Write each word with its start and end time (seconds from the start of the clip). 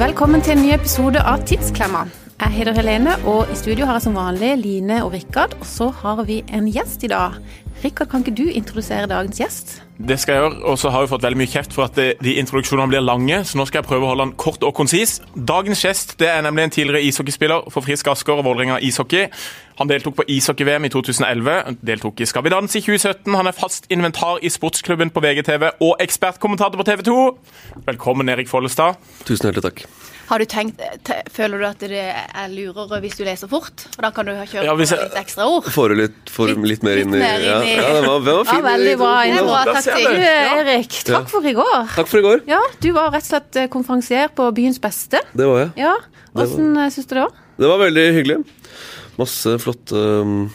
Velkommen 0.00 0.40
til 0.40 0.54
en 0.54 0.62
ny 0.64 0.70
episode 0.72 1.20
av 1.28 1.42
Tidsklemma. 1.44 2.06
Jeg 2.40 2.54
heter 2.54 2.72
Helene, 2.72 3.18
og 3.28 3.50
i 3.52 3.56
studio 3.58 3.84
har 3.84 3.98
jeg 3.98 4.06
som 4.06 4.14
vanlig 4.16 4.54
Line 4.56 5.02
og 5.04 5.10
Rikard. 5.12 5.52
Og 5.58 5.66
så 5.68 5.90
har 5.92 6.22
vi 6.24 6.38
en 6.56 6.70
gjest 6.72 7.04
i 7.04 7.10
dag. 7.12 7.36
Rikard, 7.80 8.10
kan 8.12 8.20
ikke 8.20 8.34
du 8.36 8.44
introdusere 8.44 9.06
dagens 9.08 9.38
gjest? 9.40 9.70
Det 9.96 10.18
skal 10.20 10.34
jeg 10.34 10.42
gjøre, 10.42 10.58
og 10.68 10.78
så 10.78 10.90
har 10.92 11.00
vi 11.00 11.08
fått 11.08 11.22
veldig 11.24 11.38
mye 11.40 11.48
kjeft 11.48 11.72
for 11.72 11.86
at 11.86 11.96
det, 11.96 12.08
de 12.20 12.34
introduksjonene 12.36 12.92
blir 12.92 13.00
lange, 13.00 13.38
så 13.48 13.56
nå 13.56 13.64
skal 13.68 13.80
jeg 13.80 13.88
prøve 13.88 14.04
å 14.04 14.10
holde 14.10 14.26
den 14.26 14.34
kort 14.40 14.66
og 14.68 14.74
konsis. 14.76 15.14
Dagens 15.32 15.80
gjest 15.86 16.12
det 16.20 16.28
er 16.28 16.44
nemlig 16.44 16.66
en 16.66 16.74
tidligere 16.76 17.08
ishockeyspiller 17.08 17.72
for 17.72 17.86
Frisk 17.86 18.12
Asker 18.12 18.42
og 18.42 18.44
Vålerenga 18.50 18.76
ishockey. 18.84 19.30
Han 19.80 19.88
deltok 19.88 20.18
på 20.20 20.28
ishockey-VM 20.28 20.90
i 20.90 20.92
2011, 20.92 21.80
deltok 21.80 22.20
i 22.20 22.28
Skal 22.28 22.44
vi 22.44 22.52
danse 22.52 22.76
i 22.76 22.84
2017. 22.84 23.32
Han 23.32 23.48
er 23.48 23.56
fast 23.56 23.88
inventar 23.88 24.44
i 24.44 24.52
sportsklubben 24.52 25.12
på 25.14 25.24
VGTV 25.24 25.70
og 25.80 25.96
ekspertkommentator 26.04 26.76
på 26.76 26.88
TV 26.90 27.08
2. 27.08 27.18
Velkommen, 27.88 28.28
Erik 28.28 28.52
Follestad. 28.52 29.00
Tusen 29.24 29.48
hjertelig 29.48 29.70
takk. 29.70 29.86
Har 30.30 30.38
du 30.38 30.46
tenkt, 30.46 30.78
Føler 31.34 31.58
du 31.58 31.64
at 31.66 31.80
det 31.82 31.90
er 31.98 32.50
lurere 32.52 33.00
hvis 33.02 33.16
du 33.18 33.24
leser 33.26 33.50
fort? 33.50 33.82
For 33.96 34.04
da 34.06 34.10
kan 34.14 34.28
du 34.28 34.32
kjøre 34.32 34.62
Ja, 34.68 34.74
jeg- 34.78 35.00
litt 35.02 35.16
ekstra 35.18 35.46
ord. 35.50 35.64
Får 35.74 35.88
du 35.90 35.94
litt, 35.98 36.18
får 36.30 36.52
Litt- 36.52 36.68
litt 36.70 36.82
mer 36.86 37.00
inn 37.02 37.14
i 37.14 37.18
mer 37.18 37.40
inn 37.40 37.46
Ja, 37.48 37.56
i- 37.66 37.72
ja 37.74 37.88
det 37.96 38.06
var, 38.06 38.20
det 38.20 38.34
var 38.36 38.44
Ja, 38.46 38.60
veldig 38.68 38.96
bra. 39.00 39.14
Det 39.24 39.38
er 39.40 39.48
bra 39.48 39.64
da. 39.64 39.72
Der 39.74 39.82
ser 39.82 39.96
du. 39.98 40.22
Erik, 40.60 40.90
takk 41.10 41.28
for 41.32 41.42
i 41.50 41.52
går. 41.52 41.88
Takk 41.96 42.06
for 42.12 42.18
i 42.18 42.22
går. 42.22 42.42
Ja, 42.46 42.60
Du 42.80 42.92
var 42.92 43.10
rett 43.10 43.24
og 43.26 43.30
slett 43.32 43.56
eh, 43.56 43.66
konferansier 43.68 44.28
på 44.34 44.46
Byens 44.54 44.78
beste. 44.78 45.18
Det 45.34 45.46
var 45.50 45.58
jeg. 45.64 45.72
Ja, 45.82 45.96
Hvordan 46.34 46.76
eh, 46.78 46.90
syns 46.94 47.06
du 47.10 47.14
det 47.16 47.24
var? 47.26 47.32
Det 47.58 47.68
var 47.68 47.78
veldig 47.82 48.06
hyggelig. 48.14 48.44
Masse 49.18 49.58
flotte 49.60 49.92
um, 50.22 50.50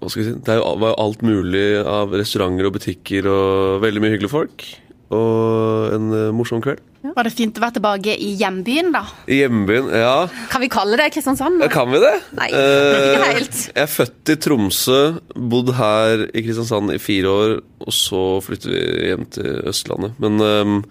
Hva 0.00 0.08
skal 0.10 0.22
vi 0.22 0.32
si 0.32 0.38
Det 0.40 0.56
var 0.58 0.88
jo 0.90 0.96
alt 0.98 1.20
mulig 1.22 1.84
av 1.86 2.10
restauranter 2.16 2.66
og 2.66 2.72
butikker 2.74 3.28
og 3.30 3.82
veldig 3.84 4.00
mye 4.02 4.16
hyggelige 4.16 4.32
folk. 4.32 4.64
Og 5.12 5.92
en 5.94 6.08
uh, 6.16 6.32
morsom 6.32 6.62
kveld. 6.64 6.80
Var 7.02 7.26
det 7.26 7.32
fint 7.34 7.56
å 7.58 7.62
være 7.64 7.74
tilbake 7.80 8.12
i 8.14 8.28
hjembyen, 8.38 8.92
da? 8.94 9.00
I 9.26 9.40
hjembyen, 9.40 9.88
ja. 9.90 10.28
Kan 10.52 10.62
vi 10.62 10.68
kalle 10.70 10.94
det 11.00 11.08
Kristiansand? 11.16 11.58
ja. 11.64 11.68
Kan 11.72 11.90
vi 11.90 11.98
det? 11.98 12.12
Nei, 12.38 12.46
Eh, 12.54 12.98
ikke 13.16 13.30
helt. 13.34 13.58
Jeg 13.74 13.82
er 13.82 13.90
født 13.90 14.30
i 14.30 14.36
Tromsø, 14.44 14.98
bodd 15.34 15.72
her 15.74 16.26
i 16.30 16.44
Kristiansand 16.46 16.94
i 16.94 17.00
fire 17.02 17.26
år, 17.32 17.56
og 17.82 17.92
så 17.96 18.22
flytter 18.46 18.70
vi 18.70 19.08
hjem 19.10 19.26
til 19.34 19.50
Østlandet. 19.72 20.14
Men, 20.22 20.38
um, 20.40 20.84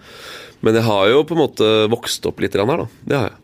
men 0.60 0.74
jeg 0.76 0.84
har 0.84 1.08
jo 1.14 1.22
på 1.24 1.32
en 1.38 1.42
måte 1.46 1.70
vokst 1.90 2.26
opp 2.28 2.40
litt 2.44 2.54
her, 2.60 2.66
da. 2.66 2.86
Det 3.08 3.16
har 3.16 3.28
jeg. 3.30 3.38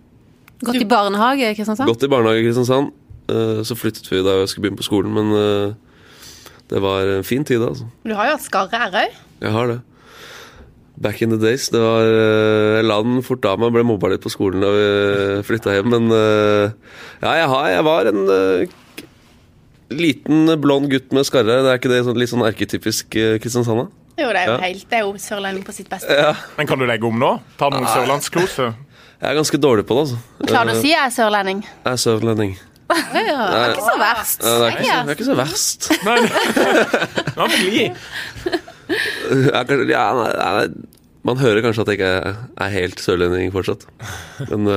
Gått 0.69 0.83
i 0.83 0.89
barnehage 0.91 1.49
i 1.49 1.55
Kristiansand? 1.57 1.89
Gått 1.89 2.05
i 2.05 2.13
barnehage 2.13 2.43
i 2.43 2.49
Kristiansand. 2.51 2.93
eh, 3.31 3.63
Så 3.65 3.77
flyttet 3.81 4.11
vi 4.13 4.21
da 4.23 4.41
jeg 4.43 4.49
skulle 4.53 4.69
begynne 4.69 4.83
på 4.85 4.89
skolen, 4.91 5.15
men 5.17 5.33
eh, 5.33 5.75
det 6.69 6.81
var 6.85 7.07
en 7.17 7.25
fin 7.25 7.45
tid, 7.49 7.63
altså. 7.65 7.89
Du 8.05 8.13
har 8.13 8.27
jo 8.29 8.37
hatt 8.37 8.45
Skarre 8.45 8.77
Erøy. 8.91 9.09
Jeg 9.41 9.53
har 9.57 9.67
det. 9.73 9.81
Back 10.99 11.21
in 11.23 11.31
the 11.31 11.39
days. 11.39 11.69
Det 11.71 11.79
var, 11.79 12.03
eh, 12.03 12.79
jeg 12.81 12.87
la 12.89 12.97
den 13.07 13.21
fort 13.23 13.45
av 13.47 13.61
meg, 13.63 13.71
ble 13.77 13.85
mobba 13.87 14.09
litt 14.11 14.25
på 14.25 14.33
skolen 14.35 14.65
da 14.65 14.71
vi 14.75 15.43
flytta 15.47 15.77
hjem, 15.77 15.93
men 15.95 16.09
eh, 16.11 16.73
ja, 17.23 17.35
jeg, 17.39 17.49
har, 17.53 17.69
jeg 17.71 17.85
var 17.87 18.11
en 18.11 18.25
eh, 18.35 18.73
liten 19.95 20.51
blond 20.61 20.91
gutt 20.93 21.15
med 21.15 21.25
skarre. 21.29 21.61
Det 21.65 21.71
er 21.73 21.79
ikke 21.81 21.93
det 21.93 22.03
sånn, 22.09 22.19
litt 22.19 22.33
sånn 22.33 22.43
erketypisk 22.49 23.15
eh, 23.21 23.37
Kristiansand? 23.43 23.85
da? 23.85 23.89
Jo, 24.19 24.33
det 24.35 24.41
er 24.43 24.49
jo 24.51 24.57
Ja. 24.57 24.59
helt, 24.67 24.85
det 24.91 24.99
er 24.99 25.05
jo 25.07 25.13
sørlending 25.23 25.63
på 25.65 25.73
sitt 25.77 25.89
beste. 25.89 26.11
Ja. 26.19 26.33
Men 26.59 26.67
kan 26.67 26.79
du 26.83 26.87
legge 26.91 27.07
om 27.07 27.19
nå? 27.23 27.37
Ta 27.61 27.71
noen 27.71 27.87
sørlandskloser? 27.87 28.75
Jeg 29.23 29.33
er 29.33 29.35
ganske 29.39 29.59
dårlig 29.59 29.83
på 29.87 29.95
det, 29.95 30.03
altså. 30.05 30.19
Klarer 30.47 30.69
du 30.71 30.77
å 30.77 30.83
si 30.83 30.91
jeg 30.93 31.01
er 31.03 31.11
sørlending? 31.11 31.63
Jeg 31.67 31.91
er 31.91 31.97
sørlending. 31.99 32.53
Ja, 32.89 32.99
det 33.13 33.23
er 33.59 33.73
ikke 33.73 33.87
så 33.89 33.97
verst. 33.99 34.45
Ja, 34.47 34.53
det, 34.59 34.67
er 34.69 34.77
ikke, 34.77 34.85
så- 34.87 35.01
det 35.03 35.11
er 35.11 35.17
ikke 35.17 35.27
så 35.27 35.35
verst. 35.41 35.89
Nei, 36.07 36.19
nei. 37.41 37.49
vi 37.59 38.61
ja, 39.55 40.07
nei, 40.19 40.31
nei, 40.39 40.69
man 41.29 41.41
hører 41.41 41.65
kanskje 41.65 41.85
at 41.85 41.91
jeg 41.93 41.99
ikke 41.99 42.37
er 42.65 42.77
helt 42.77 43.03
sørlending 43.03 43.51
fortsatt. 43.53 43.89
Men 44.53 44.69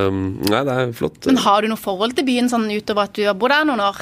nei, 0.50 0.64
det 0.68 0.74
er 0.74 0.96
flott. 0.98 1.22
Men 1.30 1.40
har 1.46 1.62
du 1.62 1.72
noe 1.72 1.80
forhold 1.80 2.18
til 2.18 2.28
byen 2.28 2.50
sånn 2.52 2.68
utover 2.74 3.08
at 3.08 3.16
du 3.16 3.24
har 3.28 3.38
bodd 3.40 3.56
her 3.56 3.68
noen 3.70 3.84
år? 3.86 4.02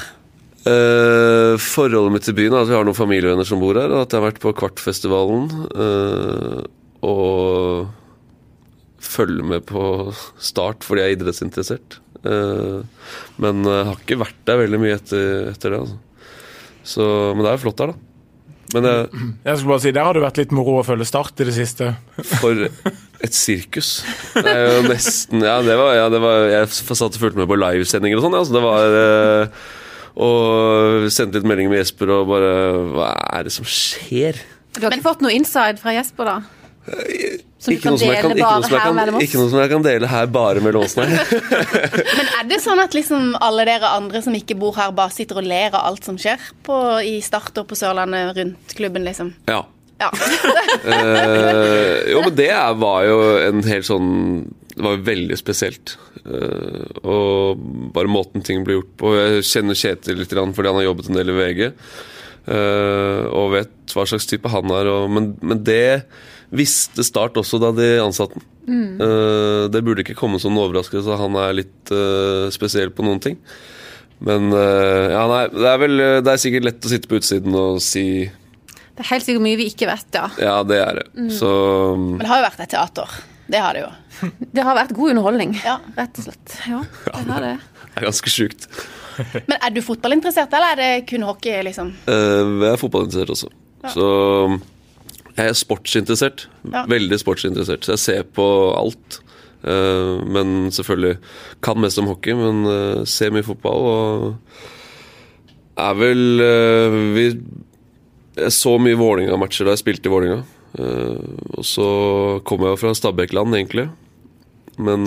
Uh, 0.60 1.56
forholdet 1.56 2.12
mitt 2.12 2.26
til 2.26 2.36
byen 2.36 2.52
er 2.52 2.66
at 2.66 2.68
vi 2.68 2.74
har 2.76 2.84
noen 2.84 2.96
familievenner 2.98 3.46
som 3.48 3.62
bor 3.62 3.78
her, 3.80 3.88
og 3.94 4.02
at 4.04 4.12
jeg 4.12 4.20
har 4.20 4.26
vært 4.26 4.42
på 4.42 4.52
Kvartfestivalen. 4.58 5.46
Uh, 5.72 6.60
og 7.06 7.88
følger 9.00 9.46
med 9.54 9.64
på 9.64 9.82
Start 10.36 10.84
fordi 10.84 11.00
jeg 11.00 11.14
er 11.14 11.16
idrettsinteressert. 11.16 11.96
Uh, 12.20 12.84
men 13.40 13.64
har 13.64 13.96
ikke 13.96 14.20
vært 14.20 14.42
der 14.48 14.60
veldig 14.60 14.82
mye 14.82 14.98
etter, 14.98 15.48
etter 15.54 15.72
det. 15.72 15.80
Altså. 15.86 15.98
Så, 16.90 17.06
men 17.32 17.44
det 17.44 17.50
er 17.52 17.56
jo 17.56 17.64
flott 17.64 17.80
her, 17.84 17.94
da. 17.94 18.09
Men 18.74 18.86
jeg, 18.86 19.08
Jeg 19.44 19.58
skulle 19.58 19.72
bare 19.74 19.82
si, 19.82 19.92
Der 19.96 20.06
har 20.06 20.14
det 20.16 20.22
vært 20.24 20.40
litt 20.42 20.52
moro 20.54 20.76
å 20.80 20.86
følge 20.86 21.08
Start 21.08 21.42
i 21.42 21.46
det 21.48 21.54
siste. 21.56 21.92
For 22.38 22.66
et 23.20 23.36
sirkus. 23.36 23.90
Det 24.36 24.46
er 24.46 24.78
jo 24.78 24.84
nesten 24.88 25.42
Ja, 25.44 25.58
det 25.66 25.76
var, 25.80 25.92
ja, 25.98 26.06
det 26.12 26.22
var 26.22 26.46
Jeg 26.52 26.70
satt 26.76 27.10
og 27.10 27.20
fulgte 27.20 27.42
med 27.42 27.50
på 27.50 27.58
livesendinger 27.60 28.20
og 28.20 28.26
sånn. 28.28 28.38
Ja, 28.38 28.44
så 28.46 28.56
det 28.56 28.64
var 28.64 28.96
eh, 29.00 29.66
Og 30.26 31.10
sendte 31.12 31.40
litt 31.40 31.48
meldinger 31.50 31.74
med 31.74 31.82
Jesper 31.82 32.14
og 32.14 32.30
bare 32.30 32.54
Hva 32.94 33.10
er 33.40 33.48
det 33.48 33.54
som 33.56 33.68
skjer? 33.68 34.38
Du 34.76 34.84
har 34.84 34.94
ikke 34.94 35.08
fått 35.08 35.22
noe 35.24 35.34
inside 35.34 35.80
fra 35.82 35.96
Jesper, 35.96 36.28
da? 36.30 36.59
Ikke 37.70 37.92
noe, 37.92 37.98
kan, 38.00 38.32
ikke, 38.32 38.32
noe 38.32 38.78
kan, 38.80 39.18
ikke 39.20 39.36
noe 39.36 39.50
som 39.52 39.58
jeg 39.60 39.70
kan 39.70 39.82
dele 39.84 40.08
her 40.08 40.30
bare 40.32 40.62
mellom 40.64 40.86
oss, 40.86 40.94
nei. 40.96 41.10
Men 41.12 42.30
er 42.38 42.46
det 42.48 42.56
sånn 42.64 42.80
at 42.80 42.96
liksom 42.96 43.34
alle 43.36 43.66
dere 43.68 43.90
andre 43.98 44.22
som 44.24 44.36
ikke 44.36 44.56
bor 44.58 44.72
her, 44.78 44.94
bare 44.96 45.12
sitter 45.12 45.42
og 45.42 45.46
ler 45.46 45.68
av 45.74 45.90
alt 45.90 46.08
som 46.08 46.16
skjer 46.20 46.40
på, 46.66 46.78
i 47.04 47.18
starter 47.24 47.68
på 47.68 47.76
Sørlandet 47.76 48.32
rundt 48.38 48.74
klubben, 48.78 49.04
liksom? 49.04 49.34
Ja. 49.50 49.60
Ja. 50.00 50.08
uh, 50.88 51.98
jo, 52.12 52.22
men 52.24 52.32
det 52.38 52.54
var 52.80 53.04
jo 53.04 53.18
en 53.44 53.60
helt 53.66 53.84
sånn 53.84 54.08
Det 54.72 54.80
var 54.80 54.94
jo 54.96 55.02
veldig 55.10 55.36
spesielt. 55.36 55.98
Uh, 56.24 56.86
og 57.04 57.60
bare 57.92 58.08
måten 58.08 58.40
ting 58.46 58.64
ble 58.64 58.78
gjort 58.78 58.94
på. 59.02 59.12
Jeg 59.18 59.44
kjenner 59.50 59.76
Kjetil 59.76 60.22
litt 60.22 60.32
fordi 60.32 60.70
han 60.70 60.80
har 60.80 60.88
jobbet 60.88 61.10
en 61.10 61.20
del 61.20 61.34
i 61.34 61.36
VG. 61.36 61.62
uh, 62.48 63.22
og 63.28 63.52
vet 63.58 63.92
hva 63.92 64.08
slags 64.08 64.28
type 64.30 64.48
han 64.48 64.72
er. 64.72 64.88
Og, 64.88 65.10
men, 65.12 65.34
men 65.44 65.60
det 65.66 66.06
visste 66.50 67.04
Start 67.06 67.38
også 67.40 67.60
da 67.62 67.70
de 67.76 67.90
ansatte 68.02 68.38
den. 68.38 68.46
Uh, 69.00 69.66
det 69.72 69.82
burde 69.82 70.04
ikke 70.04 70.18
komme 70.18 70.38
som 70.42 70.54
en 70.54 70.62
overraskelse. 70.62 71.16
Han 71.18 71.38
er 71.40 71.56
litt 71.62 71.92
uh, 71.94 72.46
spesiell 72.54 72.92
på 72.94 73.06
noen 73.06 73.22
ting. 73.22 73.38
Men 74.20 74.50
uh, 74.52 75.08
ja, 75.10 75.24
nei, 75.30 75.44
det 75.54 75.68
er 75.70 75.78
vel 75.80 75.94
Det 76.20 76.28
er 76.28 76.40
sikkert 76.42 76.66
lett 76.66 76.84
å 76.84 76.90
sitte 76.92 77.08
på 77.08 77.16
utsiden 77.16 77.54
og 77.56 77.78
si 77.80 78.02
Det 78.28 79.00
er 79.00 79.08
helt 79.14 79.24
sikkert 79.24 79.46
mye 79.46 79.56
vi 79.56 79.70
ikke 79.72 79.88
vet, 79.88 80.10
ja. 80.12 80.26
ja, 80.44 80.56
det 80.68 80.80
er 80.84 81.00
det. 81.00 81.06
Så 81.38 81.50
Men 81.96 82.20
det 82.20 82.28
har 82.30 82.42
jo 82.42 82.48
vært 82.50 82.64
et 82.66 82.74
teater. 82.76 83.20
Det 83.50 83.58
har 83.64 83.74
det 83.74 83.84
jo. 83.86 83.90
Det 84.54 84.64
har 84.66 84.76
vært 84.78 84.94
god 84.94 85.14
underholdning, 85.14 85.56
Ja. 85.64 85.78
rett 85.96 86.20
og 86.20 86.28
slett. 86.28 86.56
Ja, 86.68 86.82
det 87.16 87.32
har 87.32 87.46
det. 87.46 87.54
det 87.90 88.02
er 88.02 88.06
ganske 88.10 88.32
sjukt. 88.32 88.68
Men 89.48 89.56
er 89.58 89.72
du 89.74 89.80
fotballinteressert, 89.84 90.52
eller 90.56 90.74
er 90.74 90.80
det 90.80 91.08
kun 91.10 91.24
hockey, 91.26 91.56
liksom? 91.66 91.94
Eh, 92.08 92.52
jeg 92.62 92.74
er 92.74 92.80
fotballinteressert 92.80 93.34
også. 93.34 93.50
Så 93.94 94.06
jeg 95.40 95.52
er 95.54 95.58
sportsinteressert. 95.58 96.46
Ja. 96.70 96.84
Veldig 96.90 97.18
sportsinteressert. 97.20 97.86
Så 97.86 97.94
jeg 97.96 98.02
ser 98.04 98.28
på 98.36 98.46
alt. 98.76 99.20
Eh, 99.64 100.20
men 100.24 100.70
selvfølgelig 100.72 101.18
kan 101.64 101.80
mest 101.80 102.00
om 102.00 102.08
hockey, 102.08 102.36
men 102.36 102.64
eh, 102.70 103.02
ser 103.08 103.32
mye 103.34 103.44
fotball 103.44 103.88
og 103.90 104.28
er 105.80 105.96
vel 105.96 106.44
eh, 106.44 106.96
vi, 107.16 107.26
Jeg 108.40 108.54
så 108.56 108.76
mye 108.80 108.96
Vålerenga-matcher 108.96 109.68
da 109.68 109.76
jeg 109.76 109.82
spilte 109.84 110.08
i. 110.08 110.38
Eh, 110.80 111.24
og 111.56 111.66
så 111.66 111.88
kommer 112.48 112.72
jeg 112.72 112.82
fra 112.84 112.94
Stabæk-land, 112.96 113.56
egentlig. 113.58 113.88
Men 114.80 115.04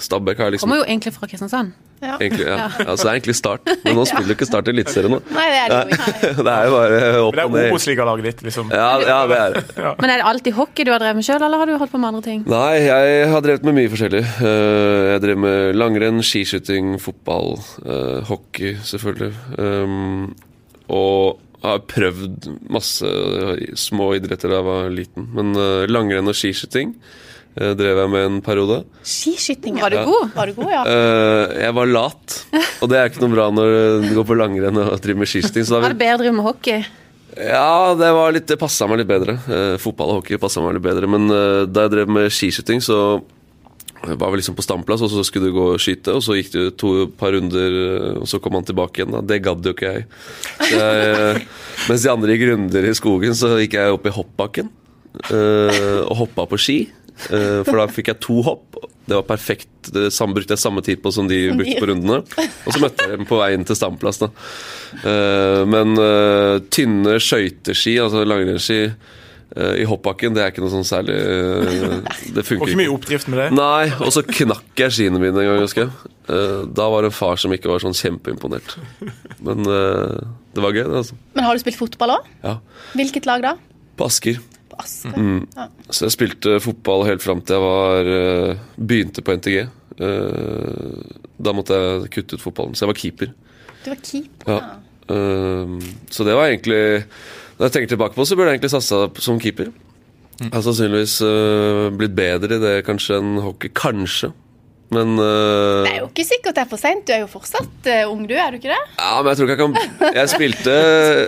Stabæk 0.00 0.40
er 0.40 0.54
liksom 0.54 0.68
Kommer 0.68 0.84
jo 0.84 0.88
egentlig 0.88 1.12
fra 1.12 1.26
Kristiansand. 1.28 1.74
Ja. 2.04 2.16
egentlig, 2.20 2.46
ja. 2.46 2.68
Altså, 2.84 3.06
det 3.06 3.10
er 3.10 3.18
egentlig 3.18 3.34
Start, 3.38 3.70
men 3.84 3.96
nå 3.98 4.04
spiller 4.08 4.28
du 4.30 4.34
ikke 4.36 4.48
Start 4.48 4.68
i 4.68 4.74
Eliteserien 4.74 5.14
nå. 5.14 5.20
Nei, 5.34 5.46
det 5.50 5.60
er 5.62 5.72
det 5.72 5.78
jo 5.80 5.98
ikke. 5.98 6.32
Det 6.44 6.52
er 6.54 6.66
jo 6.68 6.74
bare 6.74 6.98
opp 7.24 7.36
Men 7.38 7.40
det 7.40 7.44
er 7.44 7.54
ned. 7.54 7.70
Obos-ligalaget 7.74 8.28
ditt, 8.28 8.42
liksom. 8.48 8.72
Ja, 8.74 8.88
ja, 9.02 9.18
det 9.30 9.38
er 9.40 9.56
det. 9.56 9.64
Men 10.02 10.10
er 10.14 10.20
det 10.22 10.28
alltid 10.32 10.56
hockey 10.58 10.84
du 10.88 10.92
har 10.94 11.00
drevet 11.02 11.20
med 11.20 11.26
sjøl, 11.28 11.40
eller 11.48 11.62
har 11.62 11.70
du 11.70 11.76
holdt 11.80 11.94
på 11.94 12.00
med 12.02 12.10
andre 12.12 12.24
ting? 12.26 12.44
Nei, 12.50 12.74
jeg 12.84 13.28
har 13.32 13.44
drevet 13.46 13.64
med 13.68 13.78
mye 13.80 13.92
forskjellig. 13.94 14.24
Eh, 14.44 15.04
Jeg 15.14 15.24
drev 15.24 15.40
med 15.46 15.78
langrenn, 15.78 16.20
skiskyting, 16.24 16.94
fotball, 17.02 17.56
eh, 17.84 18.20
hockey 18.28 18.76
selvfølgelig. 18.84 19.32
Um, 19.58 20.34
og 20.92 21.40
har 21.64 21.78
prøvd 21.88 22.50
masse 22.68 23.08
små 23.80 24.10
idretter 24.18 24.52
da 24.52 24.58
jeg 24.60 24.66
var 24.68 24.90
liten. 24.92 25.28
Men 25.32 25.54
eh, 25.56 25.86
langrenn 25.88 26.28
og 26.28 26.36
skiskyting 26.36 26.92
eh, 26.92 27.22
drev 27.54 28.00
jeg 28.02 28.10
med 28.10 28.24
en 28.26 28.40
periode. 28.42 28.80
Skiskyting, 29.06 29.76
Var 29.80 29.94
du 29.94 29.96
ja. 30.00 30.04
god? 30.08 30.32
Var 30.34 30.50
du 30.50 30.56
god, 30.58 30.70
ja? 30.74 30.82
Eh, 30.90 31.54
Jeg 31.64 31.74
var 31.76 31.86
lat, 31.86 32.38
og 32.82 32.90
det 32.90 32.98
er 32.98 33.10
ikke 33.12 33.22
noe 33.22 33.34
bra 33.36 33.46
når 33.54 33.72
du 34.08 34.12
går 34.18 34.26
på 34.32 34.36
langrenn 34.40 34.80
og 34.82 34.96
driver 35.04 35.22
med 35.22 35.30
skiskyting. 35.30 35.68
Var 35.70 35.94
det 35.94 36.00
bedre 36.02 36.16
å 36.18 36.22
drive 36.24 36.36
med 36.40 36.48
hockey? 36.48 36.82
Ja, 37.34 37.94
det, 37.98 38.10
var 38.14 38.34
litt, 38.34 38.46
det 38.46 38.58
passa 38.60 38.86
meg 38.90 39.00
litt 39.02 39.08
bedre. 39.10 39.38
Eh, 39.50 39.76
fotball 39.82 40.12
og 40.12 40.20
hockey 40.22 40.38
passa 40.38 40.62
meg 40.62 40.76
litt 40.76 40.84
bedre. 40.86 41.08
Men 41.10 41.30
eh, 41.34 41.62
da 41.66 41.86
jeg 41.88 41.94
drev 41.96 42.12
med 42.14 42.30
skiskyting, 42.30 42.82
så 42.84 42.98
var 44.04 44.30
vi 44.34 44.36
liksom 44.38 44.54
på 44.58 44.62
standplass, 44.62 45.00
og 45.00 45.08
så 45.14 45.22
skulle 45.24 45.48
du 45.48 45.54
gå 45.56 45.64
og 45.72 45.80
skyte. 45.80 46.12
Og 46.14 46.22
så 46.26 46.36
gikk 46.36 46.50
du 46.52 46.60
to 46.78 46.90
par 47.18 47.32
runder, 47.34 47.78
eh, 47.80 48.18
og 48.20 48.26
så 48.30 48.38
kom 48.42 48.54
han 48.58 48.66
tilbake 48.68 49.00
igjen. 49.02 49.14
Da. 49.16 49.22
Det 49.30 49.40
gadd 49.46 49.66
jo 49.66 49.72
ikke 49.74 49.94
jeg. 49.94 50.06
Så 50.60 50.74
jeg 50.78 51.14
eh, 51.14 51.40
mens 51.88 52.04
de 52.06 52.12
andre 52.12 52.34
gikk 52.36 52.46
runder 52.52 52.86
i 52.90 52.94
skogen, 52.98 53.34
så 53.38 53.54
gikk 53.62 53.78
jeg 53.80 53.94
opp 53.96 54.06
i 54.10 54.14
hoppbakken. 54.18 54.70
eh, 55.30 56.02
og 56.04 56.14
hoppa 56.24 56.46
på 56.50 56.58
ski. 56.60 56.78
Eh, 57.30 57.62
for 57.66 57.78
da 57.80 57.86
fikk 57.90 58.10
jeg 58.12 58.20
to 58.24 58.40
hopp. 58.46 58.78
Det 59.04 59.18
var 59.18 59.26
perfekt. 59.28 59.68
Det 59.92 60.06
samme, 60.16 60.32
brukte 60.36 60.54
jeg 60.56 60.62
samme 60.62 60.80
tid 60.84 61.02
på 61.04 61.10
som 61.12 61.26
de 61.28 61.42
brukte 61.52 61.76
på 61.82 61.88
rundene. 61.90 62.22
Og 62.64 62.72
så 62.72 62.80
møtte 62.80 63.04
jeg 63.04 63.18
dem 63.18 63.26
på 63.28 63.36
veien 63.40 63.66
til 63.68 63.76
standplass. 63.76 64.22
da. 64.22 64.30
Eh, 65.02 65.60
men 65.68 65.92
eh, 66.00 66.62
tynne 66.72 67.18
skøyteski, 67.20 67.98
altså 68.04 68.24
langrennsski, 68.28 68.80
i 69.54 69.84
hoppbakken, 69.86 70.32
det 70.34 70.40
er 70.42 70.48
ikke 70.50 70.64
noe 70.64 70.70
sånn 70.72 70.86
særlig 70.88 71.14
Det 72.34 72.42
Og 72.42 72.46
funker 72.48 72.72
ikke 72.72 72.78
mye 72.80 72.90
oppdrift 72.90 73.28
med 73.30 73.38
det. 73.38 73.44
Nei, 73.54 73.84
og 74.02 74.08
så 74.10 74.24
knakk 74.26 74.80
jeg 74.82 74.94
skiene 74.96 75.20
mine 75.22 75.36
en 75.44 75.46
gang, 75.46 75.60
husker 75.62 75.84
jeg. 75.84 76.10
Eh, 76.26 76.64
Da 76.74 76.88
var 76.90 77.04
det 77.06 77.12
en 77.12 77.14
far 77.14 77.38
som 77.38 77.54
ikke 77.54 77.70
var 77.70 77.84
sånn 77.84 77.94
kjempeimponert. 77.94 78.74
Men 79.44 79.62
det 79.62 80.64
var 80.64 80.74
gøy, 80.74 80.82
det, 80.88 81.04
altså. 81.04 81.20
Men 81.36 81.46
har 81.46 81.54
du 81.54 81.62
spilt 81.62 81.78
fotball 81.78 82.16
òg? 82.16 82.32
Ja. 82.42 82.56
Hvilket 82.98 83.28
lag 83.30 83.44
da? 83.46 83.54
På 83.94 84.08
Asker. 84.10 84.40
På 84.76 85.20
Mm. 85.20 85.46
Ja. 85.56 85.66
Så 85.90 86.06
jeg 86.06 86.14
spilte 86.14 86.58
fotball 86.60 87.04
helt 87.06 87.22
fram 87.22 87.40
til 87.42 87.56
jeg 87.56 87.64
var 87.64 88.10
eh, 88.14 88.56
begynte 88.78 89.22
på 89.24 89.36
NTG. 89.38 89.58
Eh, 90.00 91.14
Da 91.44 91.52
måtte 91.52 91.74
jeg 91.76 92.10
kutte 92.14 92.36
ut 92.38 92.42
fotballen, 92.42 92.74
så 92.74 92.84
jeg 92.84 92.92
var 92.92 93.00
keeper. 93.00 93.32
Du 93.84 93.90
var 93.90 94.00
keeper. 94.02 94.52
Ja. 94.52 94.60
Eh, 95.14 95.74
Så 96.10 96.24
det 96.24 96.34
var 96.34 96.48
egentlig 96.48 97.04
Når 97.58 97.66
jeg 97.68 97.72
tenker 97.72 97.88
tilbake 97.96 98.14
på 98.14 98.24
så 98.26 98.36
burde 98.36 98.50
jeg 98.50 98.58
egentlig 98.58 98.70
satsa 98.74 99.08
som 99.22 99.38
keeper. 99.40 99.72
Jeg 100.40 100.50
har 100.50 100.62
sannsynligvis 100.66 101.20
blitt 101.94 102.16
bedre 102.16 102.56
i 102.56 102.58
det 102.58 102.84
kanskje 102.84 103.20
enn 103.20 103.36
hockey. 103.38 103.68
Kanskje. 103.70 104.32
Men 104.92 105.16
uh, 105.18 105.82
Det 105.84 105.92
er 105.94 106.00
jo 106.02 106.08
ikke 106.10 106.26
sikkert 106.26 106.56
det 106.58 106.62
er 106.64 106.70
for 106.70 106.80
seint. 106.80 107.04
Du 107.06 107.12
er 107.14 107.22
jo 107.24 107.30
fortsatt 107.30 107.88
uh, 107.88 108.12
ung, 108.12 108.24
du, 108.28 108.34
er 108.36 108.52
du 108.52 108.58
ikke 108.60 108.72
det? 108.72 108.80
Ja, 108.98 109.14
men 109.22 109.30
jeg 109.30 109.38
tror 109.38 109.48
ikke 109.48 109.56
jeg 109.56 109.62
kan 109.62 110.14
Jeg 110.18 110.32
spilte, 110.34 110.74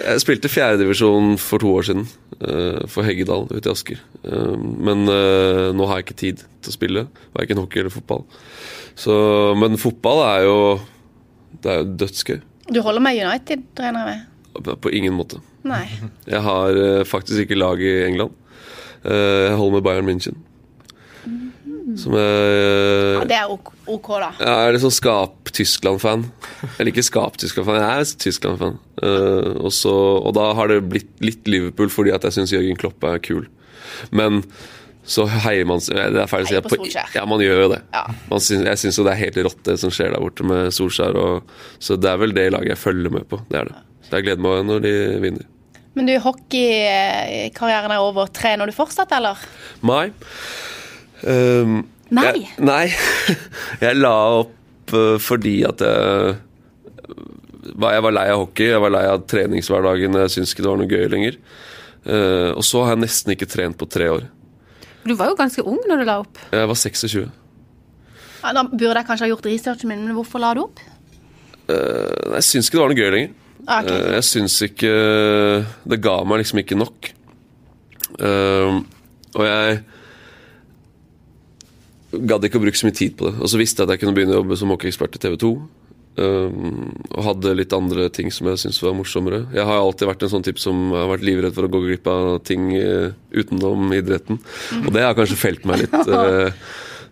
jeg 0.02 0.22
spilte 0.24 0.52
fjerdedivisjon 0.52 1.36
for 1.40 1.62
to 1.62 1.72
år 1.78 1.88
siden. 1.88 2.06
Eh, 2.40 2.82
for 2.90 3.06
Heggedal 3.06 3.46
ute 3.50 3.64
i 3.68 3.72
Asker. 3.72 4.00
Eh, 4.24 4.54
men 4.58 5.06
eh, 5.12 5.68
nå 5.76 5.88
har 5.88 6.00
jeg 6.00 6.06
ikke 6.06 6.20
tid 6.22 6.44
til 6.46 6.72
å 6.72 6.76
spille. 6.76 7.04
Verken 7.36 7.60
hockey 7.62 7.82
eller 7.82 7.94
fotball. 7.94 8.24
Så, 8.96 9.14
men 9.60 9.76
fotball 9.80 10.22
er 10.24 10.46
jo 10.46 10.58
Det 11.60 11.72
er 11.72 11.82
jo 11.82 11.90
dødsgøy. 12.00 12.40
Du 12.72 12.80
holder 12.82 13.02
med 13.04 13.20
United, 13.20 13.62
regner 13.78 14.08
jeg 14.10 14.16
med? 14.16 14.72
På 14.82 14.90
ingen 14.90 15.14
måte. 15.16 15.38
Nei. 15.66 15.84
Jeg 16.26 16.40
har 16.42 16.78
faktisk 17.08 17.44
ikke 17.44 17.58
lag 17.58 17.80
i 17.82 17.92
England. 18.06 18.32
Jeg 19.04 19.56
holder 19.58 19.76
med 19.76 19.84
Bayern 19.84 20.08
München. 20.08 20.38
Som 21.96 22.16
er 22.20 23.16
Ja, 23.16 23.24
det 23.28 23.38
er 23.38 23.52
ok, 23.52 23.72
ok 23.96 24.08
da. 24.20 24.30
Jeg 24.40 24.70
er 24.76 24.78
sånn 24.82 24.94
Skap-Tyskland-fan. 24.98 26.26
Eller 26.76 26.92
ikke 26.92 27.04
Skap-Tyskland-fan, 27.06 27.80
jeg 27.80 28.04
er 28.04 28.14
Tyskland-fan. 28.26 28.78
Uh, 29.00 29.52
og, 29.64 29.72
og 29.88 30.32
da 30.36 30.48
har 30.58 30.72
det 30.72 30.80
blitt 30.90 31.12
litt 31.24 31.48
Liverpool 31.48 31.92
fordi 31.92 32.12
at 32.16 32.26
jeg 32.28 32.38
syns 32.38 32.54
Jørgen 32.54 32.80
Klopp 32.80 33.04
er 33.08 33.22
kul. 33.24 33.46
Men 34.12 34.42
så 35.06 35.22
heier 35.30 35.66
man 35.68 35.78
Det 35.78 36.18
er 36.18 36.30
feil 36.30 36.46
å 36.46 36.50
si. 36.50 36.60
På. 36.66 36.86
Ja, 37.14 37.24
man 37.30 37.42
gjør 37.42 37.60
jo 37.62 37.66
det. 37.76 37.82
Ja. 37.94 38.04
Man 38.30 38.42
syns, 38.42 38.66
jeg 38.66 38.82
syns 38.82 38.98
jo 38.98 39.04
det 39.06 39.14
er 39.14 39.22
helt 39.22 39.42
rått 39.46 39.60
det 39.68 39.76
som 39.80 39.92
skjer 39.94 40.12
der 40.12 40.22
borte 40.22 40.46
med 40.46 40.72
Solskjær. 40.74 41.18
Og, 41.20 41.58
så 41.78 41.98
det 42.00 42.10
er 42.10 42.22
vel 42.22 42.34
det 42.36 42.48
laget 42.52 42.74
jeg 42.74 42.82
følger 42.82 43.14
med 43.14 43.28
på. 43.30 43.38
Det 43.50 43.60
er 43.60 43.70
det. 43.70 43.84
Så 44.08 44.18
jeg 44.18 44.26
gleder 44.26 44.42
meg 44.42 44.64
når 44.66 44.82
de 44.82 44.96
vinner. 45.22 45.52
Men 45.96 46.10
du, 46.10 46.16
hockeykarrieren 46.20 47.94
er 47.94 48.02
over. 48.04 48.28
Trener 48.34 48.68
du 48.68 48.74
fortsatt, 48.76 49.14
eller? 49.16 49.40
Mai. 49.86 50.10
Ehm, 51.24 51.78
Nei. 52.10 52.24
Jeg, 52.30 52.50
nei. 52.62 52.84
jeg 53.84 53.96
la 53.98 54.12
opp 54.42 54.92
eh, 54.94 55.16
fordi 55.18 55.56
at 55.66 55.80
jeg 55.82 56.36
var- 57.74 57.94
Jeg 57.96 58.02
var 58.06 58.12
lei 58.14 58.26
av 58.30 58.38
hockey, 58.44 58.68
jeg 58.70 58.80
var 58.80 58.90
lei 58.94 59.04
av 59.10 59.24
treningshverdagen. 59.26 60.14
Jeg 60.22 60.30
syntes 60.30 60.52
ikke 60.54 60.62
det 60.62 60.70
var 60.70 60.78
noe 60.82 60.92
gøy 60.92 61.08
lenger. 61.10 61.38
Uh, 62.06 62.52
og 62.54 62.62
så 62.62 62.84
har 62.84 62.92
jeg 62.94 63.00
nesten 63.02 63.32
ikke 63.34 63.48
trent 63.50 63.74
på 63.80 63.88
tre 63.90 64.06
år. 64.12 64.28
Du 65.02 65.14
var 65.18 65.32
jo 65.32 65.34
ganske 65.34 65.62
ung 65.66 65.80
når 65.90 65.98
du 65.98 66.04
la 66.06 66.20
opp. 66.22 66.38
Jeg 66.54 66.68
var 66.70 66.78
26. 66.78 67.24
Ja, 68.44 68.52
da 68.54 68.62
burde 68.62 68.94
jeg 69.00 69.08
kanskje 69.08 69.26
ha 69.26 69.30
gjort 69.32 69.48
researchen 69.50 69.90
min, 69.90 70.04
men 70.06 70.14
hvorfor 70.14 70.38
la 70.38 70.52
du 70.54 70.62
opp? 70.62 70.78
Uh, 71.66 72.36
jeg 72.38 72.46
syns 72.46 72.70
ikke 72.70 72.78
det 72.78 72.84
var 72.84 72.94
noe 72.94 73.00
gøy 73.02 73.10
lenger. 73.16 73.34
Okay. 73.66 73.82
ok. 73.82 73.90
Eh, 73.90 74.14
jeg 74.14 74.24
syns 74.28 74.54
ikke 74.62 74.90
Det 75.90 75.98
ga 76.04 76.14
meg 76.30 76.38
liksom 76.44 76.60
ikke 76.62 76.78
nok. 76.78 77.08
Eh, 78.22 78.76
og 79.34 79.42
jeg 79.48 79.80
gadd 82.22 82.46
ikke 82.46 82.60
å 82.60 82.64
bruke 82.64 82.78
så 82.78 82.88
mye 82.88 82.96
tid 82.96 83.16
på 83.18 83.28
det. 83.28 83.34
Og 83.40 83.50
så 83.50 83.60
visste 83.60 83.82
jeg 83.82 83.88
at 83.88 83.96
jeg 83.96 84.04
kunne 84.04 84.16
begynne 84.16 84.36
å 84.36 84.40
jobbe 84.40 84.58
som 84.60 84.72
hockeyekspert 84.72 85.18
i 85.18 85.22
TV 85.22 85.36
2. 85.42 85.52
Um, 86.16 86.94
og 87.12 87.26
hadde 87.26 87.50
litt 87.58 87.74
andre 87.76 88.06
ting 88.08 88.30
som 88.32 88.48
jeg 88.48 88.62
syntes 88.62 88.80
var 88.80 88.94
morsommere. 88.96 89.42
Jeg 89.52 89.66
har 89.68 89.82
alltid 89.82 90.08
vært 90.08 90.22
en 90.24 90.30
sånn 90.32 90.46
type 90.46 90.62
som 90.62 90.94
har 90.94 91.10
vært 91.10 91.26
livredd 91.28 91.52
for 91.52 91.66
å 91.66 91.72
gå 91.74 91.82
glipp 91.82 92.08
av 92.08 92.38
ting 92.48 92.70
uh, 92.72 93.12
utenom 93.36 93.92
idretten. 93.92 94.38
Og 94.80 94.88
det 94.96 95.04
har 95.04 95.16
kanskje 95.18 95.36
felt 95.36 95.68
meg 95.68 95.84
litt 95.84 95.96
uh, 96.12 96.48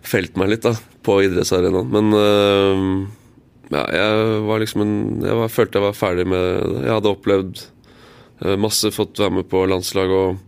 Felt 0.05 0.35
meg 0.37 0.51
litt 0.51 0.65
da 0.65 0.71
på 1.05 1.19
idrettsarenaen. 1.25 1.93
Men 1.93 2.17
uh, 2.17 3.69
ja, 3.73 3.85
jeg 3.93 4.41
var 4.45 4.61
liksom 4.61 4.83
en 4.83 4.97
Jeg 5.25 5.37
var, 5.37 5.53
følte 5.53 5.79
jeg 5.79 5.85
var 5.85 6.01
ferdig 6.01 6.25
med 6.29 6.43
det. 6.73 6.81
Jeg 6.87 6.93
hadde 6.93 7.13
opplevd 7.13 7.63
eh, 8.41 8.57
masse, 8.61 8.93
fått 8.93 9.21
være 9.21 9.39
med 9.39 9.49
på 9.49 9.63
landslag 9.69 10.13
og, 10.13 10.43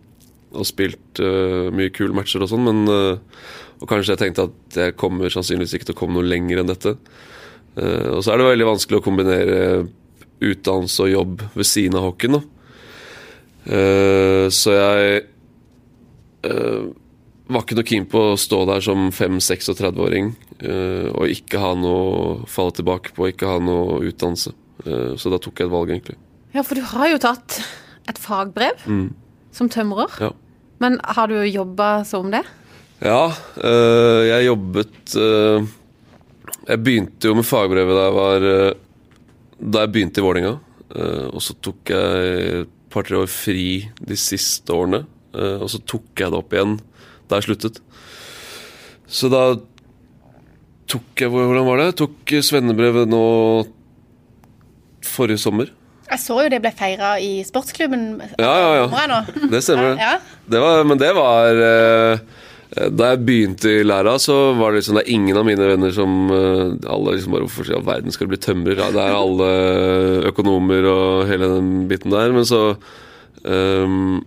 og 0.54 0.70
spilt 0.70 1.22
mye 1.74 1.90
kule 1.94 2.14
matcher 2.14 2.46
og 2.46 2.52
sånn, 2.52 2.70
men 2.70 2.94
Og 3.78 3.88
kanskje 3.90 4.16
jeg 4.16 4.24
tenkte 4.24 4.48
at 4.50 4.82
jeg 4.82 4.98
kommer 4.98 5.32
sannsynligvis 5.32 5.78
ikke 5.78 5.92
til 5.92 5.98
å 5.98 6.02
komme 6.02 6.18
noe 6.18 6.28
lenger 6.28 6.62
enn 6.62 6.72
dette. 6.72 6.98
Eh, 7.78 8.10
og 8.16 8.22
så 8.26 8.34
er 8.34 8.42
det 8.42 8.52
veldig 8.52 8.70
vanskelig 8.74 9.00
å 9.02 9.06
kombinere 9.06 9.58
utdannelse 10.44 11.06
og 11.06 11.12
jobb 11.12 11.44
ved 11.58 11.68
siden 11.68 11.98
av 12.00 12.08
hockeyen. 12.10 12.40
Eh, 13.68 14.48
så 14.54 14.76
jeg 14.76 15.24
eh, 16.48 16.84
var 17.48 17.64
ikke 17.64 17.78
noe 17.80 17.88
keen 17.88 18.08
på 18.10 18.22
å 18.32 18.40
stå 18.40 18.62
der 18.70 18.84
som 18.86 19.10
5-36-åring 19.16 20.32
eh, 20.62 21.10
og 21.12 21.34
ikke 21.34 21.62
ha 21.64 21.74
noe 21.80 21.98
å 21.98 22.30
falle 22.52 22.78
tilbake 22.78 23.16
på, 23.18 23.32
ikke 23.32 23.50
ha 23.50 23.60
noe 23.64 24.02
utdannelse. 24.08 24.56
Så 25.18 25.32
da 25.34 25.40
tok 25.42 25.58
jeg 25.58 25.68
et 25.68 25.74
valg, 25.74 25.90
egentlig. 25.90 26.14
Ja, 26.54 26.62
for 26.62 26.78
du 26.78 26.84
har 26.86 27.10
jo 27.10 27.18
tatt 27.20 27.56
et 28.08 28.20
fagbrev 28.22 28.78
som 29.58 29.72
tømrer. 29.74 30.14
Ja. 30.22 30.30
Men 30.80 31.00
har 31.18 31.34
du 31.34 31.42
jobba 31.42 32.06
som 32.08 32.30
det? 32.32 32.44
Ja, 33.04 33.30
øh, 33.62 34.22
jeg 34.28 34.48
jobbet 34.48 35.16
øh, 35.16 35.62
Jeg 36.68 36.84
begynte 36.84 37.30
jo 37.30 37.36
med 37.38 37.46
fagbrevet 37.46 37.94
da 37.94 38.06
jeg 38.08 38.16
var 38.16 38.46
øh, 38.52 38.72
Da 39.62 39.84
jeg 39.86 39.92
begynte 39.94 40.22
i 40.22 40.26
Vålerenga. 40.26 40.56
øh, 40.96 41.28
og 41.30 41.42
så 41.42 41.54
tok 41.62 41.92
jeg 41.94 42.62
et 42.64 42.74
par-tre 42.90 43.18
år 43.22 43.30
fri 43.30 43.88
de 44.02 44.18
siste 44.18 44.74
årene. 44.74 45.06
og 45.34 45.70
så 45.70 45.78
tok 45.86 46.18
jeg 46.18 46.32
det 46.32 46.38
opp 46.40 46.54
igjen 46.54 46.80
da 47.30 47.38
jeg 47.38 47.44
sluttet. 47.44 47.82
Så 49.06 49.30
da 49.30 49.42
tok 50.90 51.22
jeg 51.22 51.30
Hvordan 51.30 51.68
var 51.68 51.78
det? 51.78 51.90
Jeg 51.92 51.98
tok 52.00 52.34
svennebrevet 52.48 53.12
nå 53.12 53.22
forrige 55.06 55.38
sommer. 55.38 55.70
Jeg 56.08 56.22
så 56.24 56.38
jo 56.40 56.50
det 56.52 56.62
ble 56.64 56.72
feira 56.72 57.18
i 57.20 57.44
sportsklubben. 57.44 58.22
Ja, 58.40 58.52
ja, 58.56 58.88
ja. 58.88 59.22
Det 59.52 59.60
stemmer. 59.64 59.98
Ja. 60.00 60.14
Det 60.48 60.62
var, 60.64 60.84
men 60.88 61.00
det 61.02 61.10
var 61.18 61.60
eh, 61.68 62.22
Da 62.94 63.12
jeg 63.14 63.24
begynte 63.26 63.72
i 63.80 63.86
læra, 63.86 64.18
så 64.22 64.54
var 64.58 64.72
det 64.72 64.82
liksom 64.82 64.98
Det 65.00 65.04
er 65.06 65.14
ingen 65.16 65.38
av 65.40 65.46
mine 65.48 65.68
venner 65.70 65.94
som 65.96 66.32
eh, 66.34 66.90
Alle 66.92 67.16
liksom 67.16 67.36
bare 67.36 67.48
Hvorfor 67.48 67.72
all 67.78 67.86
verden 67.88 68.14
skal 68.14 68.30
bli 68.32 68.40
tømrer? 68.42 68.82
Det 68.94 69.04
er 69.04 69.16
alle 69.18 69.52
økonomer 70.30 70.90
og 70.92 71.28
hele 71.32 71.50
den 71.56 71.72
biten 71.90 72.14
der. 72.14 72.34
Men 72.36 72.48
så 72.48 72.62
um, 73.44 74.20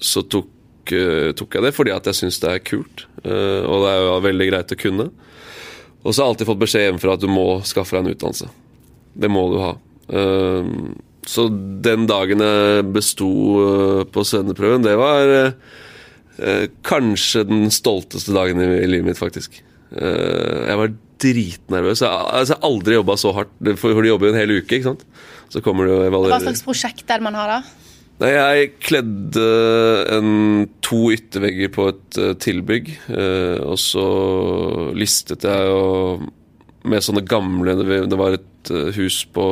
Så 0.00 0.24
tok, 0.30 0.50
eh, 0.94 1.32
tok 1.36 1.58
jeg 1.58 1.66
det 1.66 1.74
fordi 1.76 1.94
at 1.96 2.06
jeg 2.08 2.20
syns 2.22 2.40
det 2.44 2.54
er 2.54 2.64
kult. 2.64 3.06
eh, 3.24 3.64
og 3.66 3.84
det 3.84 3.90
er 3.92 4.04
jo 4.04 4.14
veldig 4.28 4.48
greit 4.52 4.76
å 4.76 4.80
kunne. 4.84 5.10
Og 6.04 6.14
så 6.14 6.22
har 6.22 6.28
jeg 6.28 6.36
alltid 6.36 6.48
fått 6.52 6.62
beskjed 6.62 6.86
hjemmefra 6.86 7.18
at 7.18 7.24
du 7.24 7.28
må 7.28 7.48
skaffe 7.66 7.96
deg 7.96 8.06
en 8.06 8.14
utdannelse. 8.14 8.48
Det 9.18 9.30
må 9.32 9.48
du 9.50 9.58
ha. 9.60 9.74
Um, 10.08 10.94
så 11.28 11.44
den 11.84 12.06
dagen 12.08 12.40
jeg 12.40 12.86
besto 12.94 13.28
eh, 13.60 14.02
på 14.08 14.24
svenneprøven, 14.24 14.84
det 14.86 14.94
var 14.96 15.28
eh, 15.28 15.50
eh, 15.50 15.87
kanskje 16.86 17.44
den 17.48 17.66
stolteste 17.74 18.34
dagen 18.36 18.62
i, 18.62 18.68
livet 18.86 19.10
mitt, 19.10 19.20
faktisk. 19.20 19.60
Eh, 19.90 20.68
jeg 20.68 20.80
var 20.80 20.94
dritnervøs. 21.18 22.04
Jeg, 22.04 22.08
altså, 22.10 22.54
jeg 22.54 22.60
har 22.60 22.70
aldri 22.70 22.98
jobba 22.98 23.18
så 23.18 23.34
hardt, 23.36 23.52
for, 23.80 24.02
de 24.02 24.12
jobber 24.12 24.28
jo 24.28 24.34
en 24.34 24.40
hel 24.40 24.54
uke, 24.58 24.78
ikke 24.78 24.90
sant. 24.92 25.04
Så 25.52 25.62
kommer 25.64 25.88
det 25.88 25.96
jo 25.96 26.22
Hva 26.28 26.40
slags 26.42 26.64
prosjekt 26.66 27.08
er 27.08 27.20
det 27.20 27.26
man 27.26 27.38
har 27.38 27.50
da? 27.56 27.60
Nei, 28.18 28.32
jeg 28.34 28.70
kledde 28.82 29.44
en, 30.16 30.30
to 30.82 31.04
yttervegger 31.14 31.70
på 31.70 31.86
et 31.92 32.18
eh, 32.18 32.34
tilbygg, 32.42 32.90
eh, 33.14 33.60
og 33.62 33.78
så 33.78 34.06
listet 34.98 35.46
jeg 35.46 35.70
og 35.70 36.26
med 36.88 37.04
sånne 37.04 37.24
gamle 37.26 37.74
Det 37.78 38.18
var 38.18 38.36
et 38.38 38.72
eh, 38.74 38.90
hus 38.96 39.20
på 39.34 39.44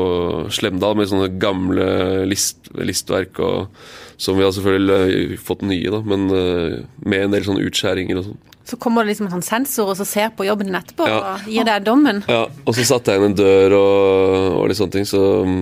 Slemdal 0.54 0.98
med 0.98 1.10
sånne 1.12 1.30
gamle 1.42 1.86
list, 2.26 2.72
listverk, 2.74 3.38
og, 3.38 3.70
som 4.16 4.36
vi 4.38 4.44
har 4.46 4.52
selvfølgelig 4.56 5.16
eh, 5.32 5.38
fått 5.42 5.62
nye, 5.66 5.90
da, 5.92 6.00
men 6.08 6.26
eh, 6.32 6.76
med 7.04 7.26
en 7.26 7.34
del 7.36 7.44
sånne 7.46 7.64
utskjæringer 7.68 8.20
og 8.22 8.28
sånn. 8.30 8.38
Så 8.66 8.78
kommer 8.82 9.04
det 9.04 9.12
liksom 9.12 9.28
en 9.28 9.34
sånn 9.36 9.44
sensor 9.46 9.92
og 9.92 9.98
så 10.00 10.06
ser 10.08 10.32
på 10.34 10.46
jobben 10.48 10.66
din 10.70 10.74
etterpå 10.78 11.06
Ja. 11.06 11.18
og 11.36 11.50
gir 11.52 11.66
deg 11.68 11.84
dommen. 11.86 12.22
Ja, 12.26 12.46
og 12.64 12.74
så 12.74 12.82
satte 12.88 13.12
jeg 13.14 13.20
inn 13.22 13.28
en 13.30 13.36
dør 13.38 13.76
og, 13.78 14.56
og 14.62 14.64
litt 14.72 14.80
sånne 14.80 14.96
ting, 14.96 15.06
så 15.06 15.20
mm, 15.46 15.60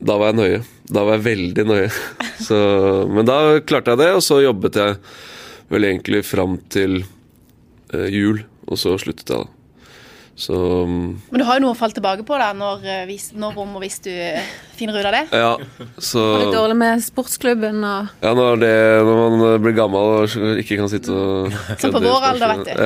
da 0.00 0.16
var 0.16 0.30
jeg 0.32 0.38
nøye. 0.40 0.60
Da 0.88 1.02
var 1.04 1.18
jeg 1.18 1.26
veldig 1.26 1.64
nøye. 1.66 1.90
Så, 2.46 2.56
men 3.10 3.26
da 3.26 3.36
klarte 3.64 3.94
jeg 3.94 3.98
det, 4.02 4.08
og 4.14 4.20
så 4.22 4.36
jobbet 4.44 4.76
jeg 4.78 4.96
vel 5.72 5.86
egentlig 5.88 6.20
fram 6.28 6.58
til 6.70 6.98
eh, 7.00 8.06
jul, 8.12 8.42
og 8.68 8.76
så 8.78 8.92
sluttet 9.00 9.32
jeg, 9.32 9.40
da. 9.46 9.55
Så 10.36 10.52
mm, 10.84 11.04
Men 11.32 11.40
du 11.40 11.44
har 11.48 11.56
jo 11.56 11.62
noe 11.64 11.72
å 11.72 11.76
falle 11.78 11.96
tilbake 11.96 12.24
på 12.28 12.36
da, 12.36 12.50
når, 12.52 12.82
eh, 12.84 13.12
når 13.40 13.54
om 13.62 13.76
og 13.78 13.80
hvis 13.80 13.94
du 14.04 14.10
eh, 14.12 14.44
finner 14.76 14.98
ut 15.00 15.06
av 15.08 15.14
det. 15.16 15.22
ja. 15.32 15.52
Så 15.96 16.20
Litt 16.42 16.52
dårlig 16.52 16.76
med 16.76 17.00
sportsklubben 17.00 17.78
og 17.88 18.10
Ja, 18.20 18.34
når, 18.36 18.58
det, 18.60 18.72
når 19.08 19.20
man 19.22 19.44
eh, 19.46 19.54
blir 19.64 19.76
gammel 19.78 20.10
og 20.18 20.34
ikke 20.60 20.76
kan 20.82 20.90
sitte 20.92 21.14
og 21.16 21.56
Som 21.80 21.94
på 21.96 22.02
vår 22.04 22.26
alder, 22.34 22.52
vet 22.52 22.68
du. 22.68 22.84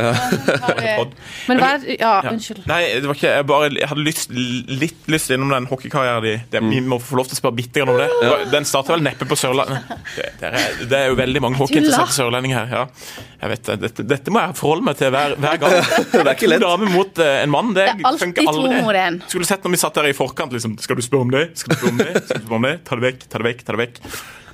Ja. 0.87 1.07
Men 1.51 1.59
hva 1.63 1.73
er 1.75 1.83
det 1.83 1.97
Ja, 1.99 2.13
unnskyld. 2.31 2.63
Nei, 2.71 2.79
det 3.01 3.11
var 3.11 3.19
ikke, 3.19 3.33
jeg, 3.35 3.49
bare, 3.51 3.73
jeg 3.81 3.91
hadde 3.91 4.07
lyst, 4.07 4.31
litt 4.71 5.11
lyst 5.11 5.35
innom 5.35 5.51
den 5.57 5.67
hockeykarrieren 5.71 6.23
din. 6.29 6.47
Det- 6.55 6.63
Vi 6.71 6.81
må 6.87 7.01
få 7.03 7.19
lov 7.19 7.27
til 7.33 7.35
å 7.35 7.41
spørre 7.41 7.59
bitte 7.59 7.83
grann 7.83 7.91
om 7.97 7.99
det. 7.99 8.47
Den 8.55 8.65
starter 8.69 8.95
vel 8.95 9.03
neppe 9.09 9.27
på 9.27 9.35
Sørlandet. 9.39 9.91
Det, 10.15 10.31
det, 10.39 10.55
er, 10.55 10.79
det 10.87 10.99
er 11.03 11.11
jo 11.11 11.19
veldig 11.19 11.43
mange 11.43 11.59
hockeyinteresserte 11.65 12.15
sørlendinger 12.15 12.63
her. 12.63 12.79
Ja. 12.79 13.27
Jeg 13.41 13.51
vet. 13.55 13.69
Dette, 13.81 14.05
dette 14.05 14.33
må 14.35 14.43
jeg 14.43 14.57
forholde 14.59 14.85
meg 14.85 14.99
til 15.01 15.13
hver, 15.15 15.33
hver 15.41 15.61
gang. 15.63 15.77
Det 16.13 16.21
er 16.21 16.33
ikke 16.35 16.51
lett. 16.51 16.61
En 16.61 16.67
dame 16.67 16.91
mot 16.93 17.23
eh, 17.25 17.39
en 17.45 17.53
mann, 17.53 17.71
det, 17.77 17.87
Det 17.97 18.05
er 18.11 18.19
funker 18.21 18.51
aldri. 18.53 19.07
Skulle 19.31 19.49
sett 19.49 19.65
når 19.65 19.75
vi 19.77 19.81
satt 19.81 19.97
der 19.97 20.11
i 20.11 20.17
forkant, 20.17 20.53
liksom 20.57 20.77
Skal 20.83 20.99
du 20.99 21.05
spørre 21.07 21.25
om 21.29 21.33
det? 21.33 21.47
Skal 21.57 21.73
du 21.73 21.79
spørre 21.79 21.95
om 21.95 22.03
det? 22.03 22.11
Skal 22.27 22.43
du 22.43 22.45
spørre 22.45 22.59
om 22.61 22.69
det? 22.69 22.75
Ta 22.85 22.99
det 23.01 23.07
vekk, 23.07 23.25
ta 23.33 23.41
det 23.41 23.49
vekk, 23.49 23.65
ta 23.65 23.77
det 23.77 23.83
vekk. 23.87 24.03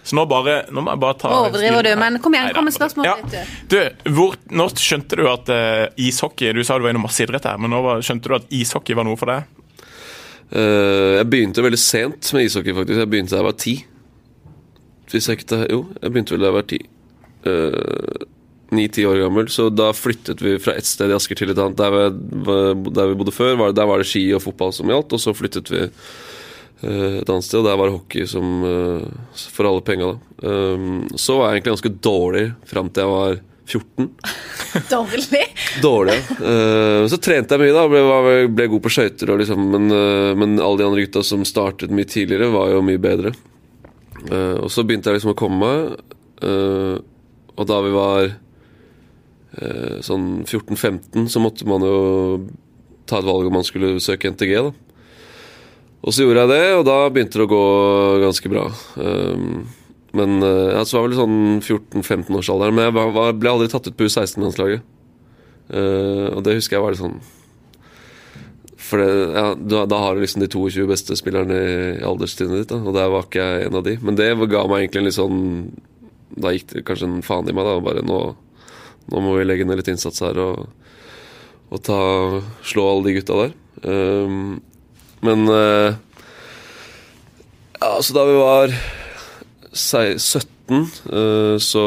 Så 0.07 0.15
nå 0.15 0.23
bare 0.31 0.55
Nå 0.71 0.85
må 0.87 0.95
jeg 0.95 1.03
bare 1.03 1.19
ta 1.19 1.33
Overdriver 1.41 1.83
du, 1.89 1.91
men 1.99 2.21
kom 2.23 2.37
igjen, 2.39 2.53
kom 2.55 2.69
med 2.69 2.77
spørsmålet 2.77 3.11
Ja. 3.11 3.17
ditt, 3.33 3.73
Du, 3.73 4.13
hvor, 4.15 4.39
når 4.55 4.77
skjønte 4.79 5.19
du 5.19 5.25
at 5.33 5.51
uh, 5.51 5.89
ishockey 5.99 6.55
Du 6.55 6.63
sa 6.67 6.79
du 6.79 6.87
var 6.87 6.95
innom 6.95 7.09
masse 7.09 7.27
idrett 7.27 7.49
her, 7.51 7.59
men 7.59 7.75
nå 7.75 7.83
skjønte 8.07 8.31
du 8.31 8.37
at 8.39 8.47
ishockey 8.55 8.95
var 8.95 9.09
noe 9.09 9.19
for 9.19 9.33
deg? 9.35 9.51
Uh, 10.55 11.19
jeg 11.19 11.27
begynte 11.33 11.65
veldig 11.67 11.83
sent 11.83 12.31
med 12.37 12.47
ishockey, 12.47 12.71
faktisk. 12.77 13.03
Jeg 13.03 13.11
begynte 13.11 13.35
da 13.35 13.43
jeg 13.43 13.49
var 13.49 13.59
ti. 13.59 13.75
Hvis 15.11 15.27
jeg 15.27 15.41
ikke 15.41 15.51
tar 15.57 15.67
Jo, 15.75 15.83
jeg 15.99 16.15
begynte 16.15 16.37
vel 16.37 16.45
da 16.47 16.53
jeg 16.53 16.59
var 16.61 16.71
ti. 16.71 16.81
Ni-ti 18.75 19.07
år 19.07 19.21
gammel. 19.23 19.49
Så 19.49 19.69
da 19.71 19.93
flyttet 19.95 20.43
vi 20.43 20.57
fra 20.59 20.75
et 20.75 20.87
sted 20.87 21.13
i 21.13 21.17
Asker 21.17 21.39
til 21.39 21.53
et 21.53 21.61
annet. 21.63 21.79
Der 21.79 21.93
vi, 21.95 22.55
der 22.91 23.11
vi 23.13 23.19
bodde 23.19 23.35
før, 23.35 23.55
var, 23.61 23.75
der 23.77 23.87
var 23.87 24.03
det 24.03 24.09
ski 24.11 24.25
og 24.35 24.43
fotball 24.43 24.73
som 24.75 24.91
gjaldt. 24.91 25.15
Og 25.15 25.23
så 25.23 25.35
flyttet 25.37 25.71
vi 25.71 25.83
eh, 25.85 27.19
et 27.21 27.31
annet 27.31 27.47
sted, 27.47 27.61
og 27.61 27.69
der 27.69 27.77
var 27.79 27.91
det 27.91 27.99
hockey 27.99 28.27
som 28.31 28.65
eh, 28.67 29.45
for 29.55 29.71
alle 29.71 29.85
penga, 29.87 30.15
da. 30.15 30.23
Um, 30.37 31.05
så 31.17 31.39
var 31.39 31.49
jeg 31.49 31.61
egentlig 31.61 31.77
ganske 31.77 31.93
dårlig 32.05 32.43
fram 32.69 32.91
til 32.91 33.07
jeg 33.07 33.13
var 33.13 33.39
14. 33.67 34.09
Dårlig. 34.95 35.45
Dårlig, 35.83 36.17
ja. 36.19 36.51
Eh, 36.51 37.03
så 37.11 37.19
trente 37.23 37.55
jeg 37.55 37.63
mye, 37.63 37.77
da. 37.77 37.85
Ble, 37.93 38.35
ble 38.51 38.67
god 38.75 38.83
på 38.83 38.93
skøyter. 38.97 39.31
Liksom, 39.45 39.63
men, 39.77 39.95
men 40.43 40.57
alle 40.59 40.83
de 40.83 40.89
andre 40.89 41.07
gutta 41.07 41.23
som 41.27 41.47
startet 41.47 41.95
mye 41.95 42.11
tidligere, 42.11 42.51
var 42.51 42.75
jo 42.75 42.83
mye 42.87 43.03
bedre. 43.03 43.31
Og 44.27 44.67
så 44.73 44.83
begynte 44.83 45.13
jeg 45.13 45.21
liksom 45.21 45.35
å 45.35 45.39
komme 45.39 45.59
meg. 45.61 46.15
og 47.55 47.67
da 47.69 47.77
vi 47.85 47.93
var 47.95 48.33
sånn 50.05 50.45
14-15, 50.45 51.31
så 51.33 51.41
måtte 51.41 51.65
man 51.69 51.85
jo 51.87 51.97
ta 53.09 53.21
et 53.21 53.29
valg 53.29 53.49
om 53.49 53.57
man 53.57 53.65
skulle 53.65 53.97
søke 54.05 54.29
NTG. 54.33 54.53
da. 54.59 54.73
Og 56.07 56.15
så 56.15 56.23
gjorde 56.23 56.45
jeg 56.45 56.53
det, 56.53 56.67
og 56.77 56.85
da 56.87 56.97
begynte 57.11 57.41
det 57.41 57.47
å 57.47 57.51
gå 57.51 57.63
ganske 58.23 58.51
bra. 58.53 58.67
Um, 58.95 59.65
men 60.17 60.39
Jeg 60.41 60.77
ja, 60.77 60.85
så 60.87 61.01
var 61.01 61.09
vel 61.09 61.19
sånn 61.19 61.41
14-15-årsalderen. 61.61 62.77
Men 62.77 62.89
jeg 62.89 62.97
var, 62.97 63.11
var, 63.17 63.33
ble 63.37 63.53
aldri 63.53 63.71
tatt 63.73 63.89
ut 63.89 63.97
på 63.99 64.07
U16-landslaget. 64.07 64.85
Uh, 65.67 66.37
og 66.37 66.45
det 66.47 66.55
husker 66.61 66.77
jeg 66.77 66.85
var 66.85 66.95
litt 66.95 67.01
sånn 67.01 67.17
For 68.79 69.03
det, 69.03 69.09
ja, 69.35 69.49
da, 69.59 69.81
da 69.91 69.99
har 69.99 70.15
du 70.15 70.23
liksom 70.23 70.45
de 70.45 70.49
22 70.53 70.85
beste 70.87 71.17
spillerne 71.19 71.57
i 71.59 72.05
alderstrinnet 72.07 72.61
ditt, 72.61 72.71
da, 72.71 72.79
og 72.87 72.95
der 72.95 73.11
var 73.11 73.27
ikke 73.27 73.43
jeg 73.43 73.67
en 73.67 73.79
av 73.81 73.87
de. 73.89 73.97
Men 74.07 74.21
det 74.21 74.31
ga 74.53 74.63
meg 74.71 74.85
egentlig 74.85 75.03
en 75.03 75.09
litt 75.09 75.19
sånn 75.19 75.41
Da 76.39 76.55
gikk 76.55 76.71
det 76.71 76.85
kanskje 76.87 77.11
en 77.11 77.27
faen 77.27 77.51
i 77.51 77.57
meg, 77.57 77.67
da. 77.67 77.83
Bare 77.83 78.07
nå, 78.07 78.21
nå 79.13 79.23
må 79.23 79.37
vi 79.39 79.45
legge 79.47 79.67
ned 79.69 79.79
litt 79.81 79.91
innsats 79.93 80.23
her 80.25 80.39
og, 80.43 80.67
og 81.71 81.83
ta, 81.87 81.99
slå 82.67 82.87
alle 82.91 83.09
de 83.09 83.17
gutta 83.19 83.39
der. 83.45 83.55
Um, 83.87 84.59
men 85.27 85.47
uh, 85.51 85.95
Ja, 87.77 87.91
altså 87.99 88.17
da 88.17 88.25
vi 88.29 88.37
var 88.41 88.73
17, 89.77 90.87
uh, 91.13 91.57
så 91.61 91.85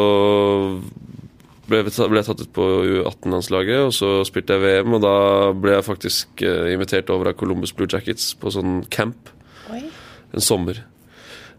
ble, 1.69 1.81
vi 1.85 1.93
ta- 1.93 2.07
ble 2.09 2.21
jeg 2.21 2.27
tatt 2.29 2.43
ut 2.45 2.53
på 2.55 2.65
U18-landslaget, 2.85 3.81
og 3.87 3.93
så 3.93 4.11
spilte 4.27 4.55
jeg 4.57 4.63
VM, 4.65 4.95
og 4.97 5.03
da 5.05 5.15
ble 5.53 5.75
jeg 5.75 5.85
faktisk 5.85 6.41
eh, 6.45 6.71
invitert 6.73 7.11
over 7.13 7.29
av 7.29 7.35
Columbus 7.37 7.73
Blue 7.77 7.89
Jackets 7.89 8.31
på 8.41 8.49
sånn 8.53 8.79
camp 8.89 9.29
Oi. 9.69 9.83
en 10.33 10.41
sommer. 10.45 10.79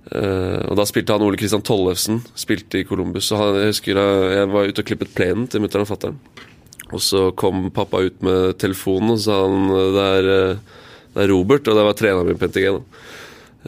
Eh, 0.09 0.61
og 0.64 0.78
da 0.78 0.87
spilte 0.88 1.14
han 1.14 1.23
Ole 1.26 1.38
Kristian 1.38 1.64
Tollefsen 1.66 2.23
spilte 2.38 2.80
i 2.80 2.87
Columbus. 2.88 3.30
Og 3.35 3.42
han, 3.42 3.61
jeg 3.61 3.75
husker 3.75 4.00
jeg, 4.00 4.50
var 4.52 4.71
ute 4.71 4.85
og 4.85 4.88
klippet 4.88 5.14
plenen 5.16 5.49
til 5.50 5.64
mutter'n 5.64 5.85
og 5.85 5.90
fatter'n. 5.92 6.21
Og 6.90 7.02
så 7.04 7.28
kom 7.38 7.69
pappa 7.75 8.02
ut 8.02 8.23
med 8.26 8.57
telefonen 8.59 9.14
og 9.14 9.21
sa 9.23 9.42
han 9.45 9.69
det 9.95 10.07
er, 10.07 10.30
eh, 10.37 10.78
det 11.14 11.25
er 11.25 11.33
Robert, 11.35 11.69
og 11.69 11.76
det 11.78 11.87
var 11.87 11.99
treneren 11.99 12.30
min 12.30 12.40
NTG. 12.40 12.71
Da. 12.78 13.04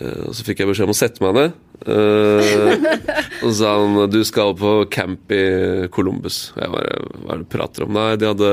Eh, 0.01 0.23
og 0.29 0.33
så 0.37 0.47
fikk 0.47 0.63
jeg 0.63 0.73
beskjed 0.73 0.89
om 0.89 0.95
å 0.95 0.99
sette 0.99 1.25
meg 1.25 1.39
ned. 1.39 1.61
Uh, 1.83 2.79
og 3.43 3.49
så 3.49 3.55
sa 3.59 3.71
han 3.75 3.97
du 4.07 4.21
skal 4.23 4.53
på 4.55 4.75
camp 4.93 5.33
i 5.35 5.89
Columbus. 5.91 6.53
Jeg 6.55 6.71
bare 6.71 7.01
hva 7.11 7.35
er 7.35 7.41
det 7.41 7.43
du 7.43 7.51
prater 7.51 7.87
om? 7.87 7.97
Nei, 7.97 8.13
de 8.21 8.29
hadde 8.31 8.53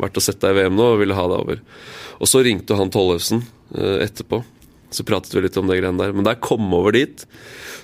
vært 0.00 0.16
og 0.16 0.24
sett 0.24 0.40
deg 0.40 0.56
i 0.56 0.62
VM 0.62 0.78
nå 0.78 0.86
og 0.94 1.02
ville 1.02 1.18
ha 1.18 1.26
deg 1.28 1.44
over. 1.44 1.60
Og 2.22 2.30
så 2.30 2.40
ringte 2.44 2.78
han 2.78 2.92
Tollefsen 2.92 3.44
uh, 3.76 3.98
etterpå. 4.00 4.40
Så 4.92 5.06
pratet 5.08 5.34
vi 5.34 5.42
litt 5.46 5.56
om 5.60 5.68
det 5.70 5.80
greiene 5.80 6.00
der. 6.00 6.14
Men 6.14 6.26
da 6.26 6.34
jeg 6.34 6.44
kom 6.44 6.66
over 6.76 6.94
dit, 6.96 7.24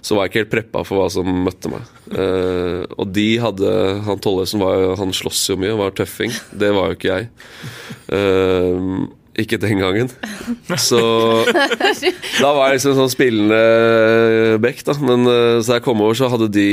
så 0.05 0.15
var 0.15 0.27
jeg 0.27 0.33
ikke 0.33 0.43
helt 0.45 0.55
preppa 0.55 0.85
for 0.87 1.00
hva 1.00 1.09
som 1.12 1.29
møtte 1.47 1.73
meg. 1.73 1.87
Uh, 2.12 2.85
og 3.00 3.11
de 3.17 3.29
hadde 3.43 3.73
Han 4.07 4.21
Tollefsen 4.23 4.62
Han 5.00 5.15
sloss 5.17 5.43
jo 5.50 5.59
mye, 5.61 5.77
var 5.79 5.97
tøffing. 5.97 6.35
Det 6.53 6.71
var 6.77 6.93
jo 6.93 6.99
ikke 7.00 7.15
jeg. 7.17 7.31
Uh, 8.12 9.09
ikke 9.38 9.59
den 9.62 9.79
gangen. 9.79 10.09
Så 10.83 10.99
da 12.43 12.50
var 12.57 12.73
jeg 12.73 12.79
liksom 12.79 12.97
sånn 12.99 13.12
spillende 13.12 13.61
back, 14.62 14.81
da. 14.87 14.97
Men 14.99 15.23
eh, 15.31 15.61
så 15.62 15.77
jeg 15.77 15.85
kom 15.87 16.03
over, 16.03 16.19
så 16.19 16.31
hadde 16.33 16.49
de 16.57 16.65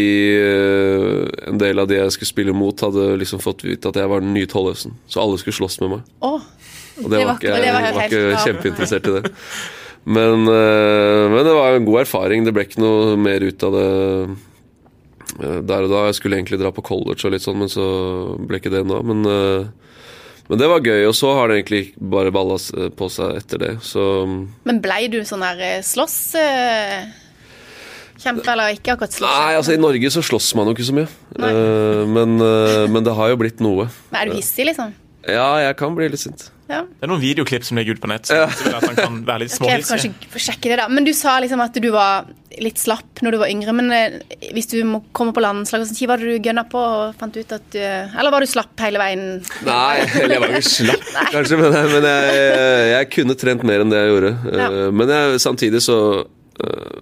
En 1.51 1.61
del 1.61 1.81
av 1.81 1.89
de 1.91 1.99
jeg 1.99 2.15
skulle 2.15 2.31
spille 2.31 2.55
mot, 2.57 2.85
hadde 2.87 3.11
liksom 3.21 3.43
fått 3.43 3.61
vite 3.67 3.91
at 3.91 3.99
jeg 4.01 4.09
var 4.09 4.25
den 4.25 4.33
nye 4.33 4.49
Tollefsen. 4.49 4.97
Så 5.05 5.21
alle 5.21 5.37
skulle 5.41 5.59
slåss 5.59 5.77
med 5.83 5.97
meg. 5.97 6.11
Oh, 6.25 6.41
Og 7.03 7.09
det, 7.11 7.19
Det 7.19 7.21
var 7.21 7.27
var 7.29 7.37
ikke, 7.37 7.51
jeg 7.53 7.61
det 7.67 7.73
var 7.75 7.85
var 7.85 8.09
ikke 8.09 8.45
kjempeinteressert 8.47 9.09
i 9.11 9.15
det. 9.19 9.35
Men, 10.05 10.45
eh, 10.47 11.29
men 11.33 11.45
det 11.45 11.53
var 11.53 11.73
en 11.73 11.85
god 11.85 12.03
erfaring. 12.03 12.45
Det 12.45 12.53
ble 12.53 12.67
ikke 12.67 12.81
noe 12.83 13.15
mer 13.17 13.41
ut 13.41 13.63
av 13.65 13.73
det 13.73 13.87
eh, 15.41 15.61
der 15.65 15.87
og 15.87 15.89
da. 15.89 16.03
Jeg 16.09 16.19
skulle 16.19 16.37
egentlig 16.37 16.61
dra 16.61 16.69
på 16.73 16.85
college 16.85 17.25
og 17.25 17.33
litt 17.33 17.45
sånn, 17.45 17.57
men 17.63 17.71
så 17.71 17.87
ble 18.37 18.61
ikke 18.61 18.73
det 18.73 18.83
nå. 18.85 19.01
Men, 19.01 19.25
eh, 19.25 19.91
men 20.45 20.61
det 20.61 20.69
var 20.69 20.85
gøy, 20.85 21.07
og 21.09 21.15
så 21.17 21.33
har 21.33 21.49
det 21.49 21.57
egentlig 21.57 21.83
bare 21.97 22.33
balla 22.33 22.59
på 22.93 23.09
seg 23.09 23.39
etter 23.41 23.63
det. 23.63 23.73
Så 23.81 24.03
Men 24.69 24.81
blei 24.83 25.07
du 25.09 25.23
sånn 25.25 25.45
eh, 25.49 25.81
slåss... 25.85 26.19
Kjempe, 28.15 28.45
eller 28.47 28.77
ikke 28.77 28.93
akkurat 28.93 29.11
slåss? 29.11 29.27
Nei, 29.27 29.55
altså 29.57 29.73
i 29.73 29.79
Norge 29.81 30.09
så 30.13 30.21
slåss 30.23 30.53
man 30.55 30.69
jo 30.69 30.75
ikke 30.77 30.85
så 30.87 30.93
mye. 30.95 31.09
Men, 32.07 32.37
men 32.39 33.03
det 33.03 33.11
har 33.17 33.33
jo 33.33 33.41
blitt 33.41 33.59
noe. 33.59 33.89
Men 34.13 34.21
er 34.21 34.31
du 34.31 34.37
hissig, 34.37 34.69
liksom? 34.69 34.93
Ja, 35.27 35.49
jeg 35.65 35.75
kan 35.81 35.97
bli 35.97 36.07
litt 36.13 36.23
sint. 36.23 36.45
Ja. 36.65 36.79
Det 36.89 37.05
er 37.05 37.11
noen 37.11 37.21
videoklipp 37.21 37.65
som 37.67 37.77
ligger 37.77 37.93
ute 37.93 38.01
på 38.01 38.09
nett. 38.09 38.29
Ja. 38.33 38.47
viser 38.49 38.73
at 38.79 38.87
han 38.89 38.97
kan 38.97 39.19
være 39.27 39.43
litt 39.43 39.53
Ok, 39.61 39.69
jeg 39.69 39.83
får 39.85 40.01
kanskje 40.01 40.41
sjekke 40.47 40.71
det 40.71 40.79
da 40.79 40.87
Men 40.89 41.05
du 41.05 41.11
sa 41.13 41.35
liksom 41.43 41.61
at 41.61 41.77
du 41.77 41.87
var 41.93 42.25
litt 42.55 42.79
slapp 42.79 43.21
når 43.21 43.35
du 43.35 43.39
var 43.41 43.51
yngre. 43.51 43.73
Men 43.75 43.91
eh, 43.93 44.15
hvis 44.55 44.69
du 44.71 44.77
må 44.87 45.01
komme 45.15 45.35
på 45.35 45.43
landslaget, 45.43 45.91
så 45.91 46.07
var 46.09 46.21
det 46.23 46.31
du 46.31 46.47
gønna 46.49 46.63
på 46.71 46.79
og 46.81 47.17
fant 47.19 47.35
ut 47.37 47.55
at 47.57 47.65
du 47.75 47.81
Eller 47.83 48.31
var 48.33 48.41
du 48.41 48.49
slapp 48.49 48.73
hele 48.81 49.01
veien? 49.01 49.25
Nei, 49.67 49.95
eller 50.21 50.37
jeg 50.37 50.43
var 50.45 50.55
ikke 50.55 50.71
slapp, 50.71 51.09
kanskje, 51.35 51.59
men, 51.61 51.75
jeg, 51.77 51.91
men 51.93 52.09
jeg, 52.09 52.45
jeg 52.93 53.11
kunne 53.17 53.37
trent 53.45 53.67
mer 53.67 53.83
enn 53.85 53.91
det 53.93 54.01
jeg 54.01 54.13
gjorde. 54.13 54.33
Ja. 54.55 54.69
Eh, 54.69 54.91
Men 54.95 55.13
jeg, 55.17 55.41
samtidig 55.43 55.83
så 55.85 55.97
eh, 56.63 57.01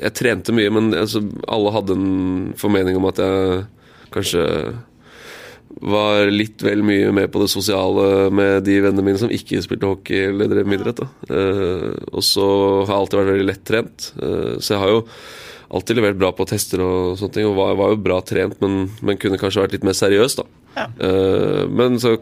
Jeg 0.00 0.16
trente 0.16 0.54
mye, 0.56 0.70
men 0.72 0.94
altså, 0.96 1.20
alle 1.46 1.74
hadde 1.76 1.98
en 1.98 2.54
formening 2.58 2.96
om 2.98 3.06
at 3.12 3.20
jeg 3.20 3.66
kanskje 4.14 4.44
var 5.80 6.28
litt 6.28 6.60
vel 6.60 6.82
mye 6.84 7.08
med 7.16 7.30
på 7.32 7.40
det 7.40 7.48
sosiale 7.48 8.28
med 8.36 8.64
de 8.66 8.74
vennene 8.84 9.04
mine 9.06 9.20
som 9.20 9.32
ikke 9.32 9.62
spilte 9.64 9.88
hockey 9.88 10.26
eller 10.28 10.50
drev 10.52 10.68
med 10.68 10.80
idrett. 10.80 11.00
Da. 11.00 11.08
Eh, 11.32 11.86
og 12.12 12.24
så 12.26 12.44
har 12.84 12.92
jeg 12.92 12.98
alltid 12.98 13.20
vært 13.20 13.32
veldig 13.32 13.48
lettrent, 13.48 14.10
uh, 14.20 14.52
så 14.60 14.74
jeg 14.74 14.82
har 14.82 14.92
jo 14.92 15.00
alltid 15.70 16.00
levert 16.00 16.18
bra 16.20 16.32
på 16.36 16.44
tester 16.50 16.82
og 16.84 17.16
sånne 17.20 17.36
ting, 17.36 17.48
og 17.48 17.56
var, 17.56 17.76
var 17.78 17.94
jo 17.94 18.00
bra 18.04 18.20
trent, 18.26 18.56
men, 18.60 18.90
men 19.00 19.20
kunne 19.22 19.38
kanskje 19.40 19.62
vært 19.64 19.76
litt 19.78 19.86
mer 19.86 19.96
seriøs, 19.96 20.36
da. 20.40 20.46
Ja. 20.76 20.86
Uh, 21.00 21.64
men 21.70 21.96
så 22.02 22.16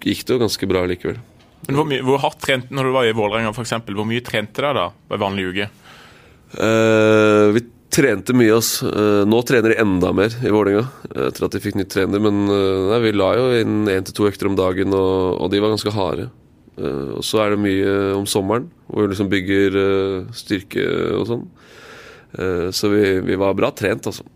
gikk 0.00 0.24
det 0.24 0.36
jo 0.36 0.42
ganske 0.46 0.68
bra 0.70 0.84
likevel. 0.88 1.18
Men 1.66 1.80
hvor, 1.80 1.88
mye- 1.90 2.04
hvor 2.06 2.20
hardt 2.22 2.40
trent 2.44 2.70
når 2.72 2.88
du 2.88 2.94
var 2.94 3.08
i 3.08 3.14
Vålerenga, 3.16 3.50
eksempel, 3.58 3.96
Hvor 3.98 4.06
mye 4.06 4.22
trente 4.22 4.62
dere 4.62 4.72
da 4.76 4.88
på 4.94 5.16
en 5.16 5.24
vanlig 5.24 5.48
uke? 5.50 5.68
Uh, 6.56 7.50
vi 7.56 7.66
trente 7.96 8.34
mye, 8.36 8.56
ass. 8.56 8.80
Eh, 8.84 9.22
nå 9.28 9.42
trener 9.48 9.72
de 9.72 9.80
enda 9.80 10.12
mer 10.16 10.34
i 10.44 10.52
Vålerenga 10.52 10.84
etter 11.28 11.46
at 11.46 11.54
de 11.56 11.62
fikk 11.62 11.78
nytt 11.80 11.92
trener. 11.94 12.22
Men 12.22 12.44
eh, 12.52 12.88
nei, 12.92 13.02
vi 13.06 13.14
la 13.16 13.30
jo 13.38 13.46
inn 13.56 13.86
én 13.92 14.06
til 14.06 14.16
to 14.16 14.28
økter 14.28 14.50
om 14.50 14.58
dagen, 14.58 14.94
og, 14.96 15.36
og 15.40 15.52
de 15.52 15.62
var 15.62 15.72
ganske 15.72 15.94
harde. 15.96 16.28
Eh, 16.76 17.12
og 17.16 17.24
så 17.26 17.44
er 17.44 17.54
det 17.54 17.62
mye 17.64 17.94
om 18.18 18.26
sommeren, 18.28 18.68
hvor 18.90 19.06
vi 19.06 19.14
liksom 19.14 19.30
bygger 19.32 19.78
styrke 20.36 20.84
og 21.16 21.30
sånn. 21.30 21.46
Eh, 22.36 22.68
så 22.76 22.92
vi, 22.92 23.04
vi 23.24 23.40
var 23.40 23.56
bra 23.56 23.72
trent, 23.76 24.10
altså. 24.10 24.26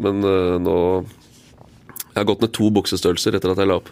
Men 0.00 0.24
nå 0.64 0.76
Jeg 1.04 2.16
har 2.16 2.24
gått 2.30 2.40
ned 2.42 2.52
to 2.56 2.70
buksestørrelser 2.72 3.36
etter 3.36 3.52
at 3.52 3.58
jeg 3.60 3.68
la 3.68 3.76
opp. 3.76 3.90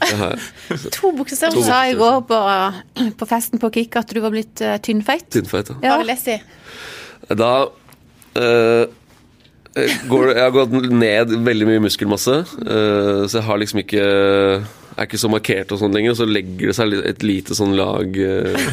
To 0.98 1.12
buksestørrelser. 1.14 1.62
sa 1.66 1.84
i 1.86 1.94
går 1.98 2.24
på, 2.26 2.38
på 3.20 3.28
festen 3.30 3.62
på 3.62 3.70
Kikk 3.76 4.00
at 4.02 4.10
du 4.10 4.18
var 4.22 4.34
blitt 4.34 4.58
uh, 4.66 4.74
tynnfeit. 4.82 5.28
Tynnfeit, 5.30 5.70
ja. 5.78 5.94
Ja. 5.94 7.38
Da 7.38 7.52
eh, 8.38 9.96
går 10.10 10.34
Jeg 10.34 10.42
har 10.42 10.54
gått 10.54 10.90
ned 10.90 11.34
veldig 11.46 11.66
mye 11.68 11.82
muskelmasse, 11.86 12.36
uh, 12.42 13.22
så 13.26 13.38
jeg 13.38 13.46
har 13.46 13.60
liksom 13.62 13.82
ikke 13.84 14.04
er 15.00 15.06
ikke 15.06 15.20
så 15.20 15.30
markert 15.32 15.70
og 15.72 15.80
sånn 15.80 15.94
lenger, 15.94 16.12
og 16.12 16.18
så 16.18 16.26
legger 16.28 16.70
det 16.70 16.76
seg 16.76 16.94
et 17.08 17.22
lite 17.24 17.56
sånn 17.56 17.76
lag 17.78 18.16
uh, 18.18 18.64